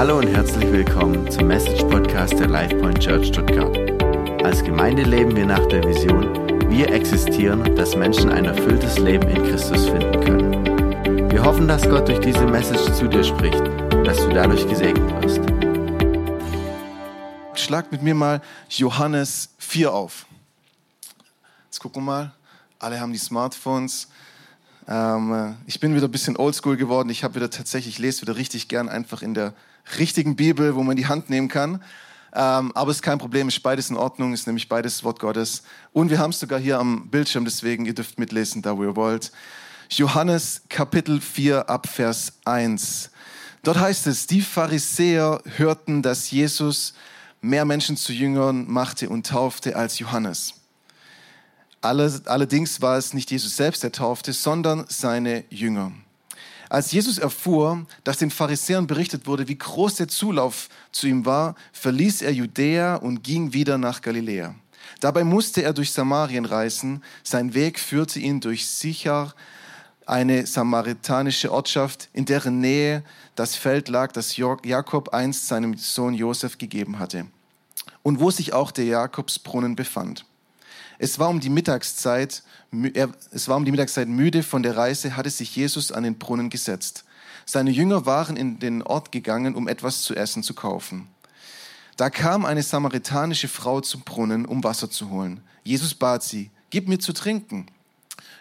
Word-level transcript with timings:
Hallo 0.00 0.16
und 0.16 0.28
herzlich 0.28 0.64
willkommen 0.72 1.30
zum 1.30 1.48
Message 1.48 1.82
Podcast 1.82 2.32
der 2.38 2.48
LifePoint 2.48 3.00
Church 3.00 3.26
Stuttgart. 3.26 3.76
Als 4.42 4.64
Gemeinde 4.64 5.02
leben 5.02 5.36
wir 5.36 5.44
nach 5.44 5.66
der 5.66 5.84
Vision, 5.84 6.32
wir 6.70 6.90
existieren, 6.90 7.76
dass 7.76 7.94
Menschen 7.94 8.30
ein 8.30 8.46
erfülltes 8.46 8.96
Leben 8.96 9.28
in 9.28 9.42
Christus 9.44 9.90
finden 9.90 10.24
können. 10.24 11.30
Wir 11.30 11.44
hoffen, 11.44 11.68
dass 11.68 11.82
Gott 11.82 12.08
durch 12.08 12.20
diese 12.20 12.46
Message 12.46 12.90
zu 12.94 13.08
dir 13.08 13.22
spricht 13.22 13.60
und 13.60 14.04
dass 14.06 14.16
du 14.16 14.30
dadurch 14.30 14.66
gesegnet 14.66 15.22
wirst. 15.22 15.40
Schlag 17.62 17.92
mit 17.92 18.00
mir 18.02 18.14
mal 18.14 18.40
Johannes 18.70 19.50
4 19.58 19.92
auf. 19.92 20.24
Jetzt 21.66 21.78
gucken 21.78 22.04
wir 22.04 22.06
mal. 22.06 22.32
Alle 22.78 22.98
haben 22.98 23.12
die 23.12 23.18
Smartphones. 23.18 24.08
Ähm, 24.88 25.58
ich 25.66 25.78
bin 25.78 25.94
wieder 25.94 26.08
ein 26.08 26.10
bisschen 26.10 26.38
oldschool 26.38 26.78
geworden. 26.78 27.10
Ich 27.10 27.22
habe 27.22 27.34
wieder 27.34 27.50
tatsächlich, 27.50 27.96
ich 27.96 27.98
lese 27.98 28.22
wieder 28.22 28.36
richtig 28.36 28.68
gern 28.68 28.88
einfach 28.88 29.20
in 29.20 29.34
der 29.34 29.52
richtigen 29.98 30.36
Bibel, 30.36 30.74
wo 30.74 30.82
man 30.82 30.96
die 30.96 31.06
Hand 31.06 31.30
nehmen 31.30 31.48
kann. 31.48 31.82
Ähm, 32.32 32.70
aber 32.74 32.90
es 32.90 32.98
ist 32.98 33.02
kein 33.02 33.18
Problem, 33.18 33.48
ist 33.48 33.62
beides 33.62 33.90
in 33.90 33.96
Ordnung, 33.96 34.32
ist 34.32 34.46
nämlich 34.46 34.68
beides 34.68 35.02
Wort 35.02 35.18
Gottes. 35.18 35.62
Und 35.92 36.10
wir 36.10 36.18
haben 36.18 36.30
es 36.30 36.38
sogar 36.38 36.60
hier 36.60 36.78
am 36.78 37.08
Bildschirm, 37.08 37.44
deswegen 37.44 37.86
ihr 37.86 37.94
dürft 37.94 38.18
mitlesen, 38.18 38.62
da 38.62 38.76
wo 38.76 38.84
ihr 38.84 38.96
wollt. 38.96 39.32
Johannes 39.88 40.62
Kapitel 40.68 41.20
4 41.20 41.68
ab 41.68 41.88
Vers 41.88 42.34
1. 42.44 43.10
Dort 43.62 43.78
heißt 43.78 44.06
es, 44.06 44.26
die 44.26 44.40
Pharisäer 44.40 45.42
hörten, 45.56 46.02
dass 46.02 46.30
Jesus 46.30 46.94
mehr 47.40 47.64
Menschen 47.64 47.96
zu 47.96 48.12
Jüngern 48.12 48.70
machte 48.70 49.08
und 49.08 49.26
taufte 49.26 49.74
als 49.74 49.98
Johannes. 49.98 50.54
Allerdings 51.82 52.80
war 52.82 52.98
es 52.98 53.14
nicht 53.14 53.30
Jesus 53.30 53.56
selbst, 53.56 53.82
der 53.82 53.92
taufte, 53.92 54.32
sondern 54.32 54.84
seine 54.88 55.44
Jünger. 55.50 55.92
Als 56.70 56.92
Jesus 56.92 57.18
erfuhr, 57.18 57.84
dass 58.04 58.18
den 58.18 58.30
Pharisäern 58.30 58.86
berichtet 58.86 59.26
wurde, 59.26 59.48
wie 59.48 59.58
groß 59.58 59.96
der 59.96 60.06
Zulauf 60.06 60.68
zu 60.92 61.08
ihm 61.08 61.26
war, 61.26 61.56
verließ 61.72 62.22
er 62.22 62.32
Judäa 62.32 62.94
und 62.94 63.24
ging 63.24 63.52
wieder 63.52 63.76
nach 63.76 64.00
Galiläa. 64.00 64.54
Dabei 65.00 65.24
musste 65.24 65.62
er 65.62 65.72
durch 65.72 65.90
Samarien 65.90 66.44
reisen. 66.44 67.02
Sein 67.24 67.54
Weg 67.54 67.80
führte 67.80 68.20
ihn 68.20 68.40
durch 68.40 68.68
Sichar, 68.68 69.34
eine 70.06 70.46
samaritanische 70.46 71.52
Ortschaft, 71.52 72.08
in 72.12 72.24
deren 72.24 72.60
Nähe 72.60 73.02
das 73.34 73.56
Feld 73.56 73.88
lag, 73.88 74.12
das 74.12 74.36
Jakob 74.36 75.10
einst 75.10 75.48
seinem 75.48 75.76
Sohn 75.76 76.14
Josef 76.14 76.56
gegeben 76.56 77.00
hatte 77.00 77.26
und 78.02 78.20
wo 78.20 78.30
sich 78.30 78.52
auch 78.52 78.70
der 78.70 78.84
Jakobsbrunnen 78.84 79.74
befand. 79.74 80.24
Es 81.02 81.18
war 81.18 81.30
um 81.30 81.40
die 81.40 81.48
Mittagszeit, 81.48 82.42
es 83.30 83.48
war 83.48 83.56
um 83.56 83.64
die 83.64 83.70
Mittagszeit 83.70 84.06
müde 84.06 84.42
von 84.42 84.62
der 84.62 84.76
Reise, 84.76 85.16
hatte 85.16 85.30
sich 85.30 85.56
Jesus 85.56 85.92
an 85.92 86.02
den 86.02 86.18
Brunnen 86.18 86.50
gesetzt. 86.50 87.04
Seine 87.46 87.70
Jünger 87.70 88.04
waren 88.04 88.36
in 88.36 88.58
den 88.58 88.82
Ort 88.82 89.10
gegangen, 89.10 89.54
um 89.54 89.66
etwas 89.66 90.02
zu 90.02 90.14
essen 90.14 90.42
zu 90.42 90.52
kaufen. 90.52 91.08
Da 91.96 92.10
kam 92.10 92.44
eine 92.44 92.62
samaritanische 92.62 93.48
Frau 93.48 93.80
zum 93.80 94.02
Brunnen, 94.02 94.44
um 94.44 94.62
Wasser 94.62 94.90
zu 94.90 95.08
holen. 95.08 95.40
Jesus 95.64 95.94
bat 95.94 96.22
sie, 96.22 96.50
gib 96.68 96.86
mir 96.86 96.98
zu 96.98 97.14
trinken. 97.14 97.64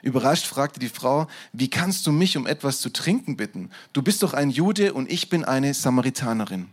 Überrascht 0.02 0.46
fragte 0.46 0.82
die 0.82 0.90
Frau, 0.90 1.28
wie 1.54 1.70
kannst 1.70 2.06
du 2.08 2.12
mich 2.12 2.36
um 2.36 2.46
etwas 2.46 2.82
zu 2.82 2.90
trinken 2.90 3.38
bitten? 3.38 3.70
Du 3.94 4.02
bist 4.02 4.22
doch 4.22 4.34
ein 4.34 4.50
Jude 4.50 4.92
und 4.92 5.10
ich 5.10 5.30
bin 5.30 5.46
eine 5.46 5.74
Samaritanerin. 5.74 6.68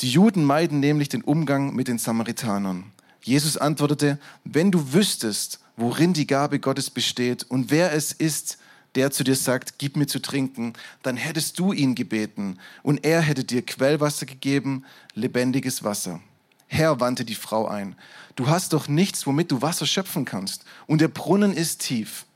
Die 0.00 0.10
Juden 0.10 0.42
meiden 0.42 0.80
nämlich 0.80 1.08
den 1.08 1.22
Umgang 1.22 1.72
mit 1.72 1.86
den 1.86 1.98
Samaritanern. 1.98 2.90
Jesus 3.22 3.56
antwortete, 3.56 4.18
wenn 4.44 4.70
du 4.70 4.92
wüsstest, 4.92 5.60
worin 5.76 6.12
die 6.12 6.26
Gabe 6.26 6.58
Gottes 6.58 6.90
besteht 6.90 7.44
und 7.44 7.70
wer 7.70 7.92
es 7.92 8.12
ist, 8.12 8.58
der 8.94 9.10
zu 9.10 9.24
dir 9.24 9.36
sagt, 9.36 9.78
gib 9.78 9.96
mir 9.96 10.06
zu 10.06 10.20
trinken, 10.20 10.74
dann 11.02 11.16
hättest 11.16 11.58
du 11.58 11.72
ihn 11.72 11.94
gebeten 11.94 12.58
und 12.82 13.04
er 13.04 13.20
hätte 13.20 13.44
dir 13.44 13.62
Quellwasser 13.62 14.26
gegeben, 14.26 14.84
lebendiges 15.14 15.82
Wasser. 15.82 16.20
Herr, 16.66 17.00
wandte 17.00 17.24
die 17.24 17.34
Frau 17.34 17.68
ein, 17.68 17.96
du 18.34 18.48
hast 18.48 18.72
doch 18.72 18.88
nichts, 18.88 19.26
womit 19.26 19.50
du 19.50 19.62
Wasser 19.62 19.86
schöpfen 19.86 20.24
kannst 20.24 20.64
und 20.86 21.00
der 21.00 21.08
Brunnen 21.08 21.52
ist 21.52 21.80
tief. 21.80 22.26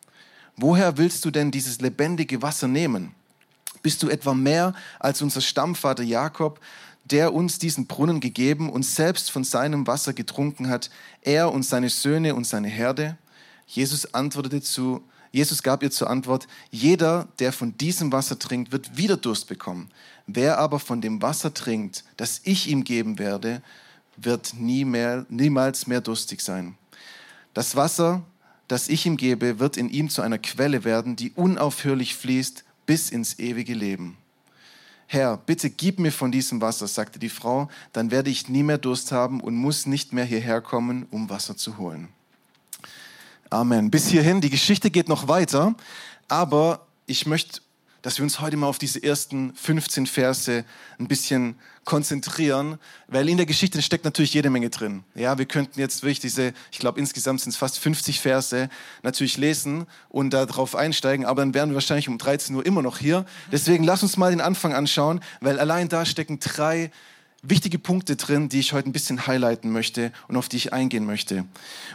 Woher 0.56 0.96
willst 0.96 1.24
du 1.24 1.30
denn 1.30 1.50
dieses 1.50 1.80
lebendige 1.80 2.40
Wasser 2.40 2.68
nehmen? 2.68 3.14
Bist 3.82 4.02
du 4.02 4.08
etwa 4.08 4.34
mehr 4.34 4.74
als 4.98 5.20
unser 5.20 5.42
Stammvater 5.42 6.02
Jakob, 6.02 6.60
der 7.10 7.32
uns 7.32 7.58
diesen 7.58 7.86
Brunnen 7.86 8.20
gegeben 8.20 8.70
und 8.70 8.84
selbst 8.84 9.30
von 9.30 9.44
seinem 9.44 9.86
Wasser 9.86 10.12
getrunken 10.12 10.68
hat, 10.68 10.90
er 11.22 11.52
und 11.52 11.62
seine 11.62 11.88
Söhne 11.88 12.34
und 12.34 12.46
seine 12.46 12.68
Herde? 12.68 13.16
Jesus 13.66 14.14
antwortete 14.14 14.60
zu, 14.60 15.02
Jesus 15.32 15.62
gab 15.62 15.82
ihr 15.82 15.90
zur 15.90 16.08
Antwort, 16.08 16.46
jeder, 16.70 17.28
der 17.38 17.52
von 17.52 17.76
diesem 17.76 18.10
Wasser 18.12 18.38
trinkt, 18.38 18.72
wird 18.72 18.96
wieder 18.96 19.16
Durst 19.16 19.48
bekommen. 19.48 19.90
Wer 20.26 20.58
aber 20.58 20.78
von 20.78 21.00
dem 21.00 21.20
Wasser 21.20 21.52
trinkt, 21.52 22.04
das 22.16 22.40
ich 22.44 22.68
ihm 22.68 22.84
geben 22.84 23.18
werde, 23.18 23.62
wird 24.16 24.54
nie 24.54 24.84
mehr, 24.84 25.26
niemals 25.28 25.86
mehr 25.86 26.00
durstig 26.00 26.40
sein. 26.40 26.76
Das 27.54 27.76
Wasser, 27.76 28.22
das 28.66 28.88
ich 28.88 29.06
ihm 29.06 29.16
gebe, 29.16 29.58
wird 29.58 29.76
in 29.76 29.90
ihm 29.90 30.08
zu 30.08 30.22
einer 30.22 30.38
Quelle 30.38 30.84
werden, 30.84 31.16
die 31.16 31.32
unaufhörlich 31.32 32.16
fließt 32.16 32.64
bis 32.86 33.10
ins 33.10 33.38
ewige 33.38 33.74
Leben. 33.74 34.16
Herr, 35.06 35.36
bitte 35.36 35.70
gib 35.70 36.00
mir 36.00 36.10
von 36.10 36.32
diesem 36.32 36.60
Wasser, 36.60 36.88
sagte 36.88 37.18
die 37.18 37.28
Frau, 37.28 37.68
dann 37.92 38.10
werde 38.10 38.30
ich 38.30 38.48
nie 38.48 38.62
mehr 38.62 38.78
Durst 38.78 39.12
haben 39.12 39.40
und 39.40 39.54
muss 39.54 39.86
nicht 39.86 40.12
mehr 40.12 40.24
hierher 40.24 40.60
kommen, 40.60 41.06
um 41.10 41.30
Wasser 41.30 41.56
zu 41.56 41.78
holen. 41.78 42.08
Amen. 43.50 43.90
Bis 43.90 44.08
hierhin, 44.08 44.40
die 44.40 44.50
Geschichte 44.50 44.90
geht 44.90 45.08
noch 45.08 45.28
weiter, 45.28 45.74
aber 46.26 46.86
ich 47.06 47.26
möchte 47.26 47.60
dass 48.02 48.18
wir 48.18 48.24
uns 48.24 48.40
heute 48.40 48.56
mal 48.56 48.66
auf 48.66 48.78
diese 48.78 49.02
ersten 49.02 49.54
15 49.54 50.06
Verse 50.06 50.64
ein 50.98 51.08
bisschen 51.08 51.56
konzentrieren, 51.84 52.78
weil 53.06 53.28
in 53.28 53.36
der 53.36 53.46
Geschichte 53.46 53.80
steckt 53.80 54.04
natürlich 54.04 54.34
jede 54.34 54.50
Menge 54.50 54.70
drin. 54.70 55.04
Ja, 55.14 55.38
wir 55.38 55.46
könnten 55.46 55.78
jetzt 55.80 56.02
wirklich 56.02 56.20
diese, 56.20 56.52
ich 56.70 56.78
glaube 56.78 57.00
insgesamt 57.00 57.40
sind 57.40 57.50
es 57.50 57.56
fast 57.56 57.78
50 57.78 58.20
Verse, 58.20 58.68
natürlich 59.02 59.38
lesen 59.38 59.86
und 60.08 60.30
darauf 60.30 60.74
einsteigen, 60.74 61.24
aber 61.24 61.42
dann 61.42 61.54
wären 61.54 61.70
wir 61.70 61.74
wahrscheinlich 61.76 62.08
um 62.08 62.18
13 62.18 62.54
Uhr 62.56 62.66
immer 62.66 62.82
noch 62.82 62.98
hier. 62.98 63.24
Deswegen 63.52 63.84
lass 63.84 64.02
uns 64.02 64.16
mal 64.16 64.30
den 64.30 64.40
Anfang 64.40 64.74
anschauen, 64.74 65.20
weil 65.40 65.58
allein 65.58 65.88
da 65.88 66.04
stecken 66.04 66.40
drei 66.40 66.90
wichtige 67.42 67.78
Punkte 67.78 68.16
drin, 68.16 68.48
die 68.48 68.60
ich 68.60 68.72
heute 68.72 68.88
ein 68.88 68.92
bisschen 68.92 69.26
highlighten 69.26 69.70
möchte 69.70 70.12
und 70.28 70.36
auf 70.36 70.48
die 70.48 70.56
ich 70.56 70.72
eingehen 70.72 71.06
möchte. 71.06 71.44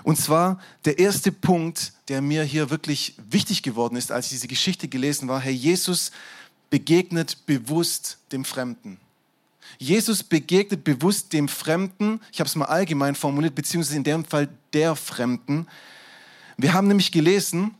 Und 0.03 0.17
zwar 0.17 0.59
der 0.85 0.99
erste 0.99 1.31
Punkt, 1.31 1.93
der 2.11 2.21
mir 2.21 2.43
hier 2.43 2.69
wirklich 2.69 3.15
wichtig 3.29 3.63
geworden 3.63 3.95
ist, 3.95 4.11
als 4.11 4.25
ich 4.25 4.31
diese 4.31 4.49
Geschichte 4.49 4.89
gelesen 4.89 5.29
war. 5.29 5.39
Herr 5.39 5.53
Jesus 5.53 6.11
begegnet 6.69 7.45
bewusst 7.45 8.17
dem 8.33 8.43
Fremden. 8.43 8.97
Jesus 9.77 10.21
begegnet 10.21 10.83
bewusst 10.83 11.31
dem 11.31 11.47
Fremden, 11.47 12.19
ich 12.33 12.41
habe 12.41 12.49
es 12.49 12.57
mal 12.57 12.65
allgemein 12.65 13.15
formuliert, 13.15 13.55
beziehungsweise 13.55 13.95
in 13.95 14.03
dem 14.03 14.25
Fall 14.25 14.49
der 14.73 14.97
Fremden. 14.97 15.67
Wir 16.57 16.73
haben 16.73 16.89
nämlich 16.89 17.13
gelesen, 17.13 17.75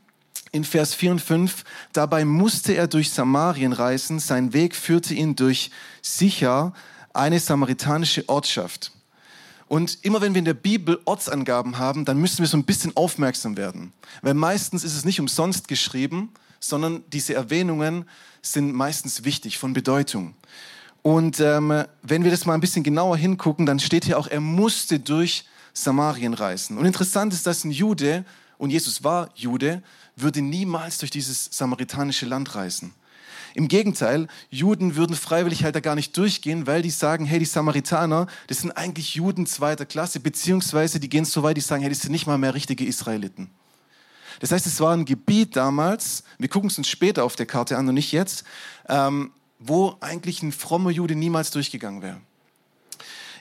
in 0.50 0.64
Vers 0.64 0.94
4 0.94 1.10
und 1.10 1.20
5, 1.20 1.62
dabei 1.92 2.24
musste 2.24 2.72
er 2.72 2.86
durch 2.86 3.10
Samarien 3.10 3.74
reisen, 3.74 4.18
sein 4.18 4.54
Weg 4.54 4.74
führte 4.74 5.12
ihn 5.12 5.36
durch 5.36 5.70
Sicher, 6.00 6.72
eine 7.12 7.38
samaritanische 7.38 8.26
Ortschaft. 8.30 8.92
Und 9.72 10.00
immer 10.02 10.20
wenn 10.20 10.34
wir 10.34 10.38
in 10.40 10.44
der 10.44 10.52
Bibel 10.52 11.00
Ortsangaben 11.06 11.78
haben, 11.78 12.04
dann 12.04 12.18
müssen 12.18 12.40
wir 12.40 12.46
so 12.46 12.58
ein 12.58 12.64
bisschen 12.64 12.94
aufmerksam 12.94 13.56
werden. 13.56 13.94
Weil 14.20 14.34
meistens 14.34 14.84
ist 14.84 14.94
es 14.94 15.06
nicht 15.06 15.18
umsonst 15.18 15.66
geschrieben, 15.66 16.30
sondern 16.60 17.02
diese 17.10 17.32
Erwähnungen 17.32 18.04
sind 18.42 18.74
meistens 18.74 19.24
wichtig, 19.24 19.56
von 19.56 19.72
Bedeutung. 19.72 20.34
Und 21.00 21.40
ähm, 21.40 21.84
wenn 22.02 22.22
wir 22.22 22.30
das 22.30 22.44
mal 22.44 22.52
ein 22.52 22.60
bisschen 22.60 22.82
genauer 22.82 23.16
hingucken, 23.16 23.64
dann 23.64 23.80
steht 23.80 24.04
hier 24.04 24.18
auch, 24.18 24.26
er 24.26 24.42
musste 24.42 25.00
durch 25.00 25.46
Samarien 25.72 26.34
reisen. 26.34 26.76
Und 26.76 26.84
interessant 26.84 27.32
ist, 27.32 27.46
dass 27.46 27.64
ein 27.64 27.70
Jude, 27.70 28.26
und 28.58 28.68
Jesus 28.68 29.02
war 29.04 29.30
Jude, 29.36 29.82
würde 30.16 30.42
niemals 30.42 30.98
durch 30.98 31.10
dieses 31.10 31.48
samaritanische 31.50 32.26
Land 32.26 32.54
reisen. 32.56 32.92
Im 33.54 33.68
Gegenteil, 33.68 34.28
Juden 34.50 34.96
würden 34.96 35.14
freiwillig 35.14 35.64
halt 35.64 35.76
da 35.76 35.80
gar 35.80 35.94
nicht 35.94 36.16
durchgehen, 36.16 36.66
weil 36.66 36.82
die 36.82 36.90
sagen, 36.90 37.24
hey, 37.26 37.38
die 37.38 37.44
Samaritaner, 37.44 38.26
das 38.46 38.60
sind 38.60 38.72
eigentlich 38.72 39.14
Juden 39.14 39.46
zweiter 39.46 39.84
Klasse, 39.84 40.20
beziehungsweise 40.20 41.00
die 41.00 41.08
gehen 41.08 41.24
so 41.24 41.42
weit, 41.42 41.56
die 41.56 41.60
sagen, 41.60 41.82
hey, 41.82 41.90
die 41.90 41.98
sind 41.98 42.12
nicht 42.12 42.26
mal 42.26 42.38
mehr 42.38 42.54
richtige 42.54 42.84
Israeliten. 42.84 43.50
Das 44.40 44.50
heißt, 44.50 44.66
es 44.66 44.80
war 44.80 44.94
ein 44.96 45.04
Gebiet 45.04 45.54
damals, 45.56 46.24
wir 46.38 46.48
gucken 46.48 46.68
es 46.68 46.78
uns 46.78 46.88
später 46.88 47.24
auf 47.24 47.36
der 47.36 47.46
Karte 47.46 47.76
an 47.76 47.88
und 47.88 47.94
nicht 47.94 48.12
jetzt, 48.12 48.44
ähm, 48.88 49.32
wo 49.58 49.96
eigentlich 50.00 50.42
ein 50.42 50.52
frommer 50.52 50.90
Jude 50.90 51.14
niemals 51.14 51.50
durchgegangen 51.50 52.02
wäre. 52.02 52.20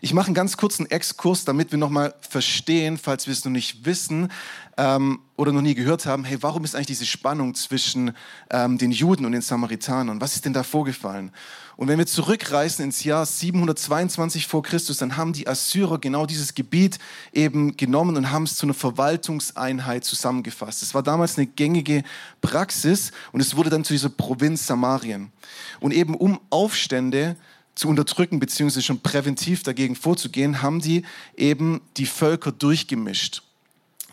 Ich 0.03 0.15
mache 0.15 0.25
einen 0.25 0.33
ganz 0.33 0.57
kurzen 0.57 0.89
Exkurs, 0.89 1.45
damit 1.45 1.69
wir 1.69 1.77
nochmal 1.77 2.15
verstehen, 2.27 2.97
falls 2.97 3.27
wir 3.27 3.33
es 3.33 3.45
noch 3.45 3.51
nicht 3.51 3.85
wissen 3.85 4.31
ähm, 4.75 5.19
oder 5.37 5.51
noch 5.51 5.61
nie 5.61 5.75
gehört 5.75 6.07
haben, 6.07 6.23
hey, 6.23 6.39
warum 6.41 6.63
ist 6.63 6.73
eigentlich 6.73 6.87
diese 6.87 7.05
Spannung 7.05 7.53
zwischen 7.53 8.15
ähm, 8.49 8.79
den 8.79 8.89
Juden 8.89 9.25
und 9.25 9.33
den 9.33 9.43
Samaritanern? 9.43 10.19
Was 10.19 10.33
ist 10.33 10.45
denn 10.45 10.53
da 10.53 10.63
vorgefallen? 10.63 11.31
Und 11.77 11.87
wenn 11.87 11.99
wir 11.99 12.07
zurückreisen 12.07 12.83
ins 12.83 13.03
Jahr 13.03 13.27
722 13.27 14.47
vor 14.47 14.63
Christus, 14.63 14.97
dann 14.97 15.17
haben 15.17 15.33
die 15.33 15.47
Assyrer 15.47 15.99
genau 15.99 16.25
dieses 16.25 16.55
Gebiet 16.55 16.97
eben 17.31 17.77
genommen 17.77 18.17
und 18.17 18.31
haben 18.31 18.43
es 18.45 18.55
zu 18.55 18.65
einer 18.65 18.73
Verwaltungseinheit 18.73 20.03
zusammengefasst. 20.03 20.81
Es 20.81 20.95
war 20.95 21.03
damals 21.03 21.37
eine 21.37 21.45
gängige 21.45 22.01
Praxis 22.41 23.11
und 23.33 23.39
es 23.39 23.55
wurde 23.55 23.69
dann 23.69 23.83
zu 23.83 23.93
dieser 23.93 24.09
Provinz 24.09 24.65
Samarien. 24.65 25.31
Und 25.79 25.93
eben 25.93 26.15
um 26.15 26.39
Aufstände 26.49 27.35
zu 27.75 27.87
unterdrücken, 27.87 28.39
beziehungsweise 28.39 28.83
schon 28.83 28.99
präventiv 28.99 29.63
dagegen 29.63 29.95
vorzugehen, 29.95 30.61
haben 30.61 30.81
die 30.81 31.03
eben 31.35 31.81
die 31.97 32.05
Völker 32.05 32.51
durchgemischt. 32.51 33.43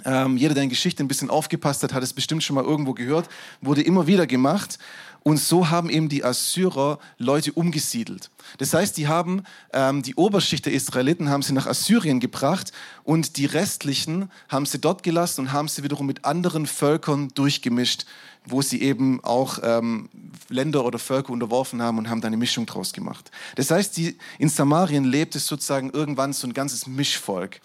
Ähm, 0.05 0.37
jeder, 0.37 0.55
der 0.55 0.63
in 0.63 0.69
Geschichte 0.69 1.03
ein 1.03 1.09
bisschen 1.09 1.31
aufgepasst 1.31 1.83
hat, 1.83 1.93
hat 1.93 2.03
es 2.03 2.13
bestimmt 2.13 2.45
schon 2.45 2.55
mal 2.55 2.65
irgendwo 2.65 2.95
gehört, 2.95 3.29
wurde 3.61 3.83
immer 3.83 4.07
wieder 4.07 4.27
gemacht. 4.27 4.79
Und 5.23 5.39
so 5.39 5.69
haben 5.69 5.91
eben 5.91 6.09
die 6.09 6.25
Assyrer 6.25 6.99
Leute 7.19 7.53
umgesiedelt. 7.53 8.31
Das 8.59 8.73
heißt, 8.73 8.97
die 8.97 9.09
haben 9.09 9.43
ähm, 9.73 10.03
die 10.03 10.15
Oberschicht 10.15 10.65
der 10.65 10.73
Israeliten 10.73 11.29
haben 11.29 11.43
sie 11.43 11.53
nach 11.53 11.67
Assyrien 11.67 12.21
gebracht 12.21 12.73
und 13.05 13.37
die 13.37 13.47
restlichen 13.47 14.31
haben 14.49 14.67
sie 14.67 14.79
dort 14.79 15.03
gelassen 15.03 15.43
und 15.43 15.53
haben 15.53 15.69
sie 15.69 15.83
wiederum 15.83 16.07
mit 16.07 16.25
anderen 16.25 16.67
Völkern 16.67 17.29
durchgemischt, 17.35 18.07
wo 18.47 18.63
sie 18.63 18.81
eben 18.81 19.23
auch 19.25 19.59
ähm, 19.63 20.09
Länder 20.49 20.85
oder 20.85 20.99
Völker 20.99 21.31
unterworfen 21.31 21.83
haben 21.83 21.99
und 21.99 22.09
haben 22.09 22.21
da 22.21 22.29
eine 22.29 22.37
Mischung 22.37 22.65
draus 22.67 22.93
gemacht. 22.93 23.31
Das 23.57 23.71
heißt, 23.71 23.97
die, 23.97 24.17
in 24.39 24.49
Samarien 24.49 25.05
lebt 25.05 25.37
es 25.37 25.47
sozusagen 25.47 25.91
irgendwann 25.91 26.33
so 26.33 26.47
ein 26.47 26.55
ganzes 26.55 26.87
Mischvolk. 26.87 27.61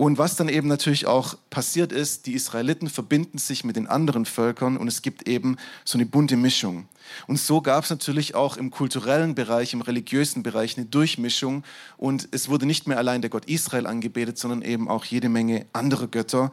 Und 0.00 0.16
was 0.16 0.34
dann 0.34 0.48
eben 0.48 0.66
natürlich 0.66 1.06
auch 1.06 1.36
passiert 1.50 1.92
ist, 1.92 2.24
die 2.24 2.32
Israeliten 2.32 2.88
verbinden 2.88 3.36
sich 3.36 3.64
mit 3.64 3.76
den 3.76 3.86
anderen 3.86 4.24
Völkern 4.24 4.78
und 4.78 4.88
es 4.88 5.02
gibt 5.02 5.28
eben 5.28 5.58
so 5.84 5.98
eine 5.98 6.06
bunte 6.06 6.38
Mischung. 6.38 6.88
Und 7.26 7.38
so 7.38 7.60
gab 7.60 7.84
es 7.84 7.90
natürlich 7.90 8.34
auch 8.34 8.56
im 8.56 8.70
kulturellen 8.70 9.34
Bereich, 9.34 9.74
im 9.74 9.82
religiösen 9.82 10.42
Bereich 10.42 10.78
eine 10.78 10.86
Durchmischung 10.86 11.64
und 11.98 12.28
es 12.30 12.48
wurde 12.48 12.64
nicht 12.64 12.88
mehr 12.88 12.96
allein 12.96 13.20
der 13.20 13.28
Gott 13.28 13.44
Israel 13.44 13.86
angebetet, 13.86 14.38
sondern 14.38 14.62
eben 14.62 14.88
auch 14.88 15.04
jede 15.04 15.28
Menge 15.28 15.66
andere 15.74 16.08
Götter, 16.08 16.50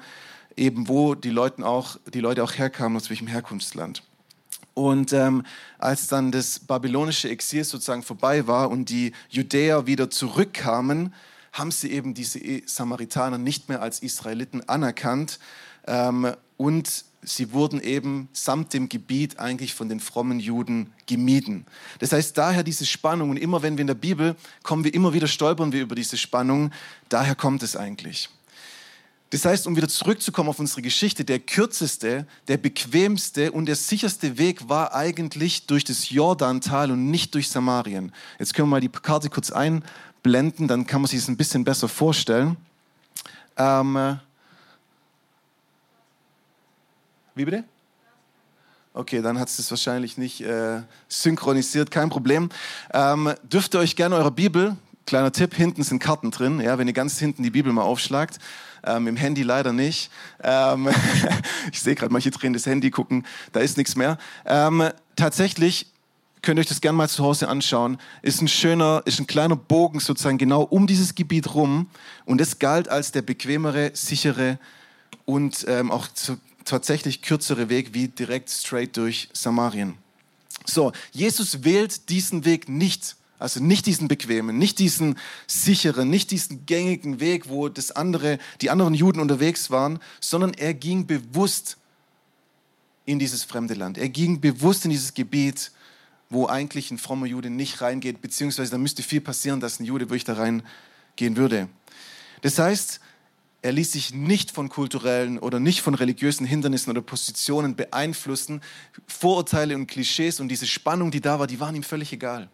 eben 0.58 0.90
wo 0.90 1.16
die, 1.16 1.30
Leute 1.30 1.66
auch, 1.66 1.96
die 2.14 2.20
Leute 2.20 2.44
auch 2.44 2.52
herkamen, 2.52 2.98
aus 2.98 3.10
welchem 3.10 3.28
Herkunftsland. 3.28 4.04
Und 4.74 5.14
ähm, 5.14 5.44
als 5.80 6.08
dann 6.08 6.34
das 6.34 6.60
babylonische 6.60 7.30
Exil 7.30 7.64
sozusagen 7.64 8.04
vorbei 8.04 8.46
war 8.46 8.70
und 8.70 8.90
die 8.90 9.14
Judäer 9.30 9.88
wieder 9.88 10.10
zurückkamen, 10.10 11.14
haben 11.58 11.72
sie 11.72 11.92
eben 11.92 12.14
diese 12.14 12.40
Samaritaner 12.66 13.38
nicht 13.38 13.70
mehr 13.70 13.82
als 13.82 14.00
Israeliten 14.00 14.68
anerkannt 14.70 15.40
ähm, 15.88 16.34
und 16.58 17.06
sie 17.24 17.52
wurden 17.52 17.82
eben 17.82 18.30
samt 18.32 18.74
dem 18.74 18.90
Gebiet 18.90 19.40
eigentlich 19.40 19.74
von 19.74 19.90
den 19.90 20.00
frommen 20.00 20.40
Juden 20.40 20.94
gemieden. 21.08 21.66
Das 22.00 22.12
heißt, 22.12 22.38
daher 22.38 22.64
diese 22.64 22.86
Spannung 22.86 23.32
und 23.32 23.38
immer 23.38 23.62
wenn 23.64 23.78
wir 23.78 23.82
in 23.82 23.88
der 23.88 23.96
Bibel 23.96 24.36
kommen, 24.64 24.84
wir 24.84 24.94
immer 24.94 25.14
wieder 25.14 25.28
stolpern 25.28 25.72
wir 25.72 25.82
über 25.82 25.96
diese 25.96 26.18
Spannung, 26.18 26.72
daher 27.10 27.36
kommt 27.36 27.64
es 27.64 27.76
eigentlich. 27.76 28.30
Das 29.32 29.44
heißt, 29.44 29.68
um 29.68 29.76
wieder 29.76 29.90
zurückzukommen 29.90 30.48
auf 30.48 30.60
unsere 30.60 30.82
Geschichte, 30.82 31.26
der 31.26 31.40
kürzeste, 31.40 32.26
der 32.48 32.56
bequemste 32.56 33.52
und 33.52 33.66
der 33.66 33.76
sicherste 33.76 34.38
Weg 34.38 34.70
war 34.70 34.96
eigentlich 34.96 35.68
durch 35.68 35.84
das 35.84 36.10
Jordantal 36.10 36.92
und 36.92 37.12
nicht 37.12 37.36
durch 37.36 37.50
Samarien. 37.50 38.14
Jetzt 38.40 38.54
können 38.54 38.70
wir 38.70 38.76
mal 38.76 38.82
die 38.82 38.88
Karte 38.88 39.30
kurz 39.30 39.52
ein 39.52 39.84
blenden, 40.28 40.68
dann 40.68 40.86
kann 40.86 41.00
man 41.00 41.08
sich 41.08 41.20
es 41.20 41.30
ein 41.30 41.38
bisschen 41.38 41.64
besser 41.64 41.88
vorstellen. 41.88 42.58
Ähm, 43.56 44.20
wie 47.34 47.46
bitte? 47.46 47.64
Okay, 48.94 49.22
dann 49.22 49.40
hat 49.40 49.48
es 49.48 49.56
das 49.56 49.72
wahrscheinlich 49.72 50.18
nicht 50.18 50.42
äh, 50.42 50.82
synchronisiert, 51.08 51.92
kein 51.92 52.10
Problem. 52.10 52.50
Ähm, 52.94 53.32
dürft 53.44 53.74
ihr 53.74 53.80
euch 53.80 53.96
gerne 53.96 54.16
eure 54.16 54.32
Bibel, 54.32 54.76
kleiner 55.06 55.32
Tipp, 55.32 55.56
hinten 55.56 55.84
sind 55.84 56.00
Karten 56.00 56.30
drin, 56.30 56.60
ja, 56.60 56.78
wenn 56.78 56.88
ihr 56.88 56.94
ganz 56.94 57.18
hinten 57.20 57.42
die 57.42 57.52
Bibel 57.52 57.72
mal 57.72 57.84
aufschlagt. 57.84 58.40
Ähm, 58.84 59.08
Im 59.08 59.16
Handy 59.16 59.44
leider 59.44 59.72
nicht. 59.72 60.12
Ähm, 60.44 60.90
ich 61.72 61.82
sehe 61.82 61.96
gerade 61.96 62.12
manche 62.12 62.32
drehen 62.32 62.52
das 62.52 62.66
Handy, 62.66 62.92
gucken, 62.92 63.26
da 63.54 63.62
ist 63.62 63.78
nichts 63.78 63.96
mehr. 63.96 64.18
Ähm, 64.46 64.90
tatsächlich 65.16 65.88
könnt 66.48 66.60
ihr 66.60 66.62
euch 66.62 66.68
das 66.68 66.80
gerne 66.80 66.96
mal 66.96 67.10
zu 67.10 67.26
Hause 67.26 67.50
anschauen, 67.50 67.98
ist 68.22 68.42
ein 68.42 68.48
schöner, 68.48 69.02
ist 69.04 69.20
ein 69.20 69.28
kleiner 69.28 69.58
Bogen 69.58 70.00
sozusagen 70.00 70.38
genau 70.38 70.62
um 70.62 70.88
dieses 70.88 71.14
Gebiet 71.14 71.54
rum 71.54 71.90
und 72.24 72.40
es 72.40 72.58
galt 72.58 72.88
als 72.88 73.12
der 73.12 73.22
bequemere, 73.22 73.92
sichere 73.94 74.58
und 75.26 75.66
ähm, 75.68 75.92
auch 75.92 76.08
zu, 76.08 76.38
tatsächlich 76.64 77.22
kürzere 77.22 77.68
Weg 77.68 77.94
wie 77.94 78.08
direkt 78.08 78.50
straight 78.50 78.96
durch 78.96 79.28
Samarien. 79.34 79.96
So, 80.66 80.94
Jesus 81.12 81.66
wählt 81.66 82.08
diesen 82.08 82.46
Weg 82.46 82.70
nicht, 82.70 83.18
also 83.40 83.62
nicht 83.62 83.86
diesen 83.86 84.08
bequemen, 84.08 84.58
nicht 84.58 84.80
diesen 84.80 85.20
sicheren, 85.48 86.10
nicht 86.10 86.32
diesen 86.32 86.66
gängigen 86.66 87.20
Weg, 87.20 87.50
wo 87.50 87.68
das 87.68 87.92
andere, 87.92 88.40
die 88.62 88.70
anderen 88.70 88.94
Juden 88.94 89.20
unterwegs 89.20 89.70
waren, 89.70 90.00
sondern 90.22 90.54
er 90.54 90.74
ging 90.74 91.08
bewusst 91.08 91.76
in 93.04 93.20
dieses 93.20 93.44
fremde 93.44 93.74
Land. 93.74 93.98
Er 93.98 94.08
ging 94.08 94.40
bewusst 94.40 94.86
in 94.86 94.92
dieses 94.92 95.14
Gebiet, 95.14 95.72
wo 96.30 96.48
eigentlich 96.48 96.92
ein 96.92 96.98
frommer 96.98 97.26
Jude 97.26 97.50
nicht 97.50 97.82
reingeht, 97.82 98.22
beziehungsweise 98.22 98.72
da 98.72 98.78
müsste 98.78 99.04
viel 99.04 99.22
passieren, 99.22 99.60
dass 99.60 99.80
ein 99.80 99.86
Jude 99.86 100.06
wirklich 100.06 100.26
da 100.26 100.34
reingehen 100.34 101.38
würde. 101.38 101.70
Das 102.42 102.60
heißt, 102.60 103.00
er 103.62 103.72
ließ 103.72 103.92
sich 103.92 104.14
nicht 104.14 104.52
von 104.52 104.70
kulturellen 104.70 105.40
oder 105.40 105.60
nicht 105.60 105.82
von 105.82 105.96
religiösen 105.96 106.46
Hindernissen 106.46 106.92
oder 106.92 107.02
Positionen 107.02 107.76
beeinflussen. 107.76 108.62
Vorurteile 109.08 109.76
und 109.76 109.88
Klischees 109.88 110.40
und 110.40 110.50
diese 110.50 110.68
Spannung, 110.68 111.12
die 111.12 111.22
da 111.22 111.40
war, 111.40 111.48
die 111.48 111.60
waren 111.60 111.76
ihm 111.76 111.84
völlig 111.84 112.14
egal. 112.14 112.50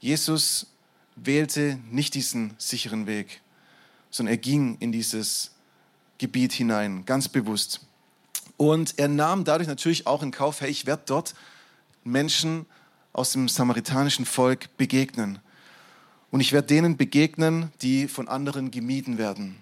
Jesus 0.00 0.66
wählte 1.16 1.78
nicht 1.90 2.14
diesen 2.14 2.54
sicheren 2.58 3.06
Weg, 3.06 3.40
sondern 4.10 4.34
er 4.34 4.38
ging 4.38 4.76
in 4.78 4.92
dieses 4.92 5.52
Gebiet 6.18 6.52
hinein, 6.52 7.04
ganz 7.06 7.28
bewusst. 7.28 7.80
Und 8.56 8.98
er 8.98 9.08
nahm 9.08 9.44
dadurch 9.44 9.68
natürlich 9.68 10.06
auch 10.06 10.22
in 10.22 10.30
Kauf, 10.30 10.60
hey, 10.60 10.70
ich 10.70 10.86
werde 10.86 11.02
dort 11.06 11.34
Menschen 12.04 12.66
aus 13.12 13.32
dem 13.32 13.48
samaritanischen 13.48 14.26
Volk 14.26 14.76
begegnen. 14.76 15.38
Und 16.30 16.40
ich 16.40 16.52
werde 16.52 16.66
denen 16.66 16.96
begegnen, 16.96 17.72
die 17.80 18.08
von 18.08 18.28
anderen 18.28 18.70
gemieden 18.70 19.18
werden. 19.18 19.56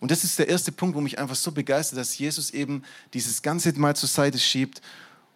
Und 0.00 0.10
das 0.10 0.24
ist 0.24 0.38
der 0.38 0.48
erste 0.48 0.72
Punkt, 0.72 0.96
wo 0.96 1.00
mich 1.00 1.18
einfach 1.18 1.36
so 1.36 1.52
begeistert, 1.52 1.98
dass 1.98 2.18
Jesus 2.18 2.50
eben 2.50 2.82
dieses 3.14 3.42
Ganze 3.42 3.72
mal 3.78 3.96
zur 3.96 4.08
Seite 4.08 4.38
schiebt 4.38 4.82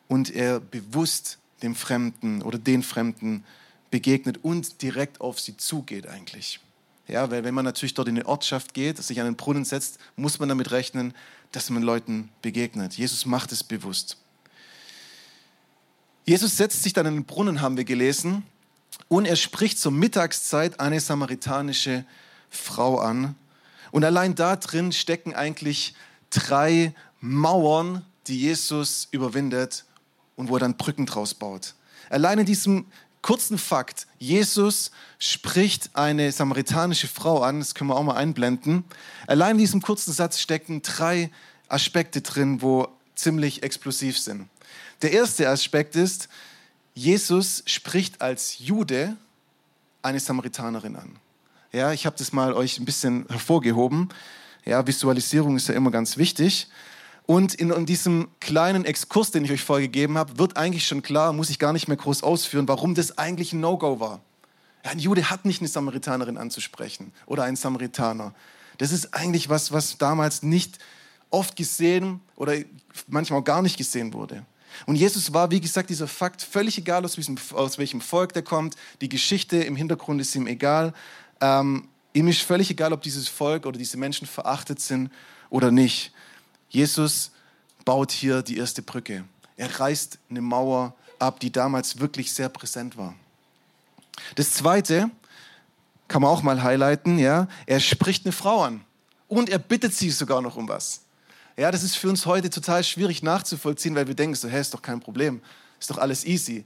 und 0.08 0.30
er 0.30 0.60
bewusst 0.60 1.38
dem 1.62 1.74
Fremden 1.74 2.42
oder 2.42 2.58
den 2.58 2.82
Fremden 2.82 3.44
begegnet 3.90 4.38
und 4.42 4.82
direkt 4.82 5.20
auf 5.20 5.40
sie 5.40 5.56
zugeht 5.56 6.06
eigentlich. 6.06 6.60
Ja, 7.08 7.30
weil 7.30 7.42
wenn 7.42 7.54
man 7.54 7.64
natürlich 7.64 7.94
dort 7.94 8.08
in 8.08 8.16
eine 8.16 8.26
Ortschaft 8.26 8.74
geht, 8.74 8.98
sich 8.98 9.20
an 9.20 9.26
den 9.26 9.36
Brunnen 9.36 9.64
setzt, 9.64 9.98
muss 10.16 10.38
man 10.38 10.48
damit 10.48 10.70
rechnen, 10.70 11.14
dass 11.52 11.70
man 11.70 11.82
Leuten 11.82 12.30
begegnet. 12.42 12.94
Jesus 12.94 13.26
macht 13.26 13.52
es 13.52 13.64
bewusst. 13.64 14.16
Jesus 16.24 16.56
setzt 16.56 16.82
sich 16.82 16.92
dann 16.92 17.06
in 17.06 17.14
den 17.14 17.24
Brunnen, 17.24 17.60
haben 17.60 17.76
wir 17.76 17.84
gelesen, 17.84 18.44
und 19.08 19.24
er 19.24 19.36
spricht 19.36 19.78
zur 19.78 19.92
Mittagszeit 19.92 20.78
eine 20.78 21.00
samaritanische 21.00 22.04
Frau 22.48 22.98
an. 22.98 23.34
Und 23.90 24.04
allein 24.04 24.34
da 24.34 24.56
drin 24.56 24.92
stecken 24.92 25.34
eigentlich 25.34 25.94
drei 26.30 26.94
Mauern, 27.20 28.04
die 28.26 28.38
Jesus 28.38 29.08
überwindet 29.10 29.84
und 30.36 30.48
wo 30.48 30.56
er 30.56 30.60
dann 30.60 30.76
Brücken 30.76 31.06
draus 31.06 31.34
baut. 31.34 31.74
Allein 32.08 32.38
in 32.38 32.46
diesem 32.46 32.86
kurzen 33.22 33.58
Fakt, 33.58 34.06
Jesus 34.18 34.90
spricht 35.18 35.90
eine 35.94 36.32
samaritanische 36.32 37.08
Frau 37.08 37.42
an, 37.42 37.58
das 37.58 37.74
können 37.74 37.90
wir 37.90 37.96
auch 37.96 38.02
mal 38.02 38.16
einblenden. 38.16 38.84
Allein 39.26 39.52
in 39.52 39.58
diesem 39.58 39.82
kurzen 39.82 40.12
Satz 40.12 40.38
stecken 40.38 40.82
drei 40.82 41.30
Aspekte 41.68 42.22
drin, 42.22 42.62
wo 42.62 42.88
ziemlich 43.14 43.62
explosiv 43.62 44.18
sind. 44.18 44.48
Der 45.02 45.12
erste 45.12 45.48
Aspekt 45.48 45.96
ist, 45.96 46.28
Jesus 46.94 47.62
spricht 47.66 48.20
als 48.20 48.58
Jude 48.58 49.16
eine 50.02 50.20
Samaritanerin 50.20 50.96
an. 50.96 51.16
Ja, 51.72 51.92
ich 51.92 52.06
habe 52.06 52.16
das 52.18 52.32
mal 52.32 52.52
euch 52.52 52.78
ein 52.78 52.84
bisschen 52.84 53.26
hervorgehoben. 53.28 54.08
Ja, 54.64 54.86
Visualisierung 54.86 55.56
ist 55.56 55.68
ja 55.68 55.74
immer 55.74 55.90
ganz 55.90 56.16
wichtig. 56.16 56.68
Und 57.30 57.54
in, 57.54 57.70
in, 57.70 57.86
diesem 57.86 58.26
kleinen 58.40 58.84
Exkurs, 58.84 59.30
den 59.30 59.44
ich 59.44 59.52
euch 59.52 59.62
vorgegeben 59.62 60.18
habe, 60.18 60.36
wird 60.36 60.56
eigentlich 60.56 60.84
schon 60.84 61.00
klar, 61.00 61.32
muss 61.32 61.48
ich 61.48 61.60
gar 61.60 61.72
nicht 61.72 61.86
mehr 61.86 61.96
groß 61.96 62.24
ausführen, 62.24 62.66
warum 62.66 62.96
das 62.96 63.18
eigentlich 63.18 63.52
ein 63.52 63.60
No-Go 63.60 64.00
war. 64.00 64.20
Ein 64.82 64.98
Jude 64.98 65.30
hat 65.30 65.44
nicht 65.44 65.60
eine 65.60 65.68
Samaritanerin 65.68 66.36
anzusprechen 66.36 67.12
oder 67.26 67.44
einen 67.44 67.54
Samaritaner. 67.54 68.34
Das 68.78 68.90
ist 68.90 69.14
eigentlich 69.14 69.48
was, 69.48 69.70
was 69.70 69.96
damals 69.96 70.42
nicht 70.42 70.80
oft 71.30 71.54
gesehen 71.54 72.18
oder 72.34 72.56
manchmal 73.06 73.38
auch 73.38 73.44
gar 73.44 73.62
nicht 73.62 73.76
gesehen 73.76 74.12
wurde. 74.12 74.44
Und 74.86 74.96
Jesus 74.96 75.32
war, 75.32 75.52
wie 75.52 75.60
gesagt, 75.60 75.88
dieser 75.88 76.08
Fakt 76.08 76.42
völlig 76.42 76.78
egal, 76.78 77.04
aus, 77.04 77.16
welchem, 77.16 77.38
aus 77.52 77.78
welchem 77.78 78.00
Volk 78.00 78.32
der 78.32 78.42
kommt. 78.42 78.74
Die 79.00 79.08
Geschichte 79.08 79.62
im 79.62 79.76
Hintergrund 79.76 80.20
ist 80.20 80.34
ihm 80.34 80.48
egal. 80.48 80.92
Ähm, 81.40 81.86
ihm 82.12 82.26
ist 82.26 82.42
völlig 82.42 82.70
egal, 82.72 82.92
ob 82.92 83.02
dieses 83.02 83.28
Volk 83.28 83.66
oder 83.66 83.78
diese 83.78 83.98
Menschen 83.98 84.26
verachtet 84.26 84.80
sind 84.80 85.12
oder 85.48 85.70
nicht. 85.70 86.12
Jesus 86.70 87.32
baut 87.84 88.12
hier 88.12 88.42
die 88.42 88.56
erste 88.56 88.80
Brücke. 88.80 89.24
Er 89.56 89.78
reißt 89.78 90.18
eine 90.30 90.40
Mauer 90.40 90.94
ab, 91.18 91.40
die 91.40 91.52
damals 91.52 91.98
wirklich 91.98 92.32
sehr 92.32 92.48
präsent 92.48 92.96
war. 92.96 93.14
Das 94.36 94.54
zweite 94.54 95.10
kann 96.08 96.22
man 96.22 96.30
auch 96.30 96.42
mal 96.42 96.62
highlighten, 96.62 97.18
ja. 97.18 97.46
Er 97.66 97.80
spricht 97.80 98.24
eine 98.24 98.32
Frau 98.32 98.62
an 98.62 98.84
und 99.28 99.48
er 99.48 99.58
bittet 99.58 99.94
sie 99.94 100.10
sogar 100.10 100.40
noch 100.40 100.56
um 100.56 100.68
was. 100.68 101.02
Ja, 101.56 101.70
das 101.70 101.82
ist 101.82 101.96
für 101.96 102.08
uns 102.08 102.24
heute 102.24 102.48
total 102.48 102.82
schwierig 102.84 103.22
nachzuvollziehen, 103.22 103.94
weil 103.94 104.06
wir 104.06 104.14
denken 104.14 104.34
so, 104.34 104.48
hey, 104.48 104.60
ist 104.60 104.72
doch 104.72 104.82
kein 104.82 105.00
Problem, 105.00 105.42
ist 105.78 105.90
doch 105.90 105.98
alles 105.98 106.24
easy. 106.24 106.64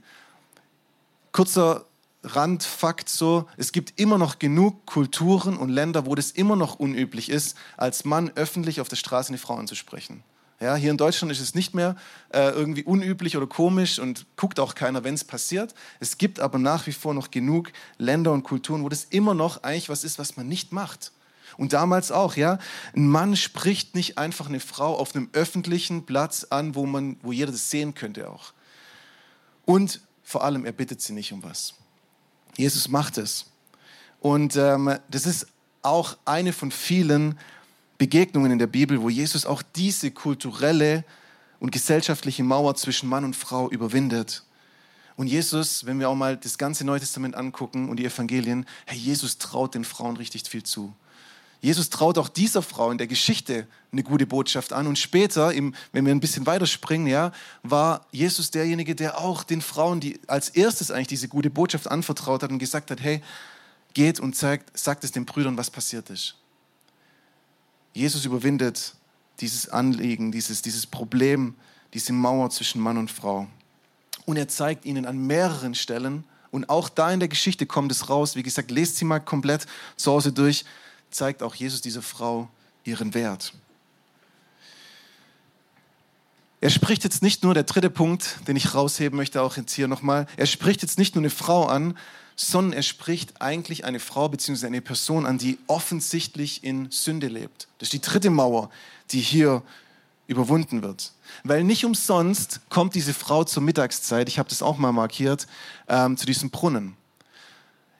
kurzer 1.31 1.85
Randfakt 2.25 3.07
so, 3.07 3.47
es 3.55 3.71
gibt 3.71 3.99
immer 3.99 4.17
noch 4.17 4.39
genug 4.39 4.85
Kulturen 4.85 5.57
und 5.57 5.69
Länder, 5.69 6.05
wo 6.05 6.15
das 6.15 6.31
immer 6.31 6.55
noch 6.55 6.79
unüblich 6.79 7.29
ist, 7.29 7.55
als 7.77 8.03
Mann 8.03 8.31
öffentlich 8.35 8.81
auf 8.81 8.87
der 8.87 8.95
Straße 8.95 9.29
eine 9.29 9.37
Frau 9.37 9.55
anzusprechen. 9.55 10.23
Ja, 10.59 10.75
hier 10.75 10.91
in 10.91 10.97
Deutschland 10.97 11.31
ist 11.31 11.41
es 11.41 11.53
nicht 11.53 11.75
mehr 11.75 11.95
äh, 12.29 12.49
irgendwie 12.49 12.83
unüblich 12.83 13.35
oder 13.35 13.45
komisch 13.45 13.99
und 13.99 14.25
guckt 14.37 14.59
auch 14.59 14.73
keiner, 14.73 15.03
wenn 15.03 15.13
es 15.13 15.23
passiert. 15.23 15.75
Es 15.99 16.17
gibt 16.17 16.39
aber 16.39 16.57
nach 16.57 16.87
wie 16.87 16.93
vor 16.93 17.13
noch 17.13 17.29
genug 17.29 17.71
Länder 17.97 18.31
und 18.31 18.43
Kulturen, 18.43 18.83
wo 18.83 18.89
das 18.89 19.03
immer 19.03 19.33
noch 19.33 19.63
eigentlich 19.63 19.89
was 19.89 20.03
ist, 20.03 20.17
was 20.17 20.37
man 20.37 20.47
nicht 20.47 20.71
macht. 20.71 21.11
Und 21.57 21.73
damals 21.73 22.11
auch, 22.11 22.35
ja, 22.35 22.57
ein 22.95 23.07
Mann 23.07 23.35
spricht 23.35 23.95
nicht 23.95 24.17
einfach 24.17 24.47
eine 24.47 24.59
Frau 24.59 24.97
auf 24.97 25.15
einem 25.15 25.29
öffentlichen 25.33 26.05
Platz 26.05 26.47
an, 26.49 26.73
wo 26.73 26.85
man, 26.85 27.17
wo 27.21 27.31
jeder 27.31 27.51
das 27.51 27.69
sehen 27.69 27.93
könnte 27.93 28.29
auch. 28.29 28.53
Und 29.65 30.01
vor 30.23 30.43
allem, 30.43 30.65
er 30.65 30.71
bittet 30.71 31.01
sie 31.01 31.13
nicht 31.13 31.31
um 31.33 31.43
was. 31.43 31.75
Jesus 32.57 32.87
macht 32.87 33.17
es. 33.17 33.45
Und 34.19 34.55
ähm, 34.55 34.97
das 35.09 35.25
ist 35.25 35.47
auch 35.81 36.17
eine 36.25 36.53
von 36.53 36.71
vielen 36.71 37.37
Begegnungen 37.97 38.51
in 38.51 38.59
der 38.59 38.67
Bibel, 38.67 39.01
wo 39.01 39.09
Jesus 39.09 39.45
auch 39.45 39.61
diese 39.61 40.11
kulturelle 40.11 41.03
und 41.59 41.71
gesellschaftliche 41.71 42.43
Mauer 42.43 42.75
zwischen 42.75 43.07
Mann 43.07 43.23
und 43.23 43.35
Frau 43.35 43.69
überwindet. 43.69 44.43
Und 45.15 45.27
Jesus, 45.27 45.85
wenn 45.85 45.99
wir 45.99 46.09
auch 46.09 46.15
mal 46.15 46.35
das 46.35 46.57
ganze 46.57 46.85
Neue 46.85 46.99
Testament 46.99 47.35
angucken 47.35 47.89
und 47.89 47.97
die 47.97 48.05
Evangelien, 48.05 48.65
Herr 48.85 48.97
Jesus 48.97 49.37
traut 49.37 49.73
den 49.73 49.85
Frauen 49.85 50.17
richtig 50.17 50.43
viel 50.49 50.63
zu. 50.63 50.93
Jesus 51.61 51.89
traut 51.89 52.17
auch 52.17 52.29
dieser 52.29 52.61
Frau 52.61 52.91
in 52.91 52.97
der 52.97 53.07
Geschichte 53.07 53.67
eine 53.91 54.03
gute 54.03 54.27
Botschaft 54.27 54.73
an. 54.73 54.87
Und 54.87 54.99
später, 54.99 55.49
wenn 55.49 56.05
wir 56.05 56.13
ein 56.13 56.19
bisschen 56.19 56.45
weiterspringen, 56.45 57.07
ja, 57.07 57.31
war 57.63 58.05
Jesus 58.11 58.51
derjenige, 58.51 58.95
der 58.95 59.19
auch 59.19 59.43
den 59.43 59.61
Frauen, 59.61 59.99
die 59.99 60.19
als 60.27 60.49
erstes 60.49 60.91
eigentlich 60.91 61.07
diese 61.07 61.27
gute 61.27 61.49
Botschaft 61.49 61.89
anvertraut 61.89 62.43
hat 62.43 62.51
und 62.51 62.59
gesagt 62.59 62.91
hat, 62.91 63.01
hey, 63.01 63.21
geht 63.93 64.19
und 64.19 64.35
zeigt, 64.35 64.77
sagt 64.77 65.03
es 65.03 65.11
den 65.11 65.25
Brüdern, 65.25 65.57
was 65.57 65.71
passiert 65.71 66.09
ist. 66.09 66.35
Jesus 67.93 68.25
überwindet 68.25 68.93
dieses 69.39 69.69
Anliegen, 69.69 70.31
dieses, 70.31 70.61
dieses 70.61 70.85
Problem, 70.85 71.55
diese 71.93 72.13
Mauer 72.13 72.49
zwischen 72.49 72.81
Mann 72.81 72.97
und 72.97 73.09
Frau. 73.09 73.47
Und 74.25 74.37
er 74.37 74.47
zeigt 74.47 74.85
ihnen 74.85 75.05
an 75.05 75.17
mehreren 75.17 75.75
Stellen, 75.75 76.25
und 76.55 76.69
auch 76.69 76.87
da 76.87 77.11
in 77.11 77.19
der 77.19 77.27
Geschichte 77.27 77.65
kommt 77.65 77.91
es 77.91 78.07
raus, 78.07 78.37
wie 78.37 78.43
gesagt, 78.43 78.71
lest 78.71 78.95
sie 78.95 79.03
mal 79.03 79.19
komplett 79.19 79.65
zu 79.97 80.09
Hause 80.13 80.31
durch, 80.31 80.63
zeigt 81.11 81.43
auch 81.43 81.55
Jesus 81.55 81.81
dieser 81.81 82.01
Frau 82.01 82.49
ihren 82.83 83.13
Wert. 83.13 83.53
Er 86.61 86.69
spricht 86.69 87.03
jetzt 87.03 87.21
nicht 87.21 87.43
nur, 87.43 87.53
der 87.53 87.63
dritte 87.63 87.89
Punkt, 87.89 88.39
den 88.47 88.55
ich 88.55 88.73
rausheben 88.73 89.17
möchte, 89.17 89.41
auch 89.41 89.57
jetzt 89.57 89.73
hier 89.73 89.87
nochmal, 89.87 90.25
er 90.35 90.45
spricht 90.45 90.81
jetzt 90.81 90.97
nicht 90.97 91.15
nur 91.15 91.21
eine 91.21 91.29
Frau 91.29 91.65
an, 91.65 91.97
sondern 92.35 92.73
er 92.73 92.81
spricht 92.81 93.41
eigentlich 93.41 93.85
eine 93.85 93.99
Frau 93.99 94.29
bzw. 94.29 94.65
eine 94.65 94.81
Person 94.81 95.25
an, 95.25 95.37
die 95.37 95.57
offensichtlich 95.67 96.63
in 96.63 96.89
Sünde 96.91 97.27
lebt. 97.27 97.67
Das 97.77 97.87
ist 97.87 97.93
die 97.93 98.01
dritte 98.01 98.29
Mauer, 98.29 98.69
die 99.11 99.19
hier 99.19 99.61
überwunden 100.27 100.81
wird. 100.81 101.11
Weil 101.43 101.63
nicht 101.63 101.85
umsonst 101.85 102.61
kommt 102.69 102.95
diese 102.95 103.13
Frau 103.13 103.43
zur 103.43 103.61
Mittagszeit, 103.61 104.27
ich 104.27 104.39
habe 104.39 104.49
das 104.49 104.61
auch 104.61 104.77
mal 104.77 104.91
markiert, 104.91 105.47
ähm, 105.87 106.17
zu 106.17 106.25
diesem 106.25 106.49
Brunnen. 106.49 106.97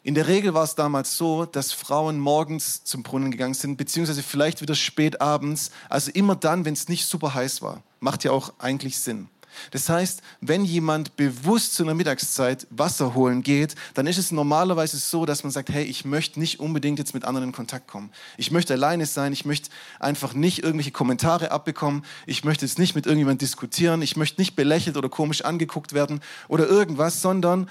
In 0.06 0.14
der 0.14 0.28
Regel 0.28 0.54
war 0.54 0.64
es 0.64 0.76
damals 0.76 1.18
so, 1.18 1.46
dass 1.46 1.72
Frauen 1.72 2.20
morgens 2.20 2.84
zum 2.84 3.02
Brunnen 3.02 3.32
gegangen 3.32 3.56
sind, 3.56 3.76
beziehungsweise 3.76 4.22
vielleicht 4.22 4.62
wieder 4.62 4.76
spät 4.76 5.20
abends, 5.20 5.72
also 5.90 6.12
immer 6.12 6.36
dann, 6.36 6.64
wenn 6.64 6.76
es 6.76 6.88
nicht 6.90 7.08
super 7.08 7.34
heiß 7.34 7.64
war. 7.64 7.82
Macht 8.02 8.24
ja 8.24 8.30
auch 8.30 8.54
eigentlich 8.60 9.00
Sinn. 9.00 9.30
Das 9.72 9.90
heißt, 9.90 10.22
wenn 10.42 10.64
jemand 10.64 11.16
bewusst 11.16 11.74
zu 11.74 11.82
einer 11.82 11.96
Mittagszeit 11.96 12.68
Wasser 12.70 13.16
holen 13.16 13.42
geht, 13.42 13.74
dann 13.96 14.06
ist 14.06 14.20
es 14.20 14.32
normalerweise 14.32 14.98
so, 14.98 15.26
dass 15.26 15.44
man 15.44 15.52
sagt, 15.52 15.70
hey, 15.70 15.86
ich 15.86 16.06
möchte 16.06 16.40
nicht 16.40 16.60
unbedingt 16.60 17.00
jetzt 17.00 17.16
mit 17.16 17.26
anderen 17.26 17.48
in 17.48 17.54
Kontakt 17.54 17.88
kommen. 17.88 18.12
Ich 18.38 18.52
möchte 18.52 18.74
alleine 18.74 19.08
sein, 19.08 19.34
ich 19.34 19.44
möchte 19.44 19.72
einfach 20.00 20.36
nicht 20.36 20.62
irgendwelche 20.62 20.92
Kommentare 20.92 21.50
abbekommen, 21.50 22.06
ich 22.28 22.44
möchte 22.44 22.64
jetzt 22.64 22.78
nicht 22.78 22.94
mit 22.94 23.08
irgendjemandem 23.08 23.40
diskutieren, 23.40 24.04
ich 24.04 24.18
möchte 24.18 24.40
nicht 24.40 24.56
belächelt 24.56 24.98
oder 24.98 25.10
komisch 25.10 25.42
angeguckt 25.42 25.94
werden 25.94 26.22
oder 26.48 26.68
irgendwas, 26.68 27.24
sondern 27.24 27.68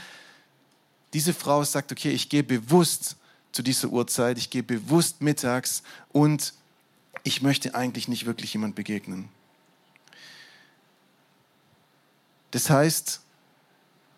diese 1.14 1.33
Frau 1.33 1.62
sagt, 1.64 1.92
okay, 1.92 2.11
ich 2.11 2.28
gehe 2.28 2.42
bewusst 2.42 3.16
zu 3.52 3.62
dieser 3.62 3.88
Uhrzeit, 3.88 4.37
ich 4.37 4.50
gehe 4.50 4.64
bewusst 4.64 5.23
mittags 5.23 5.83
und 6.12 6.52
ich 7.23 7.40
möchte 7.40 7.75
eigentlich 7.75 8.09
nicht 8.09 8.26
wirklich 8.26 8.52
jemand 8.52 8.75
begegnen. 8.75 9.28
Das 12.50 12.68
heißt, 12.68 13.21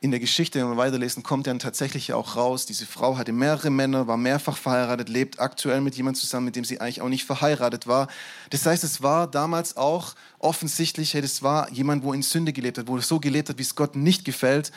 in 0.01 0.11
der 0.11 0.21
Geschichte, 0.21 0.59
wenn 0.59 0.69
wir 0.69 0.77
weiterlesen, 0.77 1.23
kommt 1.23 1.47
dann 1.47 1.59
tatsächlich 1.59 2.13
auch 2.13 2.37
raus, 2.37 2.65
diese 2.65 2.87
Frau 2.87 3.19
hatte 3.19 3.33
mehrere 3.33 3.71
Männer, 3.71 4.07
war 4.07 4.17
mehrfach 4.17 4.57
verheiratet, 4.57 5.09
lebt 5.09 5.39
aktuell 5.39 5.81
mit 5.83 5.97
jemandem 5.97 6.21
zusammen, 6.21 6.47
mit 6.47 6.57
dem 6.57 6.65
sie 6.65 6.81
eigentlich 6.81 7.03
auch 7.03 7.09
nicht 7.09 7.25
verheiratet 7.25 7.87
war. 7.87 8.09
Das 8.51 8.65
heißt, 8.65 8.85
es 8.85 9.03
war 9.03 9.27
damals 9.27 9.77
auch 9.77 10.15
offensichtlich, 10.39 11.13
hey, 11.13 11.23
das 11.23 11.43
war 11.43 11.71
jemand, 11.73 12.05
wo 12.05 12.13
in 12.13 12.23
Sünde 12.23 12.53
gelebt 12.53 12.79
hat, 12.79 12.89
wo 12.89 12.99
so 13.01 13.21
gelebt 13.21 13.51
hat, 13.51 13.59
wie 13.59 13.63
es 13.63 13.75
Gott 13.75 13.97
nicht 13.97 14.25
gefällt 14.25 14.73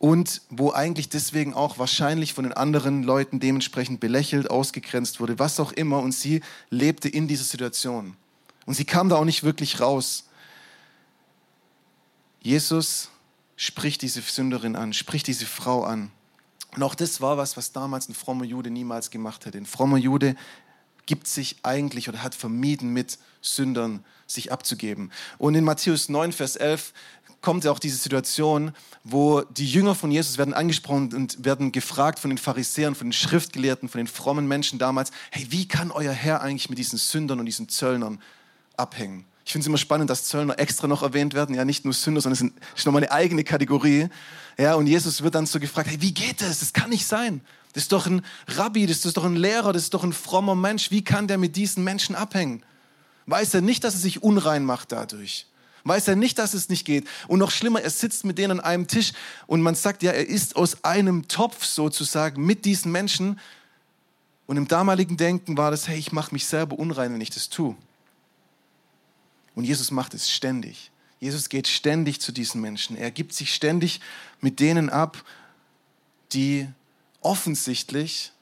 und 0.00 0.40
wo 0.48 0.72
eigentlich 0.72 1.10
deswegen 1.10 1.52
auch 1.52 1.78
wahrscheinlich 1.78 2.32
von 2.32 2.44
den 2.44 2.54
anderen 2.54 3.02
Leuten 3.02 3.38
dementsprechend 3.38 4.00
belächelt, 4.00 4.50
ausgegrenzt 4.50 5.20
wurde, 5.20 5.38
was 5.38 5.60
auch 5.60 5.72
immer. 5.72 5.98
Und 5.98 6.12
sie 6.12 6.40
lebte 6.70 7.10
in 7.10 7.28
dieser 7.28 7.44
Situation. 7.44 8.16
Und 8.64 8.72
sie 8.74 8.86
kam 8.86 9.10
da 9.10 9.16
auch 9.16 9.26
nicht 9.26 9.44
wirklich 9.44 9.78
raus. 9.78 10.24
Jesus 12.40 13.10
spricht 13.56 14.00
diese 14.00 14.22
Sünderin 14.22 14.74
an, 14.74 14.94
spricht 14.94 15.26
diese 15.26 15.44
Frau 15.44 15.84
an. 15.84 16.10
Und 16.74 16.82
auch 16.82 16.94
das 16.94 17.20
war 17.20 17.36
was, 17.36 17.58
was 17.58 17.72
damals 17.72 18.08
ein 18.08 18.14
frommer 18.14 18.46
Jude 18.46 18.70
niemals 18.70 19.10
gemacht 19.10 19.44
hätte. 19.44 19.58
Ein 19.58 19.66
frommer 19.66 19.98
Jude 19.98 20.34
gibt 21.04 21.26
sich 21.26 21.56
eigentlich 21.62 22.08
oder 22.08 22.22
hat 22.22 22.34
vermieden, 22.34 22.94
mit 22.94 23.18
Sündern 23.42 24.02
sich 24.26 24.50
abzugeben. 24.50 25.10
Und 25.36 25.56
in 25.56 25.64
Matthäus 25.64 26.08
9, 26.08 26.32
Vers 26.32 26.56
11 26.56 26.94
kommt 27.40 27.64
ja 27.64 27.70
auch 27.70 27.78
diese 27.78 27.96
Situation, 27.96 28.72
wo 29.02 29.42
die 29.42 29.66
Jünger 29.66 29.94
von 29.94 30.10
Jesus 30.10 30.38
werden 30.38 30.54
angesprochen 30.54 31.14
und 31.14 31.44
werden 31.44 31.72
gefragt 31.72 32.18
von 32.18 32.30
den 32.30 32.38
Pharisäern, 32.38 32.94
von 32.94 33.08
den 33.08 33.12
Schriftgelehrten, 33.12 33.88
von 33.88 33.98
den 33.98 34.06
frommen 34.06 34.46
Menschen 34.46 34.78
damals, 34.78 35.10
hey, 35.30 35.46
wie 35.50 35.66
kann 35.66 35.90
euer 35.90 36.12
Herr 36.12 36.42
eigentlich 36.42 36.68
mit 36.68 36.78
diesen 36.78 36.98
Sündern 36.98 37.40
und 37.40 37.46
diesen 37.46 37.68
Zöllnern 37.68 38.20
abhängen? 38.76 39.24
Ich 39.44 39.52
finde 39.52 39.64
es 39.64 39.66
immer 39.68 39.78
spannend, 39.78 40.10
dass 40.10 40.26
Zöllner 40.26 40.58
extra 40.58 40.86
noch 40.86 41.02
erwähnt 41.02 41.34
werden. 41.34 41.54
Ja, 41.54 41.64
nicht 41.64 41.84
nur 41.84 41.94
Sünder, 41.94 42.20
sondern 42.20 42.52
es 42.72 42.78
ist 42.78 42.86
nochmal 42.86 43.02
eine 43.02 43.12
eigene 43.12 43.42
Kategorie. 43.42 44.08
Ja, 44.58 44.74
und 44.74 44.86
Jesus 44.86 45.22
wird 45.22 45.34
dann 45.34 45.46
so 45.46 45.58
gefragt, 45.58 45.88
hey, 45.90 46.00
wie 46.00 46.12
geht 46.12 46.40
das? 46.42 46.60
Das 46.60 46.72
kann 46.72 46.90
nicht 46.90 47.06
sein. 47.06 47.40
Das 47.72 47.84
ist 47.84 47.92
doch 47.92 48.06
ein 48.06 48.22
Rabbi, 48.46 48.86
das 48.86 49.04
ist 49.04 49.16
doch 49.16 49.24
ein 49.24 49.36
Lehrer, 49.36 49.72
das 49.72 49.84
ist 49.84 49.94
doch 49.94 50.04
ein 50.04 50.12
frommer 50.12 50.54
Mensch. 50.54 50.90
Wie 50.90 51.02
kann 51.02 51.26
der 51.26 51.38
mit 51.38 51.56
diesen 51.56 51.82
Menschen 51.84 52.14
abhängen? 52.14 52.62
Weiß 53.26 53.54
er 53.54 53.60
nicht, 53.60 53.82
dass 53.82 53.94
er 53.94 54.00
sich 54.00 54.22
unrein 54.22 54.64
macht 54.64 54.92
dadurch? 54.92 55.46
Weiß 55.84 56.08
er 56.08 56.16
nicht, 56.16 56.38
dass 56.38 56.54
es 56.54 56.68
nicht 56.68 56.84
geht? 56.84 57.06
Und 57.28 57.38
noch 57.38 57.50
schlimmer, 57.50 57.80
er 57.80 57.90
sitzt 57.90 58.24
mit 58.24 58.38
denen 58.38 58.58
an 58.58 58.60
einem 58.60 58.86
Tisch 58.86 59.12
und 59.46 59.62
man 59.62 59.74
sagt, 59.74 60.02
ja, 60.02 60.12
er 60.12 60.28
ist 60.28 60.56
aus 60.56 60.84
einem 60.84 61.28
Topf 61.28 61.64
sozusagen 61.64 62.44
mit 62.44 62.64
diesen 62.64 62.92
Menschen. 62.92 63.40
Und 64.46 64.56
im 64.56 64.68
damaligen 64.68 65.16
Denken 65.16 65.56
war 65.56 65.70
das, 65.70 65.88
hey, 65.88 65.98
ich 65.98 66.12
mache 66.12 66.34
mich 66.34 66.46
selber 66.46 66.78
unrein, 66.78 67.12
wenn 67.12 67.20
ich 67.20 67.30
das 67.30 67.48
tue. 67.48 67.76
Und 69.54 69.64
Jesus 69.64 69.90
macht 69.90 70.14
es 70.14 70.30
ständig. 70.30 70.90
Jesus 71.18 71.48
geht 71.48 71.68
ständig 71.68 72.20
zu 72.20 72.32
diesen 72.32 72.60
Menschen. 72.60 72.96
Er 72.96 73.10
gibt 73.10 73.34
sich 73.34 73.54
ständig 73.54 74.00
mit 74.40 74.58
denen 74.58 74.88
ab, 74.88 75.22
die 76.32 76.68
offensichtlich 77.20 78.32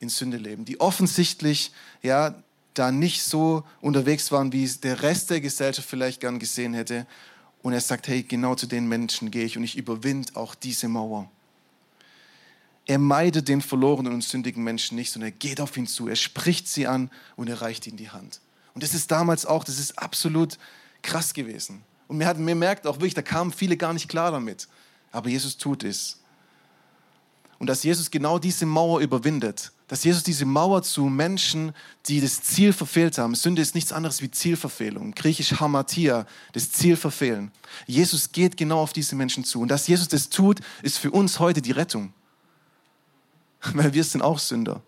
in 0.00 0.08
Sünde 0.08 0.36
leben, 0.36 0.64
die 0.64 0.80
offensichtlich 0.80 1.72
ja 2.02 2.34
da 2.78 2.92
nicht 2.92 3.22
so 3.22 3.64
unterwegs 3.80 4.30
waren, 4.30 4.52
wie 4.52 4.64
es 4.64 4.80
der 4.80 5.02
Rest 5.02 5.30
der 5.30 5.40
Gesellschaft 5.40 5.88
vielleicht 5.88 6.20
gern 6.20 6.38
gesehen 6.38 6.74
hätte. 6.74 7.06
Und 7.62 7.72
er 7.72 7.80
sagt, 7.80 8.08
hey, 8.08 8.22
genau 8.22 8.54
zu 8.54 8.66
den 8.66 8.88
Menschen 8.88 9.30
gehe 9.30 9.44
ich 9.44 9.56
und 9.56 9.64
ich 9.64 9.76
überwinde 9.76 10.36
auch 10.36 10.54
diese 10.54 10.88
Mauer. 10.88 11.30
Er 12.86 12.98
meidet 12.98 13.48
den 13.48 13.60
verlorenen 13.60 14.14
und 14.14 14.24
sündigen 14.24 14.64
Menschen 14.64 14.96
nicht, 14.96 15.12
sondern 15.12 15.30
er 15.30 15.36
geht 15.36 15.60
auf 15.60 15.76
ihn 15.76 15.86
zu, 15.86 16.08
er 16.08 16.16
spricht 16.16 16.68
sie 16.68 16.86
an 16.86 17.10
und 17.36 17.48
er 17.48 17.60
reicht 17.60 17.86
ihnen 17.86 17.98
die 17.98 18.10
Hand. 18.10 18.40
Und 18.74 18.82
das 18.82 18.94
ist 18.94 19.10
damals 19.10 19.44
auch, 19.44 19.64
das 19.64 19.78
ist 19.78 19.98
absolut 19.98 20.56
krass 21.02 21.34
gewesen. 21.34 21.82
Und 22.06 22.16
mir, 22.16 22.26
hat, 22.26 22.38
mir 22.38 22.54
merkt 22.54 22.86
auch 22.86 22.96
wirklich, 22.96 23.14
da 23.14 23.22
kamen 23.22 23.52
viele 23.52 23.76
gar 23.76 23.92
nicht 23.92 24.08
klar 24.08 24.30
damit. 24.30 24.68
Aber 25.12 25.28
Jesus 25.28 25.58
tut 25.58 25.84
es. 25.84 26.17
Und 27.58 27.66
dass 27.66 27.82
Jesus 27.82 28.10
genau 28.10 28.38
diese 28.38 28.66
Mauer 28.66 29.00
überwindet, 29.00 29.72
dass 29.88 30.04
Jesus 30.04 30.22
diese 30.22 30.44
Mauer 30.44 30.82
zu 30.82 31.04
Menschen, 31.04 31.72
die 32.06 32.20
das 32.20 32.42
Ziel 32.42 32.72
verfehlt 32.72 33.18
haben. 33.18 33.34
Sünde 33.34 33.62
ist 33.62 33.74
nichts 33.74 33.92
anderes 33.92 34.22
wie 34.22 34.30
Zielverfehlung. 34.30 35.12
Griechisch 35.12 35.58
Hamatia, 35.58 36.26
das 36.52 36.70
Ziel 36.70 36.96
verfehlen. 36.96 37.50
Jesus 37.86 38.30
geht 38.30 38.56
genau 38.56 38.80
auf 38.80 38.92
diese 38.92 39.16
Menschen 39.16 39.44
zu. 39.44 39.60
Und 39.60 39.68
dass 39.68 39.86
Jesus 39.88 40.08
das 40.08 40.28
tut, 40.28 40.60
ist 40.82 40.98
für 40.98 41.10
uns 41.10 41.40
heute 41.40 41.62
die 41.62 41.72
Rettung. 41.72 42.12
Weil 43.72 43.92
wir 43.94 44.04
sind 44.04 44.22
auch 44.22 44.38
Sünder. 44.38 44.82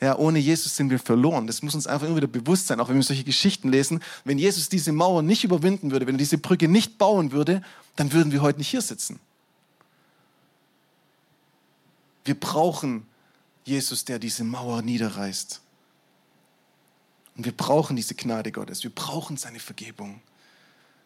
Ja, 0.00 0.18
ohne 0.18 0.38
Jesus 0.38 0.76
sind 0.76 0.90
wir 0.90 0.98
verloren. 0.98 1.46
Das 1.46 1.62
muss 1.62 1.74
uns 1.74 1.86
einfach 1.86 2.06
immer 2.06 2.16
wieder 2.16 2.26
bewusst 2.26 2.66
sein, 2.66 2.78
auch 2.80 2.90
wenn 2.90 2.96
wir 2.96 3.02
solche 3.02 3.24
Geschichten 3.24 3.70
lesen. 3.70 4.00
Wenn 4.24 4.38
Jesus 4.38 4.68
diese 4.68 4.92
Mauer 4.92 5.22
nicht 5.22 5.44
überwinden 5.44 5.90
würde, 5.90 6.06
wenn 6.06 6.16
er 6.16 6.18
diese 6.18 6.36
Brücke 6.36 6.68
nicht 6.68 6.98
bauen 6.98 7.32
würde, 7.32 7.62
dann 7.96 8.12
würden 8.12 8.30
wir 8.30 8.42
heute 8.42 8.58
nicht 8.58 8.68
hier 8.68 8.82
sitzen. 8.82 9.18
Wir 12.24 12.38
brauchen 12.38 13.06
Jesus, 13.64 14.04
der 14.04 14.18
diese 14.18 14.44
Mauer 14.44 14.82
niederreißt. 14.82 15.60
Und 17.36 17.44
wir 17.44 17.52
brauchen 17.52 17.96
diese 17.96 18.14
Gnade 18.14 18.52
Gottes. 18.52 18.82
Wir 18.82 18.94
brauchen 18.94 19.36
seine 19.36 19.58
Vergebung. 19.58 20.20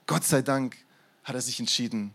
Gott 0.06 0.24
sei 0.24 0.42
Dank 0.42 0.76
hat 1.24 1.34
er 1.34 1.40
sich 1.40 1.60
entschieden, 1.60 2.12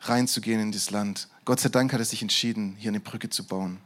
reinzugehen 0.00 0.60
in 0.60 0.72
das 0.72 0.90
Land. 0.90 1.28
Gott 1.44 1.60
sei 1.60 1.68
Dank 1.68 1.92
hat 1.92 2.00
er 2.00 2.04
sich 2.04 2.22
entschieden, 2.22 2.76
hier 2.78 2.90
eine 2.90 3.00
Brücke 3.00 3.30
zu 3.30 3.44
bauen. 3.44 3.78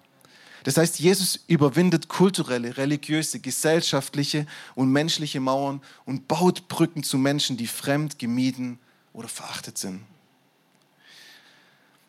Das 0.64 0.76
heißt, 0.76 1.00
Jesus 1.00 1.40
überwindet 1.48 2.08
kulturelle, 2.08 2.76
religiöse, 2.76 3.40
gesellschaftliche 3.40 4.46
und 4.74 4.90
menschliche 4.92 5.40
Mauern 5.40 5.82
und 6.04 6.28
baut 6.28 6.68
Brücken 6.68 7.02
zu 7.02 7.18
Menschen, 7.18 7.56
die 7.56 7.66
fremd, 7.66 8.18
gemieden 8.18 8.78
oder 9.12 9.28
verachtet 9.28 9.76
sind. 9.78 10.02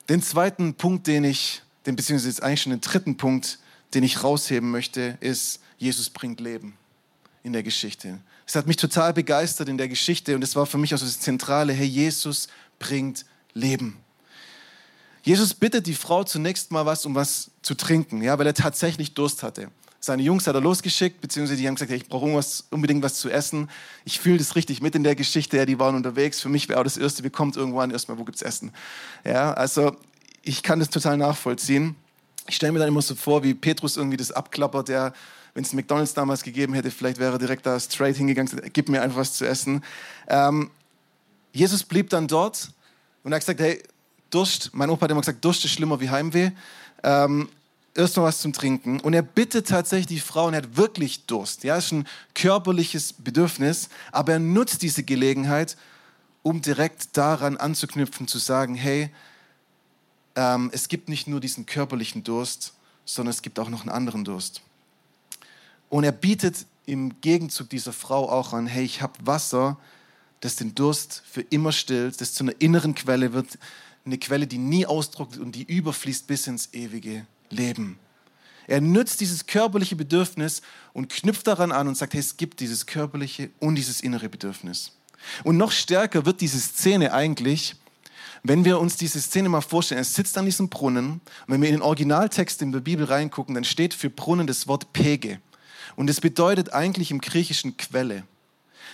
Den 0.09 0.21
zweiten 0.21 0.75
Punkt, 0.75 1.07
den 1.07 1.23
ich, 1.23 1.61
den, 1.85 1.95
beziehungsweise 1.95 2.29
jetzt 2.29 2.43
eigentlich 2.43 2.61
schon 2.61 2.71
den 2.71 2.81
dritten 2.81 3.17
Punkt, 3.17 3.59
den 3.93 4.03
ich 4.03 4.23
rausheben 4.23 4.71
möchte, 4.71 5.17
ist, 5.19 5.59
Jesus 5.77 6.09
bringt 6.09 6.39
Leben 6.39 6.77
in 7.43 7.53
der 7.53 7.63
Geschichte. 7.63 8.19
Es 8.45 8.55
hat 8.55 8.67
mich 8.67 8.77
total 8.77 9.13
begeistert 9.13 9.69
in 9.69 9.77
der 9.77 9.87
Geschichte 9.87 10.35
und 10.35 10.43
es 10.43 10.55
war 10.55 10.65
für 10.65 10.77
mich 10.77 10.93
auch 10.93 10.97
so 10.97 11.05
das 11.05 11.19
Zentrale, 11.19 11.73
hey, 11.73 11.85
Jesus 11.85 12.47
bringt 12.79 13.25
Leben. 13.53 13.97
Jesus 15.23 15.53
bittet 15.53 15.87
die 15.87 15.93
Frau 15.93 16.23
zunächst 16.23 16.71
mal 16.71 16.85
was, 16.85 17.05
um 17.05 17.15
was 17.15 17.51
zu 17.61 17.75
trinken, 17.75 18.21
ja, 18.21 18.37
weil 18.37 18.47
er 18.47 18.53
tatsächlich 18.53 19.13
Durst 19.13 19.41
hatte. 19.41 19.69
Seine 20.01 20.21
Jungs 20.21 20.47
hat 20.47 20.55
er 20.55 20.59
losgeschickt, 20.59 21.21
beziehungsweise 21.21 21.61
die 21.61 21.65
haben 21.65 21.75
gesagt, 21.75 21.91
ja, 21.91 21.95
ich 21.95 22.09
brauche 22.09 22.43
unbedingt 22.71 23.01
was 23.03 23.15
zu 23.15 23.29
essen. 23.29 23.69
Ich 24.03 24.19
fühle 24.19 24.37
das 24.37 24.57
richtig 24.57 24.81
mit 24.81 24.95
in 24.95 25.03
der 25.05 25.15
Geschichte, 25.15 25.55
ja, 25.55 25.65
die 25.65 25.79
waren 25.79 25.95
unterwegs. 25.95 26.41
Für 26.41 26.49
mich 26.49 26.67
wäre 26.67 26.81
auch 26.81 26.83
das 26.83 26.97
Erste, 26.97 27.23
wie 27.23 27.29
kommt 27.29 27.55
irgendwann 27.55 27.89
erstmal, 27.89 28.17
wo 28.17 28.25
gibt 28.25 28.35
es 28.35 28.41
Essen? 28.41 28.73
Ja, 29.23 29.53
also 29.53 29.95
ich 30.43 30.61
kann 30.61 30.79
das 30.79 30.89
total 30.89 31.17
nachvollziehen. 31.17 31.95
Ich 32.47 32.57
stelle 32.57 32.73
mir 32.73 32.79
dann 32.79 32.89
immer 32.89 33.01
so 33.01 33.15
vor, 33.15 33.43
wie 33.43 33.53
Petrus 33.53 33.97
irgendwie 33.97 34.17
das 34.17 34.31
abklappert, 34.31 34.89
der, 34.89 35.13
wenn 35.53 35.63
es 35.63 35.73
McDonalds 35.73 36.13
damals 36.13 36.43
gegeben 36.43 36.73
hätte, 36.73 36.91
vielleicht 36.91 37.17
wäre 37.17 37.33
er 37.33 37.39
direkt 37.39 37.65
da 37.65 37.79
straight 37.79 38.17
hingegangen, 38.17 38.51
gib 38.73 38.89
mir 38.89 39.01
einfach 39.01 39.17
was 39.17 39.33
zu 39.33 39.47
essen. 39.47 39.83
Ähm, 40.27 40.69
Jesus 41.53 41.83
blieb 41.83 42.09
dann 42.09 42.27
dort 42.27 42.71
und 43.23 43.33
hat 43.33 43.39
gesagt, 43.39 43.61
hey, 43.61 43.81
Durst, 44.29 44.71
mein 44.73 44.89
Opa 44.89 45.03
hat 45.03 45.11
immer 45.11 45.21
gesagt, 45.21 45.45
Durst 45.45 45.63
ist 45.63 45.71
schlimmer 45.71 45.99
wie 46.01 46.09
Heimweh. 46.09 46.51
Ähm, 47.03 47.47
erst 47.95 48.17
noch 48.17 48.23
was 48.23 48.39
zum 48.39 48.51
Trinken. 48.51 48.99
Und 48.99 49.13
er 49.13 49.21
bittet 49.21 49.67
tatsächlich 49.67 50.07
die 50.07 50.19
Frau, 50.19 50.47
und 50.47 50.53
er 50.53 50.63
hat 50.63 50.75
wirklich 50.75 51.25
Durst. 51.25 51.63
Ja, 51.63 51.77
ist 51.77 51.91
ein 51.91 52.07
körperliches 52.33 53.13
Bedürfnis, 53.13 53.89
aber 54.11 54.33
er 54.33 54.39
nutzt 54.39 54.81
diese 54.81 55.03
Gelegenheit, 55.03 55.77
um 56.41 56.61
direkt 56.61 57.15
daran 57.15 57.57
anzuknüpfen, 57.57 58.27
zu 58.27 58.39
sagen, 58.39 58.75
hey, 58.75 59.11
ähm, 60.35 60.69
es 60.73 60.87
gibt 60.87 61.09
nicht 61.09 61.27
nur 61.27 61.39
diesen 61.39 61.65
körperlichen 61.65 62.23
Durst, 62.23 62.73
sondern 63.05 63.31
es 63.31 63.41
gibt 63.41 63.59
auch 63.59 63.69
noch 63.69 63.81
einen 63.81 63.89
anderen 63.89 64.23
Durst. 64.23 64.61
Und 65.89 66.03
er 66.03 66.11
bietet 66.11 66.65
im 66.85 67.19
Gegenzug 67.21 67.69
dieser 67.69 67.93
Frau 67.93 68.29
auch 68.29 68.53
an, 68.53 68.67
hey, 68.67 68.83
ich 68.83 69.01
habe 69.01 69.13
Wasser, 69.23 69.77
das 70.41 70.55
den 70.55 70.75
Durst 70.75 71.23
für 71.29 71.41
immer 71.41 71.71
stillt, 71.71 72.19
das 72.19 72.33
zu 72.33 72.43
einer 72.43 72.59
inneren 72.59 72.95
Quelle 72.95 73.33
wird, 73.33 73.57
eine 74.05 74.17
Quelle, 74.17 74.47
die 74.47 74.57
nie 74.57 74.85
austrocknet 74.85 75.39
und 75.39 75.53
die 75.53 75.63
überfließt 75.63 76.27
bis 76.27 76.47
ins 76.47 76.73
ewige 76.73 77.25
Leben. 77.49 77.97
Er 78.67 78.81
nützt 78.81 79.21
dieses 79.21 79.45
körperliche 79.45 79.95
Bedürfnis 79.95 80.61
und 80.93 81.09
knüpft 81.09 81.47
daran 81.47 81.71
an 81.71 81.87
und 81.87 81.95
sagt, 81.95 82.13
hey, 82.13 82.19
es 82.19 82.37
gibt 82.37 82.59
dieses 82.59 82.85
körperliche 82.85 83.49
und 83.59 83.75
dieses 83.75 84.01
innere 84.01 84.29
Bedürfnis. 84.29 84.91
Und 85.43 85.57
noch 85.57 85.71
stärker 85.71 86.25
wird 86.25 86.41
diese 86.41 86.59
Szene 86.59 87.13
eigentlich, 87.13 87.75
wenn 88.43 88.65
wir 88.65 88.79
uns 88.79 88.97
diese 88.97 89.21
Szene 89.21 89.47
mal 89.47 89.61
vorstellen. 89.61 90.01
Er 90.01 90.05
sitzt 90.05 90.37
an 90.37 90.45
diesem 90.45 90.67
Brunnen 90.67 91.13
und 91.13 91.21
wenn 91.47 91.61
wir 91.61 91.69
in 91.69 91.75
den 91.75 91.81
Originaltext 91.81 92.61
in 92.61 92.73
der 92.73 92.81
Bibel 92.81 93.05
reingucken, 93.05 93.55
dann 93.55 93.63
steht 93.63 93.93
für 93.93 94.09
Brunnen 94.09 94.47
das 94.47 94.67
Wort 94.67 94.91
Pege. 94.91 95.39
Und 95.95 96.09
es 96.09 96.19
bedeutet 96.19 96.73
eigentlich 96.73 97.11
im 97.11 97.21
Griechischen 97.21 97.77
Quelle. 97.77 98.23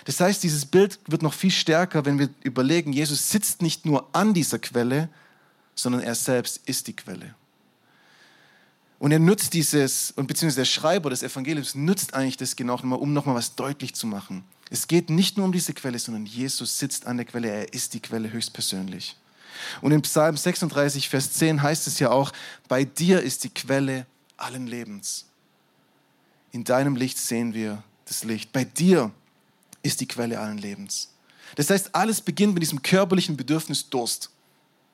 Das 0.04 0.20
heißt, 0.20 0.42
dieses 0.42 0.66
Bild 0.66 0.98
wird 1.06 1.22
noch 1.22 1.34
viel 1.34 1.50
stärker, 1.50 2.04
wenn 2.04 2.18
wir 2.18 2.28
überlegen, 2.42 2.92
Jesus 2.92 3.30
sitzt 3.30 3.60
nicht 3.60 3.84
nur 3.84 4.08
an 4.12 4.34
dieser 4.34 4.58
Quelle, 4.58 5.08
sondern 5.74 6.02
er 6.02 6.14
selbst 6.14 6.60
ist 6.66 6.86
die 6.86 6.94
Quelle. 6.94 7.34
Und 8.98 9.12
er 9.12 9.18
nutzt 9.18 9.54
dieses, 9.54 10.12
und 10.12 10.26
beziehungsweise 10.26 10.60
der 10.60 10.66
Schreiber 10.66 11.10
des 11.10 11.22
Evangeliums 11.22 11.74
nutzt 11.74 12.14
eigentlich 12.14 12.36
das 12.36 12.54
genau 12.54 12.74
nochmal, 12.76 12.98
um 12.98 13.12
nochmal 13.12 13.34
was 13.34 13.56
deutlich 13.56 13.94
zu 13.94 14.06
machen. 14.06 14.44
Es 14.68 14.86
geht 14.86 15.10
nicht 15.10 15.36
nur 15.36 15.46
um 15.46 15.52
diese 15.52 15.72
Quelle, 15.72 15.98
sondern 15.98 16.26
Jesus 16.26 16.78
sitzt 16.78 17.06
an 17.06 17.16
der 17.16 17.26
Quelle, 17.26 17.48
er 17.48 17.72
ist 17.72 17.94
die 17.94 18.00
Quelle 18.00 18.30
höchstpersönlich. 18.30 19.16
Und 19.80 19.92
in 19.92 20.02
Psalm 20.02 20.36
36, 20.36 21.08
Vers 21.08 21.32
10 21.32 21.62
heißt 21.62 21.86
es 21.86 21.98
ja 21.98 22.10
auch, 22.10 22.32
bei 22.68 22.84
dir 22.84 23.20
ist 23.22 23.44
die 23.44 23.50
Quelle 23.50 24.06
allen 24.36 24.66
Lebens. 24.66 25.26
In 26.52 26.64
deinem 26.64 26.96
Licht 26.96 27.18
sehen 27.18 27.54
wir 27.54 27.82
das 28.06 28.24
Licht. 28.24 28.52
Bei 28.52 28.64
dir 28.64 29.12
ist 29.82 30.00
die 30.00 30.08
Quelle 30.08 30.40
allen 30.40 30.58
Lebens. 30.58 31.10
Das 31.56 31.70
heißt, 31.70 31.94
alles 31.94 32.20
beginnt 32.20 32.54
mit 32.54 32.62
diesem 32.62 32.82
körperlichen 32.82 33.36
Bedürfnis 33.36 33.88
Durst. 33.88 34.30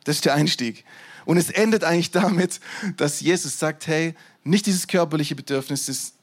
Das 0.04 0.16
ist 0.16 0.24
der 0.24 0.34
Einstieg. 0.34 0.84
Und 1.24 1.36
es 1.36 1.50
endet 1.50 1.82
eigentlich 1.82 2.12
damit, 2.12 2.60
dass 2.96 3.20
Jesus 3.20 3.58
sagt, 3.58 3.86
hey, 3.86 4.14
nicht 4.44 4.66
dieses 4.66 4.86
körperliche 4.86 5.34
Bedürfnis 5.34 5.88
ist 5.88 6.14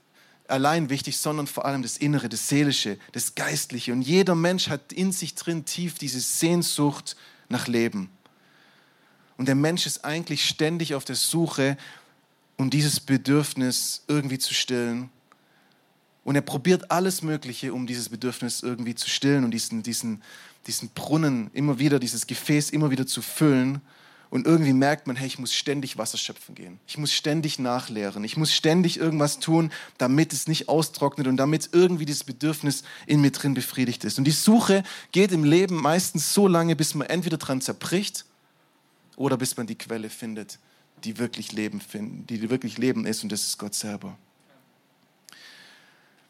allein 0.48 0.90
wichtig, 0.90 1.18
sondern 1.18 1.48
vor 1.48 1.66
allem 1.66 1.82
das 1.82 1.98
Innere, 1.98 2.30
das 2.30 2.48
Seelische, 2.48 2.98
das 3.12 3.36
Geistliche. 3.36 3.92
Und 3.92 4.02
jeder 4.02 4.36
Mensch 4.36 4.70
hat 4.70 4.94
in 4.94 5.12
sich 5.12 5.36
drin 5.36 5.66
tief 5.66 5.98
diese 5.98 6.20
Sehnsucht 6.20 7.16
nach 7.50 7.68
Leben. 7.68 8.10
Und 9.38 9.48
der 9.48 9.56
Mensch 9.56 9.86
ist 9.86 10.06
eigentlich 10.06 10.46
ständig 10.46 10.96
auf 10.96 11.06
der 11.06 11.16
Suche, 11.16 11.78
um 12.58 12.70
dieses 12.70 13.00
Bedürfnis 13.00 14.04
irgendwie 14.08 14.38
zu 14.38 14.54
stillen. 14.54 15.10
Und 16.24 16.36
er 16.36 16.42
probiert 16.42 16.92
alles 16.92 17.22
Mögliche, 17.22 17.74
um 17.74 17.86
dieses 17.86 18.10
Bedürfnis 18.10 18.64
irgendwie 18.64 18.96
zu 18.96 19.10
stillen 19.10 19.44
und 19.44 19.52
diesen, 19.52 19.84
diesen, 19.84 20.22
diesen 20.68 20.90
Brunnen 20.90 21.50
immer 21.54 21.80
wieder, 21.80 22.00
dieses 22.00 22.28
Gefäß 22.28 22.70
immer 22.70 22.92
wieder 22.92 23.06
zu 23.06 23.22
füllen. 23.22 23.82
Und 24.30 24.48
irgendwie 24.48 24.74
merkt 24.74 25.06
man, 25.06 25.16
hey, 25.16 25.28
ich 25.28 25.38
muss 25.38 25.54
ständig 25.54 25.98
Wasser 25.98 26.18
schöpfen 26.18 26.56
gehen. 26.56 26.80
Ich 26.88 26.98
muss 26.98 27.14
ständig 27.14 27.60
nachleeren. 27.60 28.24
Ich 28.24 28.36
muss 28.36 28.52
ständig 28.52 28.98
irgendwas 28.98 29.40
tun, 29.40 29.72
damit 30.00 30.34
es 30.34 30.48
nicht 30.48 30.70
austrocknet 30.70 31.28
und 31.28 31.38
damit 31.38 31.70
irgendwie 31.72 32.06
dieses 32.06 32.24
Bedürfnis 32.24 32.84
in 33.06 33.22
mir 33.22 33.32
drin 33.32 33.54
befriedigt 33.54 34.04
ist. 34.06 34.18
Und 34.18 34.24
die 34.24 34.32
Suche 34.32 34.84
geht 35.12 35.32
im 35.32 35.44
Leben 35.44 35.76
meistens 35.76 36.34
so 36.34 36.48
lange, 36.48 36.76
bis 36.76 36.96
man 36.96 37.08
entweder 37.08 37.38
dran 37.38 37.62
zerbricht 37.62 38.26
oder 39.16 39.38
bis 39.38 39.58
man 39.58 39.68
die 39.68 39.78
Quelle 39.78 40.10
findet, 40.10 40.60
die 41.04 41.18
wirklich 41.18 41.52
Leben 41.52 41.82
finden, 41.82 42.26
die 42.28 42.50
wirklich 42.50 42.78
Leben 42.78 43.06
ist 43.06 43.24
und 43.24 43.32
das 43.32 43.42
ist 43.42 43.58
Gott 43.58 43.76
selber. 43.76 44.18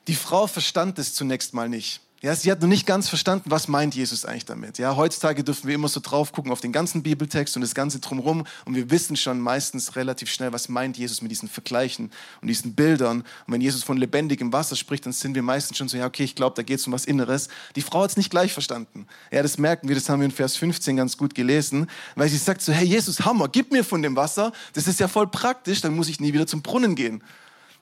Die 0.08 0.15
Frau 0.15 0.48
verstand 0.48 1.00
es 1.00 1.13
zunächst 1.13 1.54
mal 1.54 1.69
nicht. 1.69 2.02
Ja, 2.23 2.33
sie 2.33 2.49
hat 2.49 2.62
noch 2.62 2.69
nicht 2.69 2.86
ganz 2.86 3.09
verstanden, 3.09 3.51
was 3.51 3.67
meint 3.67 3.95
Jesus 3.95 4.23
eigentlich 4.23 4.45
damit. 4.45 4.77
Ja, 4.77 4.95
heutzutage 4.95 5.43
dürfen 5.43 5.67
wir 5.67 5.75
immer 5.75 5.89
so 5.89 5.99
drauf 5.99 6.31
gucken 6.31 6.53
auf 6.53 6.62
den 6.62 6.71
ganzen 6.71 7.03
Bibeltext 7.03 7.57
und 7.57 7.62
das 7.63 7.75
Ganze 7.75 7.99
drumherum 7.99 8.45
und 8.63 8.75
wir 8.75 8.89
wissen 8.89 9.17
schon 9.17 9.41
meistens 9.41 9.97
relativ 9.97 10.31
schnell, 10.31 10.53
was 10.53 10.69
meint 10.69 10.97
Jesus 10.97 11.21
mit 11.21 11.31
diesen 11.31 11.49
Vergleichen 11.49 12.12
und 12.41 12.47
diesen 12.47 12.75
Bildern. 12.75 13.23
Und 13.45 13.53
wenn 13.53 13.59
Jesus 13.59 13.83
von 13.83 13.97
lebendigem 13.97 14.53
Wasser 14.53 14.77
spricht, 14.77 15.05
dann 15.05 15.12
sind 15.12 15.36
wir 15.36 15.41
meistens 15.41 15.77
schon 15.77 15.89
so, 15.89 15.97
ja, 15.97 16.05
okay, 16.05 16.23
ich 16.23 16.33
glaube, 16.33 16.55
da 16.55 16.63
geht 16.63 16.79
es 16.79 16.88
um 16.88 16.93
was 16.93 17.03
Inneres. 17.03 17.49
Die 17.75 17.81
Frau 17.81 18.03
hat 18.03 18.12
es 18.12 18.15
nicht 18.15 18.29
gleich 18.29 18.53
verstanden. 18.53 19.05
Ja, 19.29 19.43
das 19.43 19.57
merken 19.57 19.89
wir, 19.89 19.95
das 19.95 20.07
haben 20.07 20.21
wir 20.21 20.25
in 20.25 20.31
Vers 20.31 20.55
15 20.55 20.95
ganz 20.95 21.17
gut 21.17 21.36
gelesen, 21.36 21.89
weil 22.15 22.29
sie 22.29 22.38
sagt 22.38 22.62
so, 22.62 22.71
hey 22.71 22.88
Jesus, 22.88 23.25
Hammer, 23.25 23.49
gib 23.49 23.73
mir 23.73 23.83
von 23.83 24.01
dem 24.01 24.15
Wasser, 24.15 24.53
das 24.71 24.88
ist 24.88 25.01
ja 25.01 25.09
voll 25.09 25.27
praktisch, 25.27 25.81
dann 25.81 25.93
muss 25.93 26.07
ich 26.07 26.21
nie 26.21 26.31
wieder 26.31 26.47
zum 26.47 26.62
Brunnen 26.62 26.95
gehen 26.95 27.21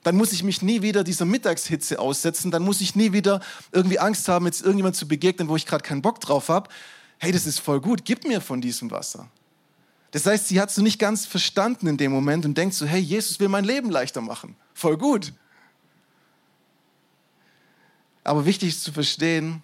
dann 0.04 0.16
muss 0.16 0.32
ich 0.32 0.44
mich 0.44 0.62
nie 0.62 0.82
wieder 0.82 1.04
dieser 1.04 1.26
Mittagshitze 1.26 2.00
aussetzen, 2.00 2.52
dann 2.52 2.64
muss 2.64 2.82
ich 2.82 2.96
nie 2.96 3.14
wieder 3.14 3.42
irgendwie 3.72 4.00
Angst 4.00 4.28
haben, 4.28 4.46
jetzt 4.46 4.62
irgendjemand 4.62 4.96
zu 4.96 5.08
begegnen, 5.08 5.48
wo 5.48 5.56
ich 5.56 5.66
gerade 5.66 5.84
keinen 5.84 6.02
Bock 6.02 6.20
drauf 6.20 6.50
habe. 6.50 6.70
Hey, 7.20 7.32
das 7.32 7.46
ist 7.46 7.60
voll 7.60 7.80
gut, 7.80 8.04
gib 8.04 8.28
mir 8.28 8.42
von 8.42 8.62
diesem 8.62 8.90
Wasser. 8.90 9.28
Das 10.12 10.26
heißt, 10.26 10.48
sie 10.48 10.60
hat 10.60 10.72
so 10.72 10.82
nicht 10.82 11.00
ganz 11.00 11.26
verstanden 11.26 11.88
in 11.88 11.98
dem 11.98 12.12
Moment 12.12 12.46
und 12.46 12.58
denkt 12.58 12.76
so, 12.76 12.86
hey, 12.86 13.00
Jesus 13.00 13.40
will 13.40 13.48
mein 13.48 13.64
Leben 13.64 13.90
leichter 13.90 14.22
machen. 14.22 14.56
Voll 14.74 14.98
gut. 14.98 15.34
Aber 18.24 18.46
wichtig 18.46 18.70
ist 18.70 18.84
zu 18.84 18.92
verstehen, 18.92 19.64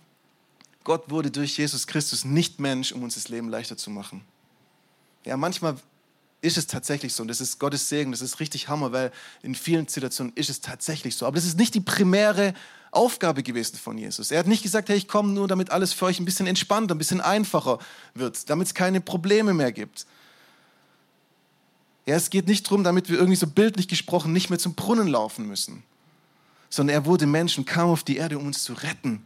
Gott 0.83 1.09
wurde 1.09 1.29
durch 1.29 1.57
Jesus 1.57 1.85
Christus 1.85 2.23
nicht 2.23 2.59
Mensch, 2.59 2.93
um 2.93 3.03
uns 3.03 3.15
das 3.15 3.27
Leben 3.27 3.49
leichter 3.49 3.75
zu 3.75 3.89
machen. 3.89 4.21
Ja, 5.25 5.35
manchmal 5.35 5.75
ist 6.47 6.57
es 6.57 6.67
tatsächlich 6.67 7.13
so. 7.13 7.21
Und 7.21 7.27
das 7.27 7.41
ist 7.41 7.59
Gottes 7.59 7.89
Segen, 7.89 8.11
das 8.11 8.21
ist 8.21 8.39
richtig 8.39 8.67
Hammer, 8.67 8.91
weil 8.91 9.11
in 9.43 9.55
vielen 9.55 9.87
Situationen 9.87 10.33
ist 10.35 10.49
es 10.49 10.61
tatsächlich 10.61 11.15
so. 11.15 11.25
Aber 11.25 11.35
das 11.35 11.45
ist 11.45 11.57
nicht 11.57 11.75
die 11.75 11.81
primäre 11.81 12.53
Aufgabe 12.91 13.43
gewesen 13.43 13.77
von 13.77 13.97
Jesus. 13.97 14.31
Er 14.31 14.39
hat 14.39 14.47
nicht 14.47 14.63
gesagt, 14.63 14.89
hey, 14.89 14.97
ich 14.97 15.07
komme 15.07 15.31
nur, 15.33 15.47
damit 15.47 15.71
alles 15.71 15.93
für 15.93 16.05
euch 16.05 16.19
ein 16.19 16.25
bisschen 16.25 16.47
entspannter, 16.47 16.95
ein 16.95 16.97
bisschen 16.97 17.21
einfacher 17.21 17.79
wird, 18.13 18.49
damit 18.49 18.67
es 18.67 18.73
keine 18.73 19.01
Probleme 19.01 19.53
mehr 19.53 19.71
gibt. 19.71 20.05
Ja, 22.05 22.15
es 22.15 22.29
geht 22.29 22.47
nicht 22.47 22.65
darum, 22.65 22.83
damit 22.83 23.09
wir 23.09 23.17
irgendwie 23.17 23.35
so 23.35 23.47
bildlich 23.47 23.87
gesprochen 23.89 24.31
nicht 24.31 24.49
mehr 24.49 24.59
zum 24.59 24.75
Brunnen 24.75 25.07
laufen 25.07 25.45
müssen, 25.45 25.83
sondern 26.69 26.93
er 26.93 27.05
wurde 27.05 27.27
Mensch 27.27 27.57
und 27.57 27.65
kam 27.65 27.89
auf 27.89 28.03
die 28.03 28.17
Erde, 28.17 28.39
um 28.39 28.47
uns 28.47 28.63
zu 28.63 28.73
retten. 28.73 29.25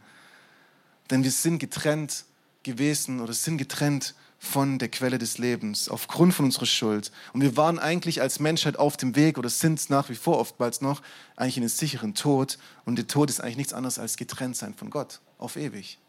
Denn 1.12 1.23
wir 1.23 1.31
sind 1.31 1.60
getrennt 1.60 2.25
gewesen 2.63 3.21
oder 3.21 3.34
sind 3.34 3.57
getrennt 3.57 4.15
von 4.43 4.80
der 4.80 4.89
Quelle 4.89 5.19
des 5.19 5.38
Lebens, 5.38 5.88
aufgrund 5.88 6.34
von 6.34 6.45
unserer 6.45 6.65
Schuld. 6.65 7.12
Und 7.32 7.41
wir 7.41 7.58
waren 7.58 7.77
eigentlich 7.77 8.21
als 8.21 8.39
Menschheit 8.39 8.75
auf 8.75 8.97
dem 8.97 9.15
Weg 9.15 9.38
oder 9.38 9.49
sind 9.49 9.77
es 9.77 9.89
nach 9.89 10.10
wie 10.10 10.15
vor 10.15 10.39
oftmals 10.39 10.82
noch, 10.82 11.04
eigentlich 11.36 11.58
in 11.58 11.62
den 11.62 11.69
sicheren 11.69 12.15
Tod. 12.15 12.58
Und 12.84 12.95
der 12.95 13.06
Tod 13.06 13.30
ist 13.30 13.39
eigentlich 13.39 13.58
nichts 13.58 13.71
anderes 13.71 13.99
als 13.99 14.17
getrennt 14.17 14.58
sein 14.58 14.73
von 14.73 14.89
Gott, 14.89 15.19
auf 15.38 15.58
ewig. 15.58 15.99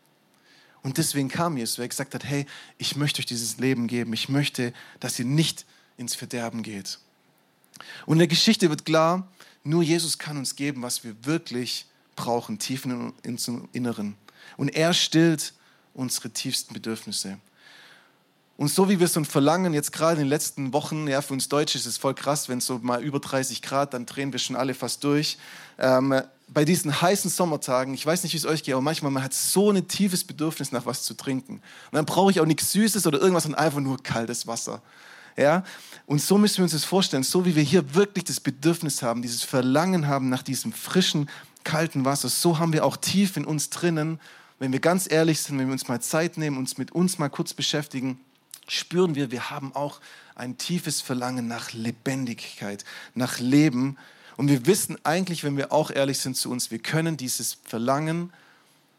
Und 0.83 0.97
deswegen 0.97 1.29
kam 1.29 1.59
Jesus, 1.59 1.77
weil 1.77 1.85
er 1.85 1.91
gesagt 1.91 2.15
hat, 2.15 2.25
hey, 2.25 2.47
ich 2.79 2.97
möchte 2.97 3.19
euch 3.21 3.27
dieses 3.27 3.59
Leben 3.59 3.87
geben. 3.87 4.15
Ich 4.15 4.31
möchte, 4.31 4.73
dass 4.99 5.19
ihr 5.19 5.27
nicht 5.27 5.67
ins 5.99 6.15
Verderben 6.15 6.63
geht. 6.63 7.01
Und 8.07 8.15
in 8.15 8.21
der 8.21 8.29
Geschichte 8.29 8.71
wird 8.71 8.87
klar, 8.87 9.29
nur 9.63 9.83
Jesus 9.83 10.19
kann 10.19 10.39
uns 10.39 10.57
geben, 10.57 10.81
was 10.81 11.05
wir 11.05 11.15
wirklich 11.27 11.85
brauchen, 12.17 12.59
tief 12.59 12.87
in 12.87 13.13
unserem 13.27 13.69
Inneren. 13.75 14.17
Und 14.57 14.71
er 14.71 14.95
stillt 14.95 15.53
unsere 15.93 16.31
tiefsten 16.31 16.73
Bedürfnisse. 16.73 17.39
Und 18.63 18.69
so 18.69 18.89
wie 18.89 19.01
wir 19.01 19.09
so 19.09 19.19
ein 19.19 19.25
Verlangen 19.25 19.75
jetzt 19.75 19.91
gerade 19.91 20.21
in 20.21 20.27
den 20.27 20.29
letzten 20.29 20.73
Wochen, 20.73 21.09
ja, 21.09 21.21
für 21.21 21.33
uns 21.33 21.49
Deutsche 21.49 21.77
ist 21.77 21.85
es 21.85 21.99
voll 21.99 22.15
krass, 22.15 22.49
wenn 22.49 22.59
es 22.59 22.67
so 22.67 22.79
mal 22.81 23.03
über 23.03 23.19
30 23.19 23.61
Grad, 23.61 23.93
dann 23.93 24.07
drehen 24.07 24.31
wir 24.31 24.39
schon 24.39 24.55
alle 24.55 24.73
fast 24.73 25.03
durch. 25.03 25.37
Ähm, 25.81 26.15
bei 26.47 26.65
diesen 26.65 27.03
heißen 27.03 27.29
Sommertagen, 27.29 27.93
ich 27.93 28.07
weiß 28.07 28.23
nicht, 28.23 28.35
wie 28.35 28.37
es 28.37 28.47
euch 28.47 28.63
geht, 28.63 28.75
aber 28.75 28.81
manchmal 28.81 29.11
man 29.11 29.25
hat 29.25 29.35
so 29.35 29.73
ein 29.73 29.89
tiefes 29.89 30.23
Bedürfnis 30.23 30.71
nach 30.71 30.87
was 30.87 31.03
zu 31.03 31.15
trinken. 31.15 31.55
Und 31.55 31.63
dann 31.91 32.07
brauche 32.07 32.31
ich 32.31 32.39
auch 32.39 32.47
nichts 32.47 32.71
Süßes 32.71 33.05
oder 33.05 33.21
irgendwas, 33.21 33.43
sondern 33.43 33.61
einfach 33.61 33.81
nur 33.81 34.01
kaltes 34.01 34.47
Wasser. 34.47 34.81
Ja? 35.37 35.65
Und 36.07 36.23
so 36.23 36.39
müssen 36.39 36.59
wir 36.59 36.63
uns 36.63 36.73
das 36.73 36.85
vorstellen, 36.85 37.25
so 37.25 37.45
wie 37.45 37.57
wir 37.57 37.65
hier 37.65 37.97
wirklich 37.97 38.27
das 38.27 38.39
Bedürfnis 38.39 39.03
haben, 39.03 39.23
dieses 39.23 39.43
Verlangen 39.43 40.07
haben 40.07 40.29
nach 40.29 40.45
diesem 40.45 40.73
frischen, 40.73 41.29
kalten 41.65 42.05
Wasser, 42.05 42.29
so 42.29 42.61
haben 42.61 42.73
wir 42.73 42.85
auch 42.85 42.97
tief 42.97 43.37
in 43.37 43.45
uns 43.45 43.71
drinnen, 43.71 44.21
wenn 44.61 44.71
wir 44.71 44.79
ganz 44.79 45.11
ehrlich 45.11 45.43
sind, 45.43 45.59
wenn 45.59 45.67
wir 45.67 45.73
uns 45.73 45.89
mal 45.89 46.01
Zeit 46.01 46.37
nehmen, 46.37 46.59
uns 46.59 46.79
mit 46.79 46.93
uns 46.93 47.19
mal 47.19 47.29
kurz 47.29 47.55
beschäftigen, 47.55 48.21
spüren 48.69 49.15
wir, 49.15 49.31
wir 49.31 49.51
haben 49.51 49.75
auch 49.75 50.01
ein 50.35 50.59
tiefes 50.59 51.01
Verlangen 51.01 51.47
nach 51.47 51.73
Lebendigkeit, 51.73 52.85
nach 53.15 53.39
Leben. 53.39 53.97
Und 54.37 54.49
wir 54.49 54.67
wissen 54.67 54.97
eigentlich, 55.05 55.45
wenn 55.45 55.57
wir 55.57 55.73
auch 55.73 55.91
ehrlich 55.91 56.19
sind 56.19 56.37
zu 56.37 56.51
uns, 56.51 56.71
wir 56.71 56.79
können 56.79 57.17
dieses 57.17 57.59
Verlangen 57.65 58.33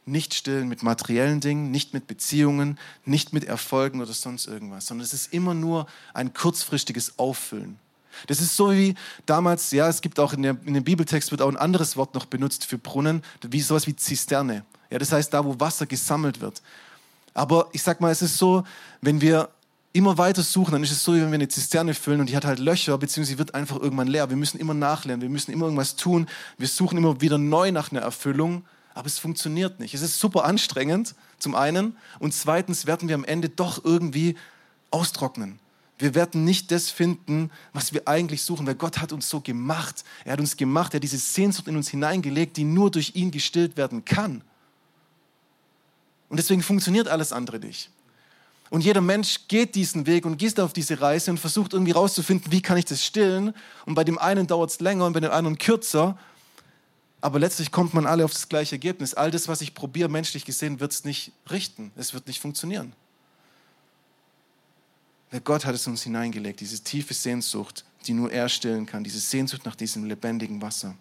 nicht 0.06 0.34
stillen 0.34 0.68
mit 0.68 0.84
materiellen 0.84 1.40
Dingen, 1.40 1.72
nicht 1.72 1.94
mit 1.94 2.08
Beziehungen, 2.08 2.78
nicht 3.06 3.34
mit 3.34 3.46
Erfolgen 3.46 4.02
oder 4.02 4.14
sonst 4.14 4.48
irgendwas, 4.48 4.88
sondern 4.88 5.06
es 5.06 5.14
ist 5.14 5.34
immer 5.34 5.54
nur 5.54 5.88
ein 6.14 6.34
kurzfristiges 6.34 7.18
Auffüllen. 7.18 7.80
Das 8.28 8.40
ist 8.40 8.56
so 8.56 8.72
wie 8.72 8.96
damals, 9.26 9.72
ja, 9.72 9.88
es 9.88 10.02
gibt 10.02 10.20
auch 10.20 10.34
in, 10.34 10.44
der, 10.44 10.58
in 10.66 10.74
dem 10.74 10.84
Bibeltext 10.84 11.32
wird 11.32 11.42
auch 11.42 11.50
ein 11.50 11.58
anderes 11.58 11.98
Wort 11.98 12.14
noch 12.14 12.26
benutzt 12.26 12.66
für 12.66 12.78
Brunnen, 12.78 13.24
wie 13.42 13.62
sowas 13.62 13.88
wie 13.88 13.96
Zisterne. 13.96 14.66
Ja, 14.90 15.00
das 15.00 15.12
heißt 15.12 15.34
da, 15.34 15.44
wo 15.44 15.60
Wasser 15.60 15.88
gesammelt 15.88 16.40
wird. 16.40 16.62
Aber 17.34 17.70
ich 17.72 17.82
sag 17.82 18.02
mal, 18.02 18.12
es 18.12 18.22
ist 18.22 18.38
so, 18.38 18.64
wenn 19.02 19.22
wir 19.22 19.50
immer 19.94 20.18
weiter 20.18 20.42
suchen, 20.42 20.72
dann 20.72 20.84
ist 20.84 20.92
es 20.92 21.04
so, 21.04 21.14
wie 21.14 21.22
wenn 21.22 21.30
wir 21.30 21.36
eine 21.36 21.48
Zisterne 21.48 21.94
füllen 21.94 22.20
und 22.20 22.30
die 22.30 22.36
hat 22.36 22.46
halt 22.46 22.60
Löcher, 22.60 22.98
beziehungsweise 22.98 23.38
wird 23.38 23.54
einfach 23.54 23.80
irgendwann 23.80 24.08
leer. 24.08 24.30
Wir 24.30 24.38
müssen 24.38 24.60
immer 24.60 24.74
nachlernen, 24.74 25.22
wir 25.22 25.30
müssen 25.30 25.52
immer 25.52 25.66
irgendwas 25.66 25.96
tun. 25.96 26.28
Wir 26.58 26.68
suchen 26.68 26.98
immer 26.98 27.22
wieder 27.22 27.38
neu 27.38 27.72
nach 27.72 27.92
einer 27.92 28.02
Erfüllung, 28.02 28.66
aber 28.96 29.08
es 29.08 29.20
funktioniert 29.20 29.80
nicht. 29.80 29.94
Es 29.94 30.02
ist 30.02 30.20
super 30.20 30.46
anstrengend, 30.46 31.16
zum 31.38 31.54
einen, 31.56 31.96
und 32.20 32.34
zweitens 32.34 32.88
werden 32.88 33.08
wir 33.08 33.16
am 33.16 33.24
Ende 33.24 33.50
doch 33.50 33.84
irgendwie 33.86 34.36
austrocknen. 34.90 35.60
Wir 36.00 36.16
werden 36.16 36.44
nicht 36.44 36.72
das 36.72 36.90
finden, 36.90 37.52
was 37.72 37.94
wir 37.94 38.08
eigentlich 38.08 38.42
suchen, 38.42 38.66
weil 38.66 38.76
Gott 38.76 39.00
hat 39.00 39.14
uns 39.14 39.30
so 39.30 39.42
gemacht. 39.42 40.04
Er 40.26 40.34
hat 40.34 40.40
uns 40.40 40.58
gemacht, 40.58 40.94
er 40.94 40.98
hat 40.98 41.04
diese 41.04 41.18
Sehnsucht 41.20 41.68
in 41.68 41.78
uns 41.78 41.90
hineingelegt, 41.90 42.58
die 42.58 42.64
nur 42.64 42.90
durch 42.90 43.16
ihn 43.16 43.30
gestillt 43.30 43.78
werden 43.78 44.04
kann. 44.04 44.42
Und 46.34 46.38
deswegen 46.38 46.64
funktioniert 46.64 47.08
alles 47.08 47.32
andere 47.32 47.60
nicht. 47.60 47.92
Und 48.72 48.84
jeder 48.84 49.02
Mensch 49.02 49.42
geht 49.48 49.76
diesen 49.76 50.08
Weg 50.08 50.26
und 50.26 50.38
geht 50.38 50.60
auf 50.60 50.74
diese 50.74 51.00
Reise 51.00 51.30
und 51.30 51.38
versucht 51.38 51.74
irgendwie 51.74 51.92
rauszufinden, 51.92 52.52
wie 52.52 52.60
kann 52.60 52.76
ich 52.76 52.86
das 52.86 53.06
stillen. 53.06 53.54
Und 53.86 53.94
bei 53.94 54.04
dem 54.04 54.18
einen 54.18 54.48
dauert 54.48 54.72
es 54.72 54.80
länger 54.80 55.06
und 55.06 55.14
bei 55.14 55.20
dem 55.20 55.30
anderen 55.30 55.60
kürzer. 55.60 56.18
Aber 57.22 57.38
letztlich 57.38 57.72
kommt 57.72 57.94
man 57.94 58.08
alle 58.08 58.26
auf 58.26 58.32
das 58.32 58.50
gleiche 58.50 58.74
Ergebnis. 58.74 59.14
All 59.14 59.30
das, 59.30 59.48
was 59.48 59.62
ich 59.62 59.76
probiere, 59.76 60.10
menschlich 60.10 60.44
gesehen, 60.44 60.80
wird 60.80 60.92
es 60.92 61.06
nicht 61.06 61.34
richten. 61.52 61.92
Es 61.98 62.16
wird 62.16 62.26
nicht 62.26 62.42
funktionieren. 62.42 62.94
Weil 65.30 65.42
Gott 65.42 65.66
hat 65.66 65.76
es 65.76 65.86
uns 65.86 66.02
hineingelegt, 66.02 66.62
diese 66.62 66.84
tiefe 66.84 67.14
Sehnsucht, 67.14 67.86
die 68.08 68.14
nur 68.14 68.32
er 68.32 68.50
stillen 68.50 68.88
kann, 68.88 69.04
diese 69.04 69.20
Sehnsucht 69.20 69.66
nach 69.66 69.76
diesem 69.76 70.06
lebendigen 70.06 70.64
Wasser. 70.64 70.96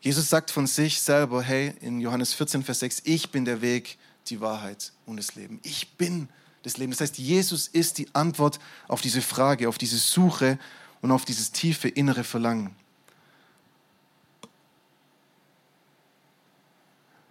Jesus 0.00 0.28
sagt 0.28 0.50
von 0.50 0.66
sich 0.66 1.00
selber, 1.00 1.42
hey, 1.42 1.74
in 1.80 2.00
Johannes 2.00 2.34
14, 2.34 2.62
Vers 2.62 2.80
6, 2.80 3.02
ich 3.04 3.30
bin 3.30 3.44
der 3.44 3.60
Weg, 3.60 3.98
die 4.28 4.40
Wahrheit 4.40 4.92
und 5.04 5.16
das 5.16 5.34
Leben. 5.34 5.60
Ich 5.62 5.96
bin 5.96 6.28
das 6.62 6.76
Leben. 6.76 6.92
Das 6.92 7.00
heißt, 7.00 7.18
Jesus 7.18 7.68
ist 7.68 7.98
die 7.98 8.08
Antwort 8.12 8.58
auf 8.88 9.00
diese 9.00 9.22
Frage, 9.22 9.68
auf 9.68 9.78
diese 9.78 9.98
Suche 9.98 10.58
und 11.00 11.10
auf 11.10 11.24
dieses 11.24 11.52
tiefe 11.52 11.88
innere 11.88 12.24
Verlangen. 12.24 12.74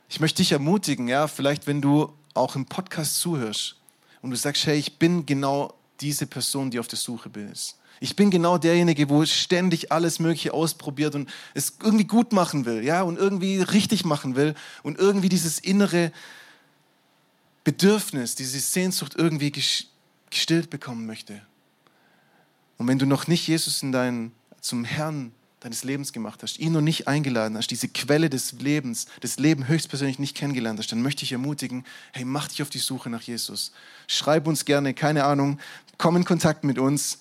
Ich 0.10 0.20
möchte 0.20 0.38
dich 0.38 0.54
ermutigen, 0.54 1.10
ja, 1.10 1.28
vielleicht 1.28 1.68
wenn 1.68 1.82
du 1.82 2.14
auch 2.34 2.56
im 2.56 2.66
Podcast 2.66 3.20
zuhörst 3.20 3.76
und 4.22 4.30
du 4.32 4.38
sagst, 4.38 4.66
hey, 4.66 4.78
ich 4.78 4.98
bin 4.98 5.26
genau 5.26 5.74
diese 6.00 6.28
Person, 6.28 6.72
die 6.72 6.80
auf 6.80 6.88
der 6.88 6.98
Suche 6.98 7.30
ist. 7.52 7.78
Ich 8.00 8.16
bin 8.16 8.30
genau 8.30 8.58
derjenige, 8.58 9.10
wo 9.10 9.26
ständig 9.26 9.92
alles 9.92 10.20
Mögliche 10.20 10.54
ausprobiert 10.54 11.16
und 11.16 11.30
es 11.54 11.78
irgendwie 11.82 12.06
gut 12.06 12.34
machen 12.34 12.66
will, 12.66 12.84
ja, 12.84 13.02
und 13.04 13.18
irgendwie 13.18 13.62
richtig 13.62 14.06
machen 14.06 14.36
will 14.36 14.54
und 14.84 14.98
irgendwie 14.98 15.30
dieses 15.30 15.60
innere 15.60 16.12
Bedürfnis, 17.64 18.36
diese 18.36 18.60
Sehnsucht 18.60 19.16
irgendwie 19.16 19.52
gestillt 19.52 20.70
bekommen 20.70 21.06
möchte. 21.06 21.42
Und 22.78 22.88
wenn 22.88 23.00
du 23.00 23.06
noch 23.06 23.28
nicht 23.28 23.48
Jesus 23.48 23.82
in 23.82 23.92
dein, 23.92 24.32
zum 24.62 24.84
Herrn 24.84 25.32
deines 25.62 25.84
Lebens 25.84 26.14
gemacht 26.14 26.44
hast, 26.44 26.60
ihn 26.60 26.74
noch 26.74 26.82
nicht 26.82 27.08
eingeladen 27.08 27.58
hast, 27.58 27.72
diese 27.72 27.88
Quelle 27.88 28.30
des 28.30 28.52
Lebens, 28.54 29.08
das 29.22 29.40
Leben 29.40 29.68
höchstpersönlich 29.68 30.20
nicht 30.20 30.38
kennengelernt 30.38 30.78
hast, 30.78 30.92
dann 30.92 31.02
möchte 31.02 31.24
ich 31.24 31.32
ermutigen, 31.32 31.86
hey, 32.12 32.24
mach 32.24 32.48
dich 32.50 32.62
auf 32.62 32.70
die 32.70 32.78
Suche 32.78 33.10
nach 33.10 33.24
Jesus. 33.24 33.72
Schreib 34.06 34.46
uns 34.46 34.66
gerne, 34.66 34.94
keine 34.94 35.24
Ahnung, 35.24 35.60
komm 35.98 36.18
in 36.18 36.26
Kontakt 36.26 36.64
mit 36.64 36.78
uns. 36.78 37.20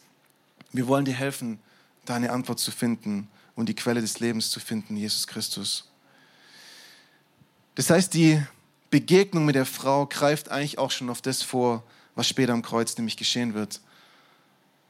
Wir 0.75 0.89
wollen 0.89 1.05
dir 1.05 1.15
helfen, 1.15 1.61
deine 2.05 2.33
Antwort 2.33 2.59
zu 2.59 2.73
finden 2.73 3.29
und 3.55 3.69
die 3.69 3.75
Quelle 3.75 4.01
des 4.01 4.19
Lebens 4.19 4.51
zu 4.51 4.59
finden, 4.59 4.97
Jesus 4.97 5.29
Christus. 5.29 5.89
Das 7.77 7.91
heißt, 7.91 8.13
die 8.13 8.43
Begegnung 8.91 9.45
mit 9.45 9.55
der 9.55 9.67
Frau 9.67 10.07
greift 10.07 10.49
eigentlich 10.49 10.79
auch 10.79 10.91
schon 10.91 11.11
auf 11.11 11.23
das 11.23 11.43
vor, 11.43 11.85
was 12.17 12.27
später 12.27 12.53
am 12.53 12.63
Kreuz 12.63 12.97
nämlich 12.97 13.17
geschehen 13.17 13.55
wird. 13.55 13.81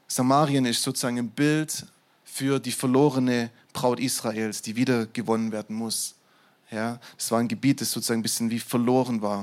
Samarien 0.07 0.65
ist 0.65 0.81
sozusagen 0.81 1.19
ein 1.19 1.29
Bild 1.29 1.85
für 2.23 2.59
die 2.59 2.71
verlorene 2.71 3.51
Braut 3.71 3.99
Israels, 3.99 4.63
die 4.63 4.75
wieder 4.75 5.05
gewonnen 5.05 5.51
werden 5.51 5.75
muss. 5.75 6.15
Ja, 6.71 6.99
es 7.15 7.29
war 7.29 7.39
ein 7.39 7.47
Gebiet, 7.47 7.79
das 7.79 7.91
sozusagen 7.91 8.21
ein 8.21 8.23
bisschen 8.23 8.49
wie 8.49 8.59
verloren 8.59 9.21
war. 9.21 9.41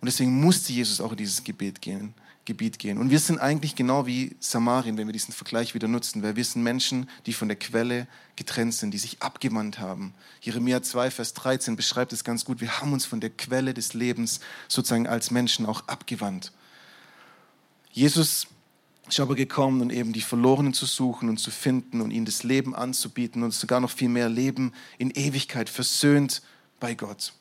Und 0.00 0.06
deswegen 0.06 0.40
musste 0.40 0.72
Jesus 0.72 1.00
auch 1.00 1.12
in 1.12 1.18
dieses 1.18 1.44
Gebiet 1.44 1.80
gehen. 1.80 2.12
Gebiet 2.46 2.78
gehen. 2.78 2.96
Und 2.96 3.10
wir 3.10 3.18
sind 3.18 3.38
eigentlich 3.38 3.74
genau 3.74 4.06
wie 4.06 4.34
Samarien, 4.40 4.96
wenn 4.96 5.06
wir 5.06 5.12
diesen 5.12 5.34
Vergleich 5.34 5.74
wieder 5.74 5.88
nutzen, 5.88 6.22
weil 6.22 6.36
wir 6.36 6.44
sind 6.44 6.62
Menschen, 6.62 7.10
die 7.26 7.32
von 7.32 7.48
der 7.48 7.58
Quelle 7.58 8.06
getrennt 8.36 8.72
sind, 8.72 8.92
die 8.92 8.98
sich 8.98 9.20
abgewandt 9.20 9.78
haben. 9.78 10.14
Jeremia 10.40 10.82
2, 10.82 11.10
Vers 11.10 11.34
13 11.34 11.76
beschreibt 11.76 12.12
es 12.12 12.24
ganz 12.24 12.44
gut. 12.44 12.60
Wir 12.60 12.80
haben 12.80 12.92
uns 12.92 13.04
von 13.04 13.20
der 13.20 13.30
Quelle 13.30 13.74
des 13.74 13.92
Lebens 13.92 14.40
sozusagen 14.68 15.06
als 15.06 15.30
Menschen 15.30 15.66
auch 15.66 15.86
abgewandt. 15.88 16.52
Jesus 17.90 18.46
ist 19.08 19.20
aber 19.20 19.34
gekommen, 19.34 19.82
um 19.82 19.90
eben 19.90 20.12
die 20.12 20.20
Verlorenen 20.20 20.72
zu 20.72 20.86
suchen 20.86 21.28
und 21.28 21.38
zu 21.38 21.50
finden 21.50 22.00
und 22.00 22.10
ihnen 22.10 22.26
das 22.26 22.42
Leben 22.42 22.74
anzubieten 22.74 23.42
und 23.42 23.52
sogar 23.52 23.80
noch 23.80 23.90
viel 23.90 24.08
mehr 24.08 24.28
Leben 24.28 24.72
in 24.98 25.10
Ewigkeit, 25.10 25.68
versöhnt 25.68 26.42
bei 26.80 26.94
Gott. 26.94 27.32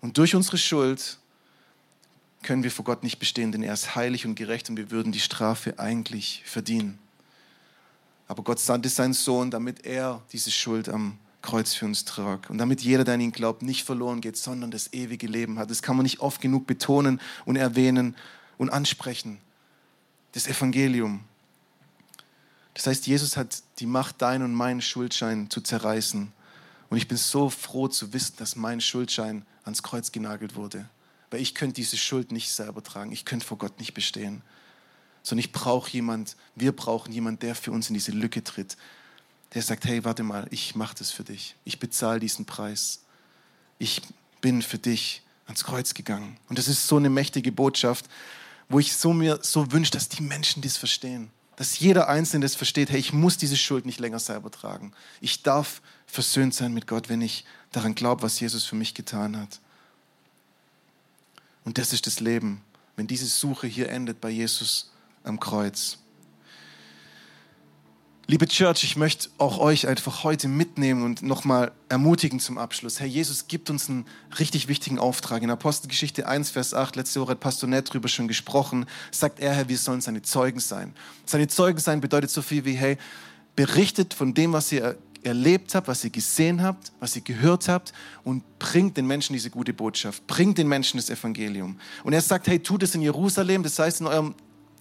Und 0.00 0.18
durch 0.18 0.34
unsere 0.34 0.58
Schuld 0.58 1.18
können 2.44 2.62
wir 2.62 2.70
vor 2.70 2.84
Gott 2.84 3.02
nicht 3.02 3.18
bestehen, 3.18 3.50
denn 3.50 3.62
er 3.62 3.74
ist 3.74 3.96
heilig 3.96 4.26
und 4.26 4.36
gerecht 4.36 4.70
und 4.70 4.76
wir 4.76 4.92
würden 4.92 5.10
die 5.10 5.20
Strafe 5.20 5.78
eigentlich 5.78 6.42
verdienen. 6.46 6.98
Aber 8.28 8.44
Gott 8.44 8.60
sandte 8.60 8.88
seinen 8.88 9.14
Sohn, 9.14 9.50
damit 9.50 9.84
er 9.84 10.22
diese 10.32 10.50
Schuld 10.50 10.88
am 10.88 11.18
Kreuz 11.42 11.74
für 11.74 11.84
uns 11.84 12.04
trug 12.04 12.48
und 12.48 12.58
damit 12.58 12.80
jeder, 12.80 13.04
der 13.04 13.14
an 13.14 13.20
ihn 13.20 13.32
glaubt, 13.32 13.62
nicht 13.62 13.84
verloren 13.84 14.20
geht, 14.20 14.36
sondern 14.36 14.70
das 14.70 14.92
ewige 14.92 15.26
Leben 15.26 15.58
hat. 15.58 15.70
Das 15.70 15.82
kann 15.82 15.96
man 15.96 16.04
nicht 16.04 16.20
oft 16.20 16.40
genug 16.40 16.66
betonen 16.66 17.20
und 17.44 17.56
erwähnen 17.56 18.16
und 18.56 18.70
ansprechen. 18.70 19.38
Das 20.32 20.46
Evangelium. 20.46 21.20
Das 22.72 22.86
heißt, 22.86 23.06
Jesus 23.06 23.36
hat 23.36 23.62
die 23.78 23.86
Macht, 23.86 24.22
deinen 24.22 24.42
und 24.42 24.54
meinen 24.54 24.80
Schuldschein 24.80 25.50
zu 25.50 25.60
zerreißen. 25.60 26.32
Und 26.88 26.96
ich 26.96 27.08
bin 27.08 27.18
so 27.18 27.50
froh 27.50 27.88
zu 27.88 28.12
wissen, 28.12 28.34
dass 28.38 28.56
mein 28.56 28.80
Schuldschein 28.80 29.44
ans 29.64 29.82
Kreuz 29.82 30.12
genagelt 30.12 30.56
wurde 30.56 30.88
weil 31.34 31.40
ich 31.40 31.56
könnte 31.56 31.74
diese 31.74 31.96
Schuld 31.96 32.30
nicht 32.30 32.48
selber 32.48 32.80
tragen. 32.80 33.10
Ich 33.10 33.24
könnte 33.24 33.44
vor 33.44 33.58
Gott 33.58 33.80
nicht 33.80 33.92
bestehen. 33.92 34.42
Sondern 35.24 35.40
ich 35.40 35.50
brauche 35.50 35.90
jemand, 35.90 36.36
wir 36.54 36.70
brauchen 36.70 37.12
jemand, 37.12 37.42
der 37.42 37.56
für 37.56 37.72
uns 37.72 37.88
in 37.88 37.94
diese 37.94 38.12
Lücke 38.12 38.44
tritt. 38.44 38.76
Der 39.52 39.62
sagt, 39.62 39.84
hey, 39.84 40.04
warte 40.04 40.22
mal, 40.22 40.46
ich 40.52 40.76
mache 40.76 40.94
das 40.96 41.10
für 41.10 41.24
dich. 41.24 41.56
Ich 41.64 41.80
bezahle 41.80 42.20
diesen 42.20 42.44
Preis. 42.44 43.00
Ich 43.78 44.00
bin 44.42 44.62
für 44.62 44.78
dich 44.78 45.22
ans 45.46 45.64
Kreuz 45.64 45.94
gegangen. 45.94 46.36
Und 46.48 46.56
das 46.56 46.68
ist 46.68 46.86
so 46.86 46.98
eine 46.98 47.10
mächtige 47.10 47.50
Botschaft, 47.50 48.04
wo 48.68 48.78
ich 48.78 48.94
so 48.94 49.12
mir 49.12 49.40
so 49.42 49.72
wünsche, 49.72 49.90
dass 49.90 50.08
die 50.08 50.22
Menschen 50.22 50.62
das 50.62 50.76
verstehen. 50.76 51.32
Dass 51.56 51.80
jeder 51.80 52.08
Einzelne 52.08 52.44
das 52.44 52.54
versteht, 52.54 52.90
hey, 52.90 53.00
ich 53.00 53.12
muss 53.12 53.38
diese 53.38 53.56
Schuld 53.56 53.86
nicht 53.86 53.98
länger 53.98 54.20
selber 54.20 54.52
tragen. 54.52 54.92
Ich 55.20 55.42
darf 55.42 55.82
versöhnt 56.06 56.54
sein 56.54 56.72
mit 56.72 56.86
Gott, 56.86 57.08
wenn 57.08 57.22
ich 57.22 57.44
daran 57.72 57.96
glaube, 57.96 58.22
was 58.22 58.38
Jesus 58.38 58.64
für 58.64 58.76
mich 58.76 58.94
getan 58.94 59.36
hat. 59.36 59.58
Und 61.64 61.78
das 61.78 61.92
ist 61.92 62.06
das 62.06 62.20
Leben, 62.20 62.62
wenn 62.96 63.06
diese 63.06 63.26
Suche 63.26 63.66
hier 63.66 63.88
endet 63.88 64.20
bei 64.20 64.30
Jesus 64.30 64.90
am 65.22 65.40
Kreuz. 65.40 65.98
Liebe 68.26 68.48
Church, 68.48 68.84
ich 68.84 68.96
möchte 68.96 69.28
auch 69.36 69.58
euch 69.58 69.86
einfach 69.86 70.24
heute 70.24 70.48
mitnehmen 70.48 71.02
und 71.02 71.22
nochmal 71.22 71.72
ermutigen 71.90 72.40
zum 72.40 72.56
Abschluss. 72.56 72.98
Herr 72.98 73.06
Jesus 73.06 73.48
gibt 73.48 73.68
uns 73.68 73.90
einen 73.90 74.06
richtig 74.38 74.66
wichtigen 74.66 74.98
Auftrag. 74.98 75.42
In 75.42 75.50
Apostelgeschichte 75.50 76.26
1, 76.26 76.50
Vers 76.50 76.72
8, 76.72 76.96
letzte 76.96 77.20
Woche 77.20 77.32
hat 77.32 77.40
Pastor 77.40 77.68
Nett 77.68 77.90
darüber 77.90 78.08
schon 78.08 78.26
gesprochen, 78.26 78.86
sagt 79.10 79.40
er, 79.40 79.52
Herr, 79.54 79.68
wir 79.68 79.76
sollen 79.76 80.00
seine 80.00 80.22
Zeugen 80.22 80.60
sein. 80.60 80.94
Seine 81.26 81.48
Zeugen 81.48 81.78
sein 81.80 82.00
bedeutet 82.00 82.30
so 82.30 82.40
viel 82.40 82.64
wie, 82.64 82.72
hey, 82.72 82.96
berichtet 83.56 84.14
von 84.14 84.32
dem, 84.32 84.54
was 84.54 84.72
ihr 84.72 84.96
erlebt 85.24 85.74
habt, 85.74 85.88
was 85.88 86.04
ihr 86.04 86.10
gesehen 86.10 86.62
habt, 86.62 86.92
was 87.00 87.16
ihr 87.16 87.22
gehört 87.22 87.68
habt 87.68 87.92
und 88.24 88.42
bringt 88.58 88.96
den 88.96 89.06
Menschen 89.06 89.32
diese 89.32 89.50
gute 89.50 89.72
Botschaft, 89.72 90.26
bringt 90.26 90.58
den 90.58 90.68
Menschen 90.68 90.98
das 90.98 91.10
Evangelium. 91.10 91.78
Und 92.04 92.12
er 92.12 92.20
sagt, 92.20 92.46
hey, 92.46 92.58
tut 92.58 92.82
es 92.82 92.94
in 92.94 93.02
Jerusalem, 93.02 93.62
das 93.62 93.78
heißt 93.78 94.00
in 94.00 94.06
eurem 94.06 94.34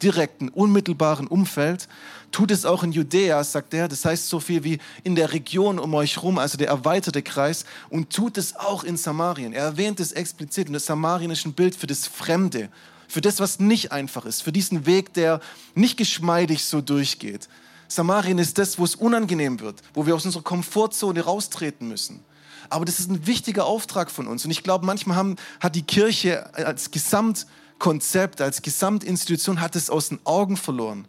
direkten, 0.03 0.49
unmittelbaren 0.49 1.27
Umfeld. 1.27 1.87
Tut 2.31 2.51
es 2.51 2.65
auch 2.65 2.83
in 2.83 2.91
Judäa, 2.91 3.43
sagt 3.43 3.73
er. 3.73 3.87
Das 3.87 4.03
heißt 4.05 4.27
so 4.27 4.39
viel 4.39 4.63
wie 4.63 4.79
in 5.03 5.15
der 5.15 5.31
Region 5.33 5.79
um 5.79 5.93
euch 5.93 6.21
rum, 6.21 6.37
also 6.37 6.57
der 6.57 6.67
erweiterte 6.67 7.21
Kreis. 7.21 7.65
Und 7.89 8.11
tut 8.11 8.37
es 8.37 8.55
auch 8.55 8.83
in 8.83 8.97
Samarien. 8.97 9.53
Er 9.53 9.63
erwähnt 9.63 9.99
es 9.99 10.11
explizit. 10.11 10.67
Und 10.67 10.73
das 10.73 10.85
Samarien 10.85 11.31
ist 11.31 11.45
ein 11.45 11.53
Bild 11.53 11.75
für 11.75 11.87
das 11.87 12.05
Fremde, 12.05 12.69
für 13.07 13.21
das, 13.21 13.39
was 13.39 13.59
nicht 13.59 13.91
einfach 13.91 14.25
ist, 14.25 14.43
für 14.43 14.51
diesen 14.51 14.85
Weg, 14.85 15.13
der 15.13 15.39
nicht 15.75 15.97
geschmeidig 15.97 16.65
so 16.65 16.81
durchgeht. 16.81 17.47
Samarien 17.95 18.39
ist 18.39 18.57
das, 18.57 18.77
wo 18.79 18.83
es 18.83 18.95
unangenehm 18.95 19.59
wird, 19.59 19.81
wo 19.93 20.05
wir 20.05 20.15
aus 20.15 20.25
unserer 20.25 20.43
Komfortzone 20.43 21.21
raustreten 21.21 21.87
müssen. 21.87 22.23
Aber 22.69 22.85
das 22.85 22.99
ist 22.99 23.09
ein 23.09 23.27
wichtiger 23.27 23.65
Auftrag 23.65 24.09
von 24.09 24.27
uns. 24.27 24.45
Und 24.45 24.51
ich 24.51 24.63
glaube, 24.63 24.85
manchmal 24.85 25.17
haben, 25.17 25.35
hat 25.59 25.75
die 25.75 25.83
Kirche 25.83 26.53
als 26.55 26.91
Gesamt 26.91 27.45
Konzept, 27.79 28.39
als 28.39 28.61
Gesamtinstitution 28.61 29.59
hat 29.59 29.75
es 29.75 29.89
aus 29.89 30.09
den 30.09 30.19
Augen 30.23 30.55
verloren. 30.55 31.05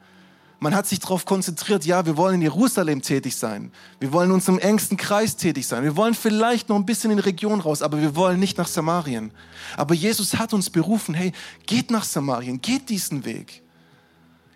Man 0.59 0.75
hat 0.75 0.87
sich 0.87 0.99
darauf 0.99 1.25
konzentriert, 1.25 1.85
ja, 1.85 2.07
wir 2.07 2.17
wollen 2.17 2.37
in 2.37 2.43
Jerusalem 2.43 3.03
tätig 3.03 3.37
sein. 3.37 3.71
Wir 4.01 4.13
wollen 4.13 4.31
in 4.31 4.35
unserem 4.35 4.59
engsten 4.59 4.97
Kreis 4.97 5.37
tätig 5.37 5.67
sein. 5.67 5.85
Wir 5.85 5.95
wollen 5.95 6.15
vielleicht 6.15 6.69
noch 6.69 6.77
ein 6.77 6.87
bisschen 6.87 7.11
in 7.11 7.19
die 7.19 7.23
Region 7.23 7.61
raus, 7.61 7.83
aber 7.83 8.01
wir 8.01 8.17
wollen 8.17 8.41
nicht 8.41 8.59
nach 8.59 8.67
Samarien. 8.67 9.31
Aber 9.77 9.95
Jesus 9.95 10.35
hat 10.37 10.53
uns 10.53 10.71
berufen, 10.71 11.15
hey, 11.15 11.33
geht 11.67 11.91
nach 11.91 12.05
Samarien, 12.05 12.61
geht 12.61 12.89
diesen 12.89 13.25
Weg. 13.25 13.64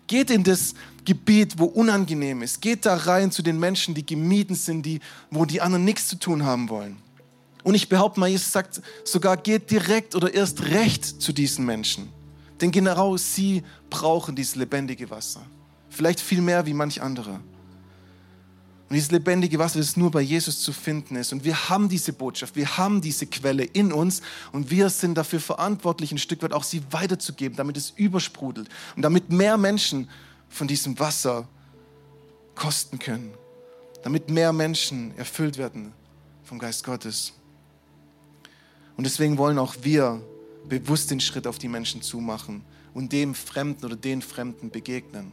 Geht 0.09 0.31
in 0.31 0.43
das 0.43 0.73
Gebiet, 1.05 1.59
wo 1.59 1.65
unangenehm 1.65 2.41
ist. 2.41 2.61
Geht 2.61 2.87
da 2.87 2.95
rein 2.95 3.31
zu 3.31 3.43
den 3.43 3.59
Menschen, 3.59 3.93
die 3.93 4.03
gemieden 4.03 4.55
sind, 4.55 4.83
die, 4.83 5.01
wo 5.29 5.45
die 5.45 5.61
anderen 5.61 5.85
nichts 5.85 6.07
zu 6.07 6.17
tun 6.17 6.43
haben 6.43 6.67
wollen. 6.67 6.97
Und 7.63 7.75
ich 7.75 7.89
behaupte 7.89 8.19
mal, 8.19 8.27
Jesus 8.27 8.51
sagt 8.51 8.81
sogar, 9.03 9.37
geht 9.37 9.69
direkt 9.69 10.15
oder 10.15 10.33
erst 10.33 10.63
recht 10.63 11.05
zu 11.05 11.31
diesen 11.31 11.63
Menschen. 11.63 12.09
Denn 12.59 12.71
genau 12.71 13.17
sie 13.17 13.61
brauchen 13.91 14.35
dieses 14.35 14.55
lebendige 14.55 15.11
Wasser. 15.11 15.41
Vielleicht 15.89 16.19
viel 16.19 16.41
mehr 16.41 16.65
wie 16.65 16.73
manch 16.73 16.99
andere. 17.03 17.39
Und 18.89 18.95
dieses 18.95 19.11
lebendige 19.11 19.59
Wasser, 19.59 19.77
das 19.77 19.97
nur 19.97 20.09
bei 20.09 20.21
Jesus 20.21 20.61
zu 20.61 20.73
finden 20.73 21.15
ist. 21.15 21.31
Und 21.31 21.43
wir 21.43 21.69
haben 21.69 21.89
diese 21.89 22.11
Botschaft, 22.11 22.55
wir 22.55 22.77
haben 22.77 23.01
diese 23.01 23.27
Quelle 23.27 23.63
in 23.63 23.93
uns 23.93 24.21
und 24.51 24.71
wir 24.71 24.89
sind 24.89 25.15
dafür 25.15 25.39
verantwortlich, 25.39 26.11
ein 26.11 26.17
Stück 26.17 26.41
weit 26.41 26.53
auch 26.53 26.63
sie 26.63 26.81
weiterzugeben, 26.89 27.55
damit 27.55 27.77
es 27.77 27.91
übersprudelt 27.91 28.67
und 28.95 29.03
damit 29.03 29.29
mehr 29.29 29.57
Menschen 29.57 30.09
von 30.49 30.67
diesem 30.67 30.97
Wasser 30.97 31.47
kosten 32.55 32.97
können. 32.97 33.31
Damit 34.01 34.31
mehr 34.31 34.53
Menschen 34.53 35.15
erfüllt 35.17 35.59
werden 35.59 35.93
vom 36.43 36.57
Geist 36.57 36.83
Gottes. 36.83 37.33
Und 38.97 39.03
deswegen 39.03 39.37
wollen 39.37 39.59
auch 39.59 39.75
wir 39.83 40.19
bewusst 40.67 41.11
den 41.11 41.19
Schritt 41.19 41.45
auf 41.45 41.59
die 41.59 41.67
Menschen 41.67 42.01
zumachen 42.01 42.63
und 42.95 43.11
dem 43.13 43.35
Fremden 43.35 43.85
oder 43.85 43.95
den 43.95 44.23
Fremden 44.23 44.71
begegnen. 44.71 45.31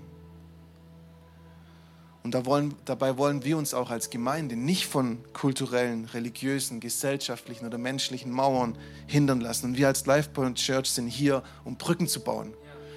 Und 2.26 2.32
da 2.32 2.44
wollen, 2.44 2.74
dabei 2.86 3.18
wollen 3.18 3.44
wir 3.44 3.56
uns 3.56 3.72
auch 3.72 3.88
als 3.88 4.10
Gemeinde 4.10 4.56
nicht 4.56 4.86
von 4.86 5.18
kulturellen, 5.32 6.06
religiösen, 6.06 6.80
gesellschaftlichen 6.80 7.66
oder 7.66 7.78
menschlichen 7.78 8.32
Mauern 8.32 8.76
hindern 9.06 9.40
lassen. 9.40 9.66
Und 9.66 9.76
wir 9.76 9.86
als 9.86 10.06
Lifepoint 10.06 10.58
Church 10.58 10.90
sind 10.90 11.06
hier, 11.06 11.44
um 11.62 11.76
Brücken 11.76 12.08
zu 12.08 12.18
bauen. 12.18 12.52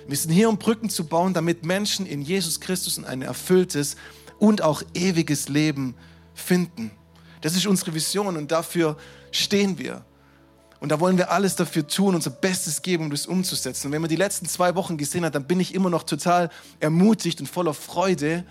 Wir 0.07 0.17
sind 0.17 0.31
hier, 0.31 0.49
um 0.49 0.57
Brücken 0.57 0.89
zu 0.89 1.05
bauen, 1.05 1.35
damit 1.35 1.63
Menschen 1.63 2.07
in 2.07 2.23
Jesus 2.23 2.59
Christus 2.59 3.03
ein 3.03 3.21
erfülltes 3.21 3.97
und 4.39 4.63
auch 4.63 4.81
ewiges 4.95 5.47
Leben 5.47 5.93
finden. 6.33 6.89
Das 7.41 7.55
ist 7.55 7.67
unsere 7.67 7.93
Vision 7.93 8.35
und 8.35 8.51
dafür 8.51 8.97
stehen 9.29 9.77
wir. 9.77 10.03
Und 10.79 10.89
da 10.89 10.99
wollen 10.99 11.19
wir 11.19 11.29
alles 11.29 11.55
dafür 11.55 11.85
tun, 11.85 12.15
unser 12.15 12.31
Bestes 12.31 12.81
geben, 12.81 13.03
um 13.03 13.11
das 13.11 13.27
umzusetzen. 13.27 13.87
Und 13.87 13.93
wenn 13.93 14.01
man 14.01 14.09
die 14.09 14.15
letzten 14.15 14.47
zwei 14.47 14.73
Wochen 14.73 14.97
gesehen 14.97 15.23
hat, 15.23 15.35
dann 15.35 15.45
bin 15.45 15.59
ich 15.59 15.75
immer 15.75 15.91
noch 15.91 16.01
total 16.01 16.49
ermutigt 16.79 17.39
und 17.41 17.45
voller 17.45 17.75
Freude, 17.75 18.43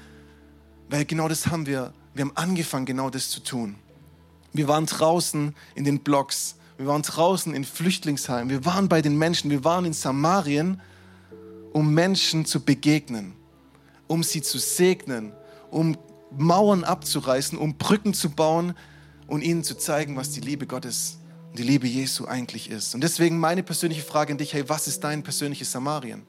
weil 0.88 1.04
genau 1.04 1.28
das 1.28 1.46
haben 1.46 1.66
wir. 1.66 1.92
Wir 2.14 2.24
haben 2.24 2.36
angefangen, 2.36 2.86
genau 2.86 3.10
das 3.10 3.30
zu 3.30 3.40
tun. 3.40 3.76
Wir 4.52 4.66
waren 4.66 4.86
draußen 4.86 5.54
in 5.74 5.84
den 5.84 6.00
Blocks, 6.00 6.56
wir 6.78 6.86
waren 6.86 7.02
draußen 7.02 7.54
in 7.54 7.64
Flüchtlingsheimen, 7.64 8.50
wir 8.50 8.64
waren 8.64 8.88
bei 8.88 9.02
den 9.02 9.16
Menschen, 9.16 9.50
wir 9.50 9.64
waren 9.64 9.84
in 9.84 9.92
Samarien, 9.92 10.80
um 11.72 11.92
Menschen 11.94 12.44
zu 12.44 12.60
begegnen, 12.60 13.34
um 14.06 14.22
sie 14.22 14.42
zu 14.42 14.58
segnen, 14.58 15.32
um 15.70 15.96
Mauern 16.36 16.84
abzureißen, 16.84 17.58
um 17.58 17.76
Brücken 17.76 18.14
zu 18.14 18.30
bauen 18.30 18.74
und 19.26 19.42
ihnen 19.42 19.64
zu 19.64 19.76
zeigen, 19.76 20.16
was 20.16 20.30
die 20.30 20.40
Liebe 20.40 20.66
Gottes 20.66 20.96
ist 20.96 21.18
die 21.58 21.62
Liebe 21.62 21.86
Jesu 21.86 22.26
eigentlich 22.26 22.70
ist. 22.70 22.94
Und 22.94 23.02
deswegen 23.02 23.38
meine 23.38 23.62
persönliche 23.62 24.02
Frage 24.02 24.32
an 24.32 24.38
dich, 24.38 24.52
hey, 24.52 24.68
was 24.68 24.86
ist 24.86 25.02
dein 25.04 25.22
persönliches 25.22 25.72
Samarien? 25.72 26.22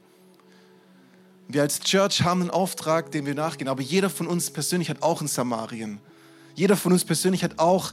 Wir 1.51 1.63
als 1.63 1.79
Church 1.79 2.21
haben 2.21 2.41
einen 2.41 2.51
Auftrag, 2.51 3.11
dem 3.11 3.25
wir 3.25 3.33
nachgehen, 3.33 3.69
aber 3.69 3.81
jeder 3.81 4.11
von 4.11 4.27
uns 4.27 4.51
persönlich 4.51 4.87
hat 4.87 5.01
auch 5.01 5.19
ein 5.19 5.27
Samarien. 5.27 5.99
Jeder 6.53 6.77
von 6.77 6.91
uns 6.91 7.03
persönlich 7.03 7.43
hat 7.43 7.57
auch 7.57 7.91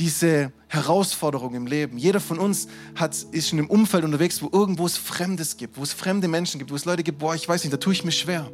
diese 0.00 0.50
Herausforderung 0.66 1.54
im 1.54 1.68
Leben. 1.68 1.96
Jeder 1.96 2.18
von 2.18 2.40
uns 2.40 2.66
hat, 2.96 3.14
ist 3.30 3.52
in 3.52 3.60
einem 3.60 3.70
Umfeld 3.70 4.02
unterwegs, 4.02 4.42
wo 4.42 4.50
irgendwo 4.52 4.84
es 4.84 4.96
Fremdes 4.96 5.58
gibt, 5.58 5.76
wo 5.76 5.84
es 5.84 5.92
fremde 5.92 6.26
Menschen 6.26 6.58
gibt, 6.58 6.72
wo 6.72 6.74
es 6.74 6.84
Leute 6.84 7.04
gibt, 7.04 7.20
boah, 7.20 7.36
ich 7.36 7.48
weiß 7.48 7.62
nicht, 7.62 7.72
da 7.72 7.76
tue 7.76 7.92
ich 7.92 8.02
mir 8.02 8.10
schwer. 8.10 8.50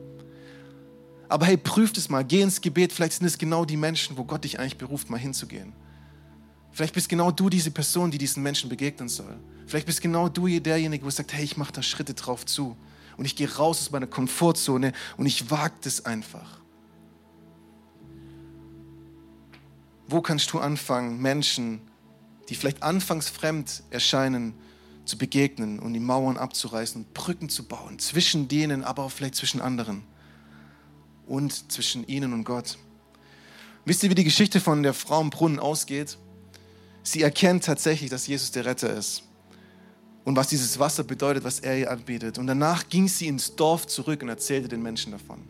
Aber 1.30 1.46
hey, 1.46 1.56
prüft 1.56 1.96
es 1.96 2.10
mal, 2.10 2.22
geh 2.22 2.42
ins 2.42 2.60
Gebet, 2.60 2.92
vielleicht 2.92 3.14
sind 3.14 3.26
es 3.26 3.38
genau 3.38 3.64
die 3.64 3.78
Menschen, 3.78 4.18
wo 4.18 4.24
Gott 4.24 4.44
dich 4.44 4.60
eigentlich 4.60 4.76
beruft, 4.76 5.08
mal 5.08 5.16
hinzugehen. 5.16 5.72
Vielleicht 6.70 6.92
bist 6.92 7.08
genau 7.08 7.30
du 7.30 7.48
diese 7.48 7.70
Person, 7.70 8.10
die 8.10 8.18
diesen 8.18 8.42
Menschen 8.42 8.68
begegnen 8.68 9.08
soll. 9.08 9.38
Vielleicht 9.66 9.86
bist 9.86 10.02
genau 10.02 10.28
du 10.28 10.46
derjenige, 10.60 11.02
wo 11.06 11.08
sagt, 11.08 11.32
hey, 11.32 11.44
ich 11.44 11.56
mache 11.56 11.72
da 11.72 11.82
Schritte 11.82 12.12
drauf 12.12 12.44
zu. 12.44 12.76
Und 13.16 13.24
ich 13.24 13.36
gehe 13.36 13.54
raus 13.56 13.80
aus 13.80 13.90
meiner 13.90 14.06
Komfortzone 14.06 14.92
und 15.16 15.26
ich 15.26 15.50
wage 15.50 15.74
das 15.82 16.04
einfach. 16.04 16.60
Wo 20.08 20.20
kannst 20.20 20.52
du 20.52 20.58
anfangen, 20.58 21.20
Menschen, 21.20 21.80
die 22.48 22.54
vielleicht 22.54 22.82
anfangs 22.82 23.28
fremd 23.28 23.82
erscheinen, 23.90 24.54
zu 25.04 25.18
begegnen 25.18 25.78
und 25.78 25.94
die 25.94 26.00
Mauern 26.00 26.36
abzureißen 26.36 27.02
und 27.02 27.14
Brücken 27.14 27.48
zu 27.48 27.64
bauen, 27.64 27.98
zwischen 27.98 28.48
denen, 28.48 28.82
aber 28.82 29.04
auch 29.04 29.12
vielleicht 29.12 29.36
zwischen 29.36 29.60
anderen 29.60 30.02
und 31.26 31.70
zwischen 31.72 32.06
ihnen 32.06 32.32
und 32.32 32.44
Gott. 32.44 32.76
Wisst 33.84 34.02
ihr, 34.02 34.10
wie 34.10 34.16
die 34.16 34.24
Geschichte 34.24 34.60
von 34.60 34.82
der 34.82 34.94
Frau 34.94 35.20
im 35.20 35.30
Brunnen 35.30 35.60
ausgeht? 35.60 36.18
Sie 37.04 37.22
erkennt 37.22 37.64
tatsächlich, 37.64 38.10
dass 38.10 38.26
Jesus 38.26 38.50
der 38.50 38.64
Retter 38.64 38.92
ist 38.92 39.25
und 40.26 40.34
was 40.34 40.48
dieses 40.48 40.76
Wasser 40.80 41.04
bedeutet, 41.04 41.44
was 41.44 41.60
er 41.60 41.78
ihr 41.78 41.90
anbietet. 41.90 42.36
Und 42.36 42.48
danach 42.48 42.88
ging 42.88 43.06
sie 43.06 43.28
ins 43.28 43.54
Dorf 43.54 43.86
zurück 43.86 44.22
und 44.22 44.28
erzählte 44.28 44.66
den 44.66 44.82
Menschen 44.82 45.12
davon. 45.12 45.40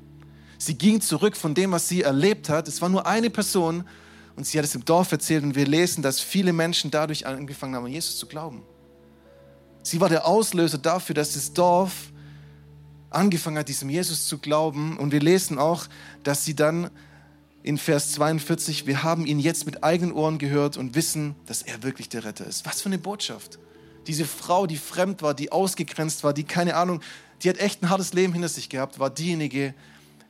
Sie 0.59 0.75
ging 0.75 1.01
zurück 1.01 1.35
von 1.35 1.55
dem, 1.55 1.73
was 1.73 1.89
sie 1.89 2.03
erlebt 2.03 2.51
hat. 2.51 2.69
Es 2.69 2.83
war 2.83 2.91
nur 2.91 3.07
eine 3.07 3.31
Person 3.31 3.85
und 4.37 4.47
sie 4.47 4.59
hat 4.59 4.67
es 4.67 4.75
im 4.75 4.85
Dorf 4.85 5.11
erzählt 5.11 5.45
und 5.45 5.55
wir 5.55 5.67
lesen, 5.67 6.03
dass 6.03 6.21
viele 6.21 6.53
Menschen 6.53 6.91
dadurch 6.91 7.27
angefangen 7.27 7.75
haben, 7.75 7.87
an 7.87 7.91
Jesus 7.91 8.19
zu 8.19 8.27
glauben. 8.27 8.63
Sie 9.83 9.99
war 9.99 10.11
der 10.11 10.27
Auslöser 10.27 10.77
dafür, 10.77 11.15
dass 11.15 11.33
das 11.33 11.55
Dorf 11.55 12.13
angefangen 13.09 13.57
hat, 13.57 13.69
diesem 13.69 13.89
Jesus 13.89 14.29
zu 14.29 14.37
glauben. 14.37 14.99
Und 14.99 15.11
wir 15.11 15.21
lesen 15.21 15.59
auch, 15.59 15.87
dass 16.23 16.45
sie 16.45 16.55
dann 16.55 16.91
in 17.63 17.79
Vers 17.79 18.13
42, 18.13 18.87
wir 18.87 19.03
haben 19.03 19.25
ihn 19.25 19.39
jetzt 19.39 19.65
mit 19.65 19.83
eigenen 19.83 20.13
Ohren 20.13 20.37
gehört 20.37 20.77
und 20.77 20.95
wissen, 20.95 21.35
dass 21.47 21.63
er 21.63 21.83
wirklich 21.83 22.11
der 22.11 22.25
Retter 22.25 22.47
ist. 22.47 22.67
Was 22.67 22.83
für 22.83 22.91
eine 22.91 22.99
Botschaft. 22.99 23.59
Diese 24.07 24.25
Frau, 24.25 24.67
die 24.67 24.77
fremd 24.77 25.23
war, 25.23 25.35
die 25.35 25.53
ausgegrenzt 25.53 26.25
war, 26.25 26.33
die 26.33 26.45
keine 26.45 26.77
Ahnung, 26.77 27.01
die 27.43 27.49
hat 27.49 27.59
echt 27.59 27.83
ein 27.83 27.91
hartes 27.91 28.13
Leben 28.13 28.33
hinter 28.33 28.49
sich 28.49 28.69
gehabt, 28.69 28.99
war 28.99 29.11
diejenige, 29.11 29.75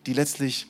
die 0.06 0.12
letztlich 0.12 0.66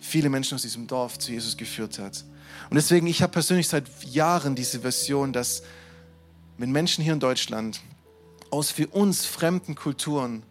viele 0.00 0.28
Menschen 0.28 0.54
aus 0.54 0.62
diesem 0.62 0.86
Dorf 0.86 1.18
zu 1.18 1.32
Jesus 1.32 1.56
geführt 1.56 1.98
hat. 1.98 2.24
Und 2.70 2.76
deswegen, 2.76 3.06
ich 3.06 3.22
habe 3.22 3.32
persönlich 3.32 3.68
seit 3.68 3.86
Jahren 4.04 4.54
diese 4.54 4.80
Version, 4.80 5.32
dass 5.32 5.62
wenn 6.58 6.72
Menschen 6.72 7.04
hier 7.04 7.12
in 7.12 7.20
Deutschland 7.20 7.80
aus 8.50 8.70
für 8.70 8.86
uns 8.88 9.26
fremden 9.26 9.74
Kulturen 9.74 10.42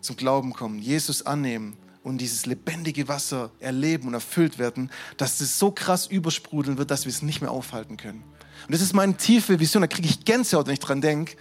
zum 0.00 0.16
Glauben 0.16 0.52
kommen, 0.52 0.78
Jesus 0.78 1.24
annehmen 1.26 1.76
und 2.02 2.18
dieses 2.18 2.46
lebendige 2.46 3.08
Wasser 3.08 3.50
erleben 3.60 4.08
und 4.08 4.14
erfüllt 4.14 4.58
werden, 4.58 4.90
dass 5.16 5.40
es 5.40 5.58
so 5.58 5.70
krass 5.70 6.06
übersprudeln 6.06 6.78
wird, 6.78 6.90
dass 6.90 7.04
wir 7.04 7.10
es 7.10 7.22
nicht 7.22 7.40
mehr 7.40 7.50
aufhalten 7.50 7.96
können. 7.96 8.24
Und 8.66 8.74
das 8.74 8.80
ist 8.80 8.94
meine 8.94 9.16
tiefe 9.16 9.60
Vision, 9.60 9.82
da 9.82 9.86
kriege 9.86 10.08
ich 10.08 10.24
Gänsehaut, 10.24 10.66
wenn 10.66 10.74
ich 10.74 10.80
dran 10.80 11.00
denke, 11.00 11.36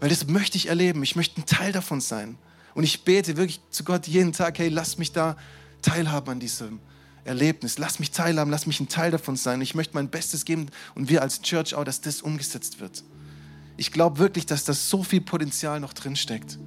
weil 0.00 0.08
das 0.08 0.26
möchte 0.26 0.56
ich 0.56 0.68
erleben. 0.68 1.02
Ich 1.02 1.16
möchte 1.16 1.40
ein 1.40 1.46
Teil 1.46 1.72
davon 1.72 2.00
sein. 2.00 2.36
Und 2.74 2.84
ich 2.84 3.04
bete 3.04 3.36
wirklich 3.36 3.60
zu 3.70 3.84
Gott 3.84 4.06
jeden 4.06 4.32
Tag, 4.32 4.58
hey, 4.58 4.68
lass 4.68 4.98
mich 4.98 5.12
da 5.12 5.36
teilhaben 5.82 6.30
an 6.30 6.40
diesem 6.40 6.80
Erlebnis. 7.24 7.78
Lass 7.78 7.98
mich 7.98 8.10
teilhaben, 8.10 8.50
lass 8.50 8.66
mich 8.66 8.80
ein 8.80 8.88
Teil 8.88 9.10
davon 9.10 9.36
sein. 9.36 9.60
Ich 9.60 9.74
möchte 9.74 9.94
mein 9.94 10.08
Bestes 10.08 10.44
geben 10.44 10.66
und 10.94 11.08
wir 11.08 11.22
als 11.22 11.42
Church 11.42 11.74
auch, 11.74 11.84
dass 11.84 12.00
das 12.00 12.22
umgesetzt 12.22 12.80
wird. 12.80 13.04
Ich 13.76 13.92
glaube 13.92 14.18
wirklich, 14.18 14.46
dass 14.46 14.64
da 14.64 14.72
so 14.72 15.02
viel 15.02 15.20
Potenzial 15.20 15.80
noch 15.80 15.92
drin 15.92 16.16
steckt. 16.16 16.58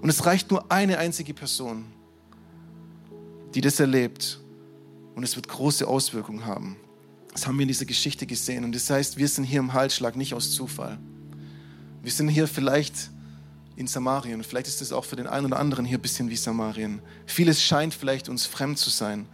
Und 0.00 0.08
es 0.08 0.26
reicht 0.26 0.50
nur 0.50 0.70
eine 0.70 0.98
einzige 0.98 1.34
Person, 1.34 1.86
die 3.54 3.60
das 3.60 3.80
erlebt. 3.80 4.40
Und 5.14 5.22
es 5.22 5.36
wird 5.36 5.48
große 5.48 5.86
Auswirkungen 5.86 6.44
haben. 6.44 6.76
Das 7.34 7.46
haben 7.46 7.58
wir 7.58 7.62
in 7.62 7.68
dieser 7.68 7.84
Geschichte 7.84 8.26
gesehen. 8.26 8.64
Und 8.64 8.74
das 8.74 8.88
heißt, 8.88 9.18
wir 9.18 9.28
sind 9.28 9.44
hier 9.44 9.58
im 9.58 9.72
Halsschlag 9.72 10.14
nicht 10.16 10.34
aus 10.34 10.52
Zufall. 10.52 10.98
Wir 12.00 12.12
sind 12.12 12.28
hier 12.28 12.46
vielleicht 12.46 13.10
in 13.76 13.88
Samarien. 13.88 14.44
Vielleicht 14.44 14.68
ist 14.68 14.80
es 14.80 14.92
auch 14.92 15.04
für 15.04 15.16
den 15.16 15.26
einen 15.26 15.46
oder 15.46 15.58
anderen 15.58 15.84
hier 15.84 15.98
ein 15.98 16.02
bisschen 16.02 16.30
wie 16.30 16.36
Samarien. 16.36 17.02
Vieles 17.26 17.60
scheint 17.60 17.92
vielleicht 17.92 18.28
uns 18.28 18.46
fremd 18.46 18.78
zu 18.78 18.88
sein, 18.88 19.26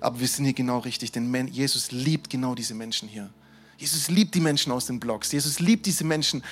aber 0.00 0.18
wir 0.18 0.26
sind 0.26 0.44
hier 0.44 0.54
genau 0.54 0.80
richtig, 0.80 1.12
denn 1.12 1.32
Jesus 1.46 1.92
liebt 1.92 2.28
genau 2.28 2.56
diese 2.56 2.74
Menschen 2.74 3.08
hier. 3.08 3.30
Jesus 3.78 4.08
liebt 4.08 4.34
die 4.34 4.40
Menschen 4.40 4.72
aus 4.72 4.86
den 4.86 4.98
Blogs. 4.98 5.30
Jesus 5.30 5.60
liebt 5.60 5.86
diese 5.86 6.04
Menschen, 6.04 6.42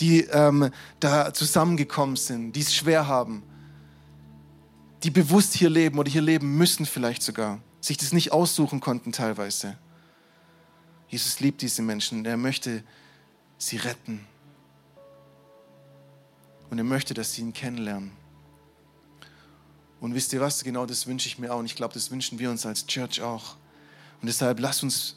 die 0.00 0.22
ähm, 0.22 0.70
da 1.00 1.34
zusammengekommen 1.34 2.16
sind, 2.16 2.52
die 2.52 2.60
es 2.60 2.74
schwer 2.74 3.06
haben, 3.06 3.42
die 5.02 5.10
bewusst 5.10 5.52
hier 5.52 5.68
leben 5.68 5.98
oder 5.98 6.10
hier 6.10 6.22
leben 6.22 6.56
müssen 6.56 6.86
vielleicht 6.86 7.22
sogar, 7.22 7.60
sich 7.80 7.98
das 7.98 8.12
nicht 8.12 8.32
aussuchen 8.32 8.80
konnten 8.80 9.12
teilweise. 9.12 9.76
Jesus 11.08 11.40
liebt 11.40 11.62
diese 11.62 11.82
Menschen, 11.82 12.24
er 12.24 12.36
möchte 12.36 12.82
sie 13.58 13.76
retten. 13.76 14.26
Und 16.70 16.78
er 16.78 16.84
möchte, 16.84 17.14
dass 17.14 17.32
sie 17.32 17.42
ihn 17.42 17.52
kennenlernen. 17.52 18.10
Und 20.00 20.14
wisst 20.14 20.32
ihr 20.32 20.40
was? 20.40 20.62
Genau 20.64 20.84
das 20.84 21.06
wünsche 21.06 21.28
ich 21.28 21.38
mir 21.38 21.52
auch. 21.52 21.58
Und 21.58 21.66
ich 21.66 21.76
glaube, 21.76 21.94
das 21.94 22.10
wünschen 22.10 22.38
wir 22.38 22.50
uns 22.50 22.66
als 22.66 22.86
Church 22.86 23.20
auch. 23.22 23.56
Und 24.20 24.26
deshalb 24.26 24.60
lasst 24.60 24.82
uns, 24.82 25.16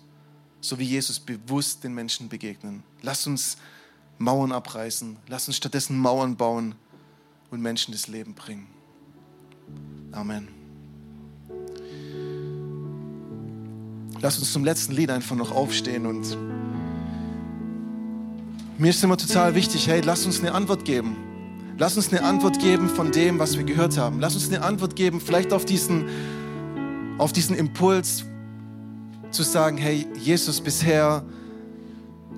so 0.62 0.78
wie 0.78 0.84
Jesus, 0.84 1.20
bewusst 1.20 1.84
den 1.84 1.94
Menschen 1.94 2.30
begegnen. 2.30 2.84
Lasst 3.02 3.28
uns 3.28 3.58
Mauern 4.20 4.52
abreißen. 4.52 5.18
Lasst 5.28 5.48
uns 5.48 5.58
stattdessen 5.58 5.98
Mauern 5.98 6.36
bauen 6.36 6.76
und 7.50 7.62
Menschen 7.62 7.92
das 7.92 8.08
Leben 8.08 8.36
bringen. 8.36 8.68
Amen. 10.12 10.59
Lasst 14.22 14.40
uns 14.40 14.52
zum 14.52 14.66
letzten 14.66 14.94
Lied 14.94 15.12
einfach 15.12 15.36
noch 15.36 15.52
aufstehen 15.52 16.06
und 16.06 16.38
mir 18.78 18.90
ist 18.90 19.04
immer 19.04 19.18
total 19.18 19.56
wichtig, 19.56 19.88
hey, 19.88 20.02
lasst 20.02 20.26
uns 20.26 20.40
eine 20.40 20.54
Antwort 20.54 20.86
geben. 20.86 21.18
Lass 21.78 21.96
uns 21.96 22.10
eine 22.12 22.24
Antwort 22.24 22.60
geben 22.60 22.90
von 22.90 23.12
dem, 23.12 23.40
was 23.40 23.58
wir 23.58 23.64
gehört 23.64 23.98
haben. 23.98 24.20
Lass 24.20 24.36
uns 24.36 24.48
eine 24.48 24.62
Antwort 24.62 24.96
geben, 24.96 25.22
vielleicht 25.22 25.54
auf 25.54 25.66
diesen, 25.66 26.06
auf 27.18 27.32
diesen 27.32 27.56
Impuls 27.56 28.26
zu 29.32 29.44
sagen, 29.44 29.78
hey 29.78 30.06
Jesus, 30.22 30.60
bisher 30.60 31.24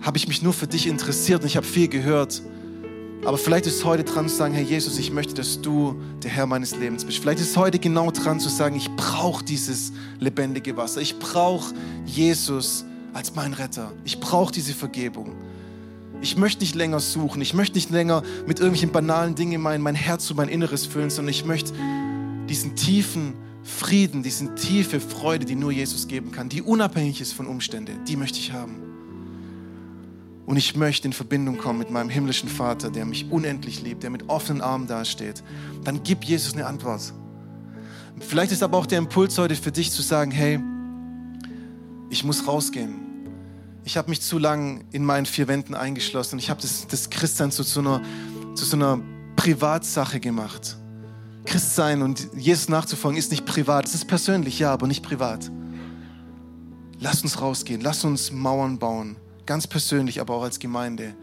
habe 0.01 0.17
ich 0.17 0.27
mich 0.27 0.41
nur 0.41 0.53
für 0.53 0.67
dich 0.67 0.87
interessiert 0.87 1.41
und 1.41 1.47
ich 1.47 1.57
habe 1.57 1.65
viel 1.65 1.87
gehört. 1.87 2.41
Aber 3.23 3.37
vielleicht 3.37 3.67
ist 3.67 3.85
heute 3.85 4.03
dran 4.03 4.27
zu 4.27 4.35
sagen, 4.35 4.53
hey 4.53 4.63
Jesus, 4.63 4.97
ich 4.97 5.11
möchte, 5.11 5.35
dass 5.35 5.61
du 5.61 5.95
der 6.23 6.31
Herr 6.31 6.47
meines 6.47 6.75
Lebens 6.75 7.05
bist. 7.05 7.19
Vielleicht 7.19 7.39
ist 7.39 7.55
heute 7.55 7.77
genau 7.77 8.09
dran 8.09 8.39
zu 8.39 8.49
sagen, 8.49 8.75
ich 8.75 8.89
brauche 8.95 9.45
dieses 9.45 9.93
lebendige 10.19 10.75
Wasser. 10.75 11.01
Ich 11.01 11.19
brauche 11.19 11.73
Jesus 12.05 12.83
als 13.13 13.35
mein 13.35 13.53
Retter. 13.53 13.91
Ich 14.05 14.19
brauche 14.19 14.51
diese 14.51 14.73
Vergebung. 14.73 15.35
Ich 16.21 16.35
möchte 16.35 16.61
nicht 16.61 16.73
länger 16.73 16.99
suchen. 16.99 17.41
Ich 17.41 17.53
möchte 17.53 17.75
nicht 17.75 17.91
länger 17.91 18.23
mit 18.47 18.59
irgendwelchen 18.59 18.91
banalen 18.91 19.35
Dingen 19.35 19.61
mein, 19.61 19.81
mein 19.81 19.95
Herz 19.95 20.29
und 20.31 20.37
mein 20.37 20.49
Inneres 20.49 20.87
füllen, 20.87 21.11
sondern 21.11 21.29
ich 21.29 21.45
möchte 21.45 21.73
diesen 22.49 22.75
tiefen 22.75 23.33
Frieden, 23.63 24.23
diese 24.23 24.53
tiefe 24.55 24.99
Freude, 24.99 25.45
die 25.45 25.55
nur 25.55 25.71
Jesus 25.71 26.07
geben 26.07 26.31
kann, 26.31 26.49
die 26.49 26.63
unabhängig 26.63 27.21
ist 27.21 27.33
von 27.33 27.45
Umständen, 27.45 28.03
die 28.05 28.15
möchte 28.15 28.39
ich 28.39 28.51
haben. 28.51 28.80
Und 30.51 30.57
ich 30.57 30.75
möchte 30.75 31.07
in 31.07 31.13
Verbindung 31.13 31.57
kommen 31.57 31.79
mit 31.79 31.91
meinem 31.91 32.09
himmlischen 32.09 32.49
Vater, 32.49 32.89
der 32.89 33.05
mich 33.05 33.31
unendlich 33.31 33.81
liebt, 33.83 34.03
der 34.03 34.09
mit 34.09 34.27
offenen 34.27 34.61
Armen 34.61 34.85
dasteht. 34.85 35.41
Dann 35.85 36.03
gib 36.03 36.25
Jesus 36.25 36.55
eine 36.55 36.65
Antwort. 36.65 37.13
Vielleicht 38.19 38.51
ist 38.51 38.61
aber 38.61 38.77
auch 38.77 38.85
der 38.85 38.97
Impuls 38.97 39.37
heute 39.37 39.55
für 39.55 39.71
dich 39.71 39.91
zu 39.91 40.01
sagen, 40.01 40.29
hey, 40.29 40.59
ich 42.09 42.25
muss 42.25 42.45
rausgehen. 42.45 42.95
Ich 43.85 43.95
habe 43.95 44.09
mich 44.09 44.19
zu 44.19 44.39
lang 44.39 44.83
in 44.91 45.05
meinen 45.05 45.25
vier 45.25 45.47
Wänden 45.47 45.73
eingeschlossen 45.73 46.35
und 46.35 46.39
ich 46.39 46.49
habe 46.49 46.61
das, 46.61 46.85
das 46.85 47.09
Christsein 47.09 47.49
zu, 47.51 47.63
zu, 47.63 47.79
einer, 47.79 48.01
zu 48.53 48.65
so 48.65 48.75
einer 48.75 48.99
Privatsache 49.37 50.19
gemacht. 50.19 50.75
Christsein 51.45 52.01
und 52.01 52.27
Jesus 52.35 52.67
nachzufolgen 52.67 53.17
ist 53.17 53.31
nicht 53.31 53.45
privat, 53.45 53.85
es 53.85 53.95
ist 53.95 54.05
persönlich, 54.05 54.59
ja, 54.59 54.73
aber 54.73 54.87
nicht 54.87 55.01
privat. 55.01 55.49
Lass 56.99 57.23
uns 57.23 57.39
rausgehen, 57.39 57.79
lass 57.79 58.03
uns 58.03 58.33
Mauern 58.33 58.79
bauen 58.79 59.15
ganz 59.45 59.67
persönlich, 59.67 60.21
aber 60.21 60.35
auch 60.35 60.43
als 60.43 60.59
Gemeinde. 60.59 61.15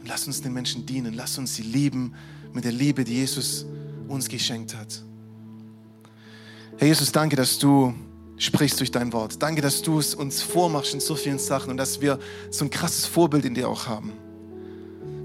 Und 0.00 0.08
lass 0.08 0.26
uns 0.26 0.42
den 0.42 0.52
Menschen 0.52 0.86
dienen, 0.86 1.14
lass 1.14 1.38
uns 1.38 1.54
sie 1.54 1.62
lieben 1.62 2.14
mit 2.52 2.64
der 2.64 2.72
Liebe, 2.72 3.04
die 3.04 3.14
Jesus 3.14 3.66
uns 4.08 4.28
geschenkt 4.28 4.76
hat. 4.76 5.02
Herr 6.76 6.88
Jesus, 6.88 7.12
danke, 7.12 7.36
dass 7.36 7.58
du 7.58 7.94
sprichst 8.36 8.80
durch 8.80 8.90
dein 8.90 9.12
Wort. 9.12 9.42
Danke, 9.42 9.60
dass 9.60 9.82
du 9.82 9.98
es 9.98 10.14
uns 10.14 10.42
vormachst 10.42 10.94
in 10.94 11.00
so 11.00 11.14
vielen 11.14 11.38
Sachen 11.38 11.70
und 11.70 11.76
dass 11.76 12.00
wir 12.00 12.18
so 12.50 12.64
ein 12.64 12.70
krasses 12.70 13.06
Vorbild 13.06 13.44
in 13.44 13.54
dir 13.54 13.68
auch 13.68 13.86
haben. 13.86 14.12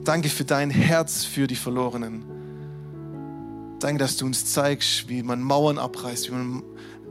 Danke 0.04 0.30
für 0.30 0.46
dein 0.46 0.70
Herz 0.70 1.26
für 1.26 1.48
die 1.48 1.56
Verlorenen. 1.56 2.24
Danke, 3.80 4.00
dass 4.00 4.18
du 4.18 4.26
uns 4.26 4.46
zeigst, 4.46 5.08
wie 5.10 5.24
man 5.24 5.42
Mauern 5.42 5.78
abreißt, 5.78 6.30
wie 6.30 6.34
man, 6.34 6.64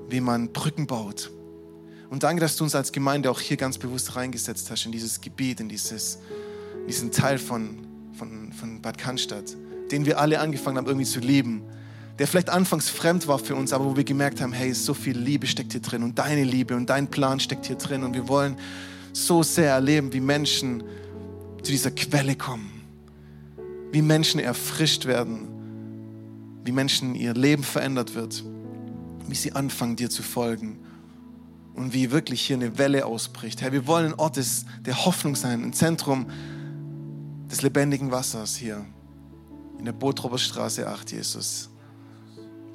wie 0.08 0.20
man 0.20 0.52
Brücken 0.52 0.86
baut. 0.86 1.30
Und 2.10 2.22
danke, 2.22 2.40
dass 2.40 2.56
du 2.56 2.64
uns 2.64 2.74
als 2.74 2.92
Gemeinde 2.92 3.30
auch 3.30 3.40
hier 3.40 3.56
ganz 3.56 3.76
bewusst 3.76 4.16
reingesetzt 4.16 4.70
hast 4.70 4.86
in 4.86 4.92
dieses 4.92 5.20
Gebiet, 5.20 5.60
in 5.60 5.68
dieses, 5.68 6.18
diesen 6.88 7.10
Teil 7.12 7.38
von, 7.38 7.86
von, 8.12 8.52
von 8.52 8.80
Bad 8.80 8.96
Cannstatt, 8.96 9.56
den 9.90 10.06
wir 10.06 10.18
alle 10.18 10.40
angefangen 10.40 10.78
haben 10.78 10.86
irgendwie 10.86 11.06
zu 11.06 11.20
lieben. 11.20 11.62
Der 12.18 12.26
vielleicht 12.26 12.50
anfangs 12.50 12.88
fremd 12.88 13.28
war 13.28 13.38
für 13.38 13.54
uns, 13.54 13.72
aber 13.72 13.84
wo 13.84 13.96
wir 13.96 14.04
gemerkt 14.04 14.40
haben, 14.40 14.52
hey, 14.52 14.72
so 14.72 14.94
viel 14.94 15.16
Liebe 15.16 15.46
steckt 15.46 15.72
hier 15.72 15.82
drin 15.82 16.02
und 16.02 16.18
deine 16.18 16.44
Liebe 16.44 16.74
und 16.74 16.88
dein 16.88 17.08
Plan 17.08 17.38
steckt 17.40 17.66
hier 17.66 17.76
drin 17.76 18.02
und 18.02 18.14
wir 18.14 18.26
wollen 18.26 18.56
so 19.12 19.42
sehr 19.42 19.70
erleben, 19.70 20.12
wie 20.12 20.20
Menschen 20.20 20.82
zu 21.62 21.70
dieser 21.70 21.90
Quelle 21.90 22.34
kommen, 22.34 22.82
wie 23.92 24.02
Menschen 24.02 24.40
erfrischt 24.40 25.04
werden, 25.04 25.46
wie 26.64 26.72
Menschen 26.72 27.14
ihr 27.14 27.34
Leben 27.34 27.62
verändert 27.62 28.14
wird, 28.14 28.42
wie 29.28 29.34
sie 29.34 29.52
anfangen, 29.52 29.94
dir 29.94 30.10
zu 30.10 30.22
folgen 30.22 30.78
und 31.78 31.94
wie 31.94 32.10
wirklich 32.10 32.42
hier 32.42 32.56
eine 32.56 32.76
Welle 32.76 33.06
ausbricht. 33.06 33.60
Herr, 33.62 33.72
wir 33.72 33.86
wollen 33.86 34.06
ein 34.06 34.18
Ort 34.18 34.36
des, 34.36 34.64
der 34.84 35.04
Hoffnung 35.04 35.36
sein, 35.36 35.62
ein 35.62 35.72
Zentrum 35.72 36.26
des 37.48 37.62
lebendigen 37.62 38.10
Wassers 38.10 38.56
hier 38.56 38.84
in 39.78 39.84
der 39.84 39.92
Botrober 39.92 40.38
Straße 40.38 40.88
8, 40.88 41.12
Jesus. 41.12 41.70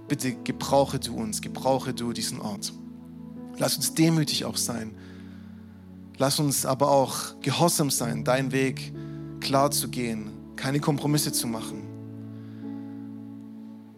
Bitte 0.07 0.33
gebrauche 0.35 0.99
du 0.99 1.15
uns, 1.15 1.41
gebrauche 1.41 1.93
du 1.93 2.13
diesen 2.13 2.39
Ort. 2.39 2.71
Lass 3.57 3.75
uns 3.75 3.93
demütig 3.93 4.45
auch 4.45 4.55
sein. 4.57 4.95
Lass 6.17 6.39
uns 6.39 6.65
aber 6.65 6.89
auch 6.89 7.39
gehorsam 7.41 7.91
sein, 7.91 8.23
deinen 8.23 8.53
Weg 8.53 8.93
klar 9.41 9.69
zu 9.71 9.89
gehen, 9.89 10.32
keine 10.55 10.80
Kompromisse 10.80 11.34
zu 11.34 11.47
machen. 11.47 11.82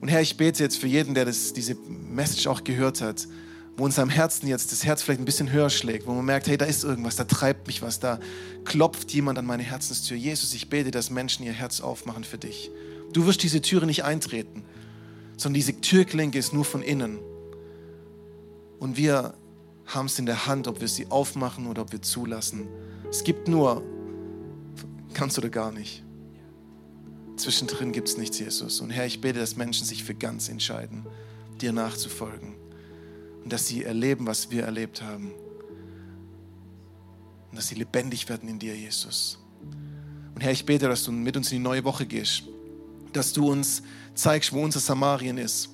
Und 0.02 0.08
Herr, 0.08 0.22
ich 0.22 0.36
bete 0.36 0.64
jetzt 0.64 0.78
für 0.78 0.88
jeden, 0.88 1.14
der 1.14 1.26
das, 1.26 1.54
diese 1.54 1.76
Message 1.76 2.48
auch 2.48 2.64
gehört 2.64 3.02
hat, 3.02 3.28
wo 3.78 3.84
unserem 3.84 4.10
Herzen 4.10 4.48
jetzt 4.48 4.72
das 4.72 4.86
Herz 4.86 5.04
vielleicht 5.04 5.20
ein 5.20 5.26
bisschen 5.26 5.52
höher 5.52 5.70
schlägt, 5.70 6.08
wo 6.08 6.14
man 6.14 6.24
merkt, 6.24 6.48
hey, 6.48 6.58
da 6.58 6.66
ist 6.66 6.84
irgendwas, 6.84 7.18
da 7.18 7.26
treibt 7.26 7.68
mich 7.68 7.82
was, 7.82 8.00
da 8.00 8.20
klopft 8.64 9.12
jemand 9.12 9.38
an 9.38 9.46
meine 9.46 9.64
Herzenstür. 9.64 10.16
Jesus, 10.16 10.54
ich 10.54 10.70
bete, 10.70 10.92
dass 10.92 11.10
Menschen 11.10 11.46
ihr 11.46 11.52
Herz 11.52 11.82
aufmachen 11.82 12.24
für 12.24 12.38
dich. 12.38 12.72
Du 13.12 13.26
wirst 13.26 13.44
diese 13.44 13.62
Türe 13.62 13.86
nicht 13.86 14.04
eintreten, 14.06 14.64
sondern 15.36 15.56
diese 15.56 15.80
Türklinke 15.82 16.40
ist 16.40 16.54
nur 16.54 16.64
von 16.64 16.82
innen. 16.82 17.20
Und 18.80 18.96
wir 18.96 19.34
haben 19.86 20.06
es 20.06 20.20
in 20.20 20.26
der 20.26 20.46
Hand, 20.46 20.68
ob 20.68 20.80
wir 20.80 20.88
sie 20.88 21.08
aufmachen 21.08 21.68
oder 21.68 21.82
ob 21.82 21.92
wir 21.92 22.02
zulassen. 22.02 22.68
Es 23.10 23.24
gibt 23.24 23.50
nur, 23.50 23.84
kannst 25.14 25.38
oder 25.38 25.50
gar 25.50 25.72
nicht. 25.72 26.02
Zwischendrin 27.36 27.92
gibt 27.92 28.08
es 28.08 28.18
nichts, 28.18 28.40
Jesus. 28.40 28.80
Und 28.80 28.90
Herr, 28.90 29.06
ich 29.06 29.20
bete, 29.20 29.40
dass 29.40 29.58
Menschen 29.58 29.86
sich 29.86 30.06
für 30.06 30.16
ganz 30.16 30.48
entscheiden, 30.48 31.06
dir 31.60 31.74
nachzufolgen 31.74 32.55
und 33.46 33.54
dass 33.54 33.68
sie 33.68 33.84
erleben, 33.84 34.26
was 34.26 34.50
wir 34.50 34.64
erlebt 34.64 35.04
haben. 35.04 35.32
Und 37.52 37.56
dass 37.56 37.68
sie 37.68 37.76
lebendig 37.76 38.28
werden 38.28 38.50
in 38.50 38.58
dir, 38.58 38.76
Jesus. 38.76 39.38
Und 40.34 40.42
Herr, 40.42 40.52
ich 40.52 40.66
bete, 40.66 40.90
dass 40.90 41.04
du 41.04 41.12
mit 41.12 41.38
uns 41.38 41.52
in 41.52 41.60
die 41.60 41.64
neue 41.64 41.84
Woche 41.84 42.08
gehst, 42.08 42.44
dass 43.14 43.34
du 43.34 43.52
uns 43.52 43.84
zeigst, 44.16 44.52
wo 44.52 44.64
unser 44.64 44.80
Samarien 44.80 45.38
ist. 45.38 45.70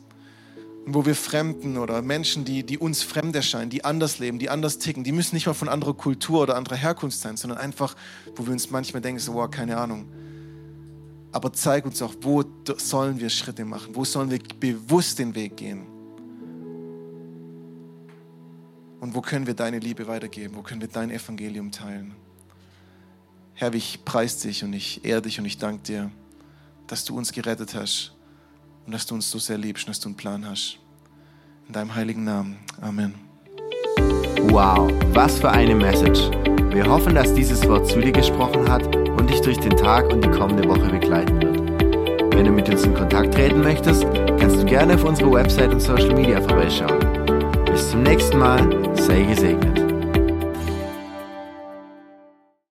Und 0.86 0.95
wo 0.95 1.05
wir 1.05 1.15
Fremden 1.15 1.78
oder 1.78 2.01
Menschen, 2.01 2.43
die, 2.43 2.65
die 2.65 2.78
uns 2.78 3.03
fremd 3.03 3.38
erscheinen, 3.38 3.69
die 3.69 3.86
anders 3.86 4.19
leben, 4.19 4.38
die 4.38 4.49
anders 4.49 4.78
ticken, 4.78 5.05
die 5.05 5.13
müssen 5.13 5.36
nicht 5.36 5.45
mal 5.45 5.53
von 5.53 5.69
anderer 5.69 5.93
Kultur 5.93 6.41
oder 6.41 6.57
anderer 6.57 6.76
Herkunft 6.76 7.19
sein, 7.19 7.38
sondern 7.38 7.57
einfach, 7.57 7.95
wo 8.36 8.45
wir 8.45 8.51
uns 8.51 8.69
manchmal 8.69 9.01
denken, 9.01 9.19
so, 9.22 9.36
wow, 9.36 9.49
keine 9.49 9.78
Ahnung. 9.78 10.11
Aber 11.32 11.53
zeig 11.53 11.86
uns 11.86 12.01
auch, 12.01 12.15
wo 12.19 12.43
sollen 12.76 13.17
wir 13.22 13.30
Schritte 13.30 13.63
machen, 13.63 13.95
wo 13.95 14.03
sollen 14.03 14.30
wir 14.30 14.39
bewusst 14.59 15.19
den 15.19 15.34
Weg 15.36 15.55
gehen. 15.55 15.91
Und 19.02 19.16
wo 19.16 19.22
können 19.22 19.47
wir 19.47 19.56
deine 19.56 19.80
Liebe 19.80 20.08
weitergeben, 20.08 20.56
wo 20.56 20.62
können 20.62 20.80
wir 20.80 20.88
dein 20.88 21.10
Evangelium 21.10 21.72
teilen. 21.72 22.14
Herr, 23.56 23.74
ich 23.74 24.06
preise 24.06 24.47
dich 24.47 24.64
und 24.64 24.74
ich 24.74 25.04
ehre 25.04 25.24
dich 25.24 25.39
und 25.39 25.45
ich 25.45 25.58
danke 25.58 25.82
dir, 25.82 26.12
dass 26.86 27.04
du 27.04 27.18
uns 27.18 27.32
gerettet 27.32 27.74
hast 27.74 28.14
und 28.86 28.93
dass 28.93 29.08
du 29.08 29.16
uns 29.16 29.32
so 29.32 29.39
sehr 29.39 29.58
liebst 29.58 29.88
und 29.88 29.89
dass 29.89 29.99
du 29.99 30.10
einen 30.10 30.18
Plan 30.18 30.45
hast. 30.45 30.78
In 31.68 31.74
deinem 31.74 31.95
heiligen 31.95 32.24
Namen. 32.24 32.58
Amen. 32.80 33.16
Wow, 34.49 34.91
was 35.14 35.39
für 35.39 35.49
eine 35.49 35.74
Message. 35.74 36.30
Wir 36.70 36.86
hoffen, 36.86 37.16
dass 37.16 37.34
dieses 37.34 37.68
Wort 37.68 37.88
zu 37.88 37.99
dir 37.99 38.12
gesprochen 38.12 38.70
hat 38.70 38.95
und 38.95 39.28
dich 39.28 39.41
durch 39.41 39.58
den 39.58 39.76
Tag 39.78 40.14
und 40.14 40.24
die 40.24 40.30
kommende 40.30 40.70
Woche 40.70 40.88
begleiten 40.91 41.41
wird. 41.41 42.36
Wenn 42.36 42.45
du 42.45 42.52
mit 42.52 42.70
uns 42.70 42.84
in 42.84 42.93
Kontakt 42.93 43.34
treten 43.34 43.62
möchtest, 43.62 44.04
kannst 44.39 44.58
du 44.58 44.66
gerne 44.66 44.93
auf 44.93 45.04
unsere 45.04 45.32
Website 45.32 45.72
und 45.72 45.80
Social 45.80 46.14
Media 46.14 46.39
vorbeischauen. 46.39 47.11
Bis 47.72 47.89
zum 47.89 48.03
nächsten 48.03 48.38
Mal, 48.38 48.59
sei 48.95 49.24
gesegnet. 49.24 49.81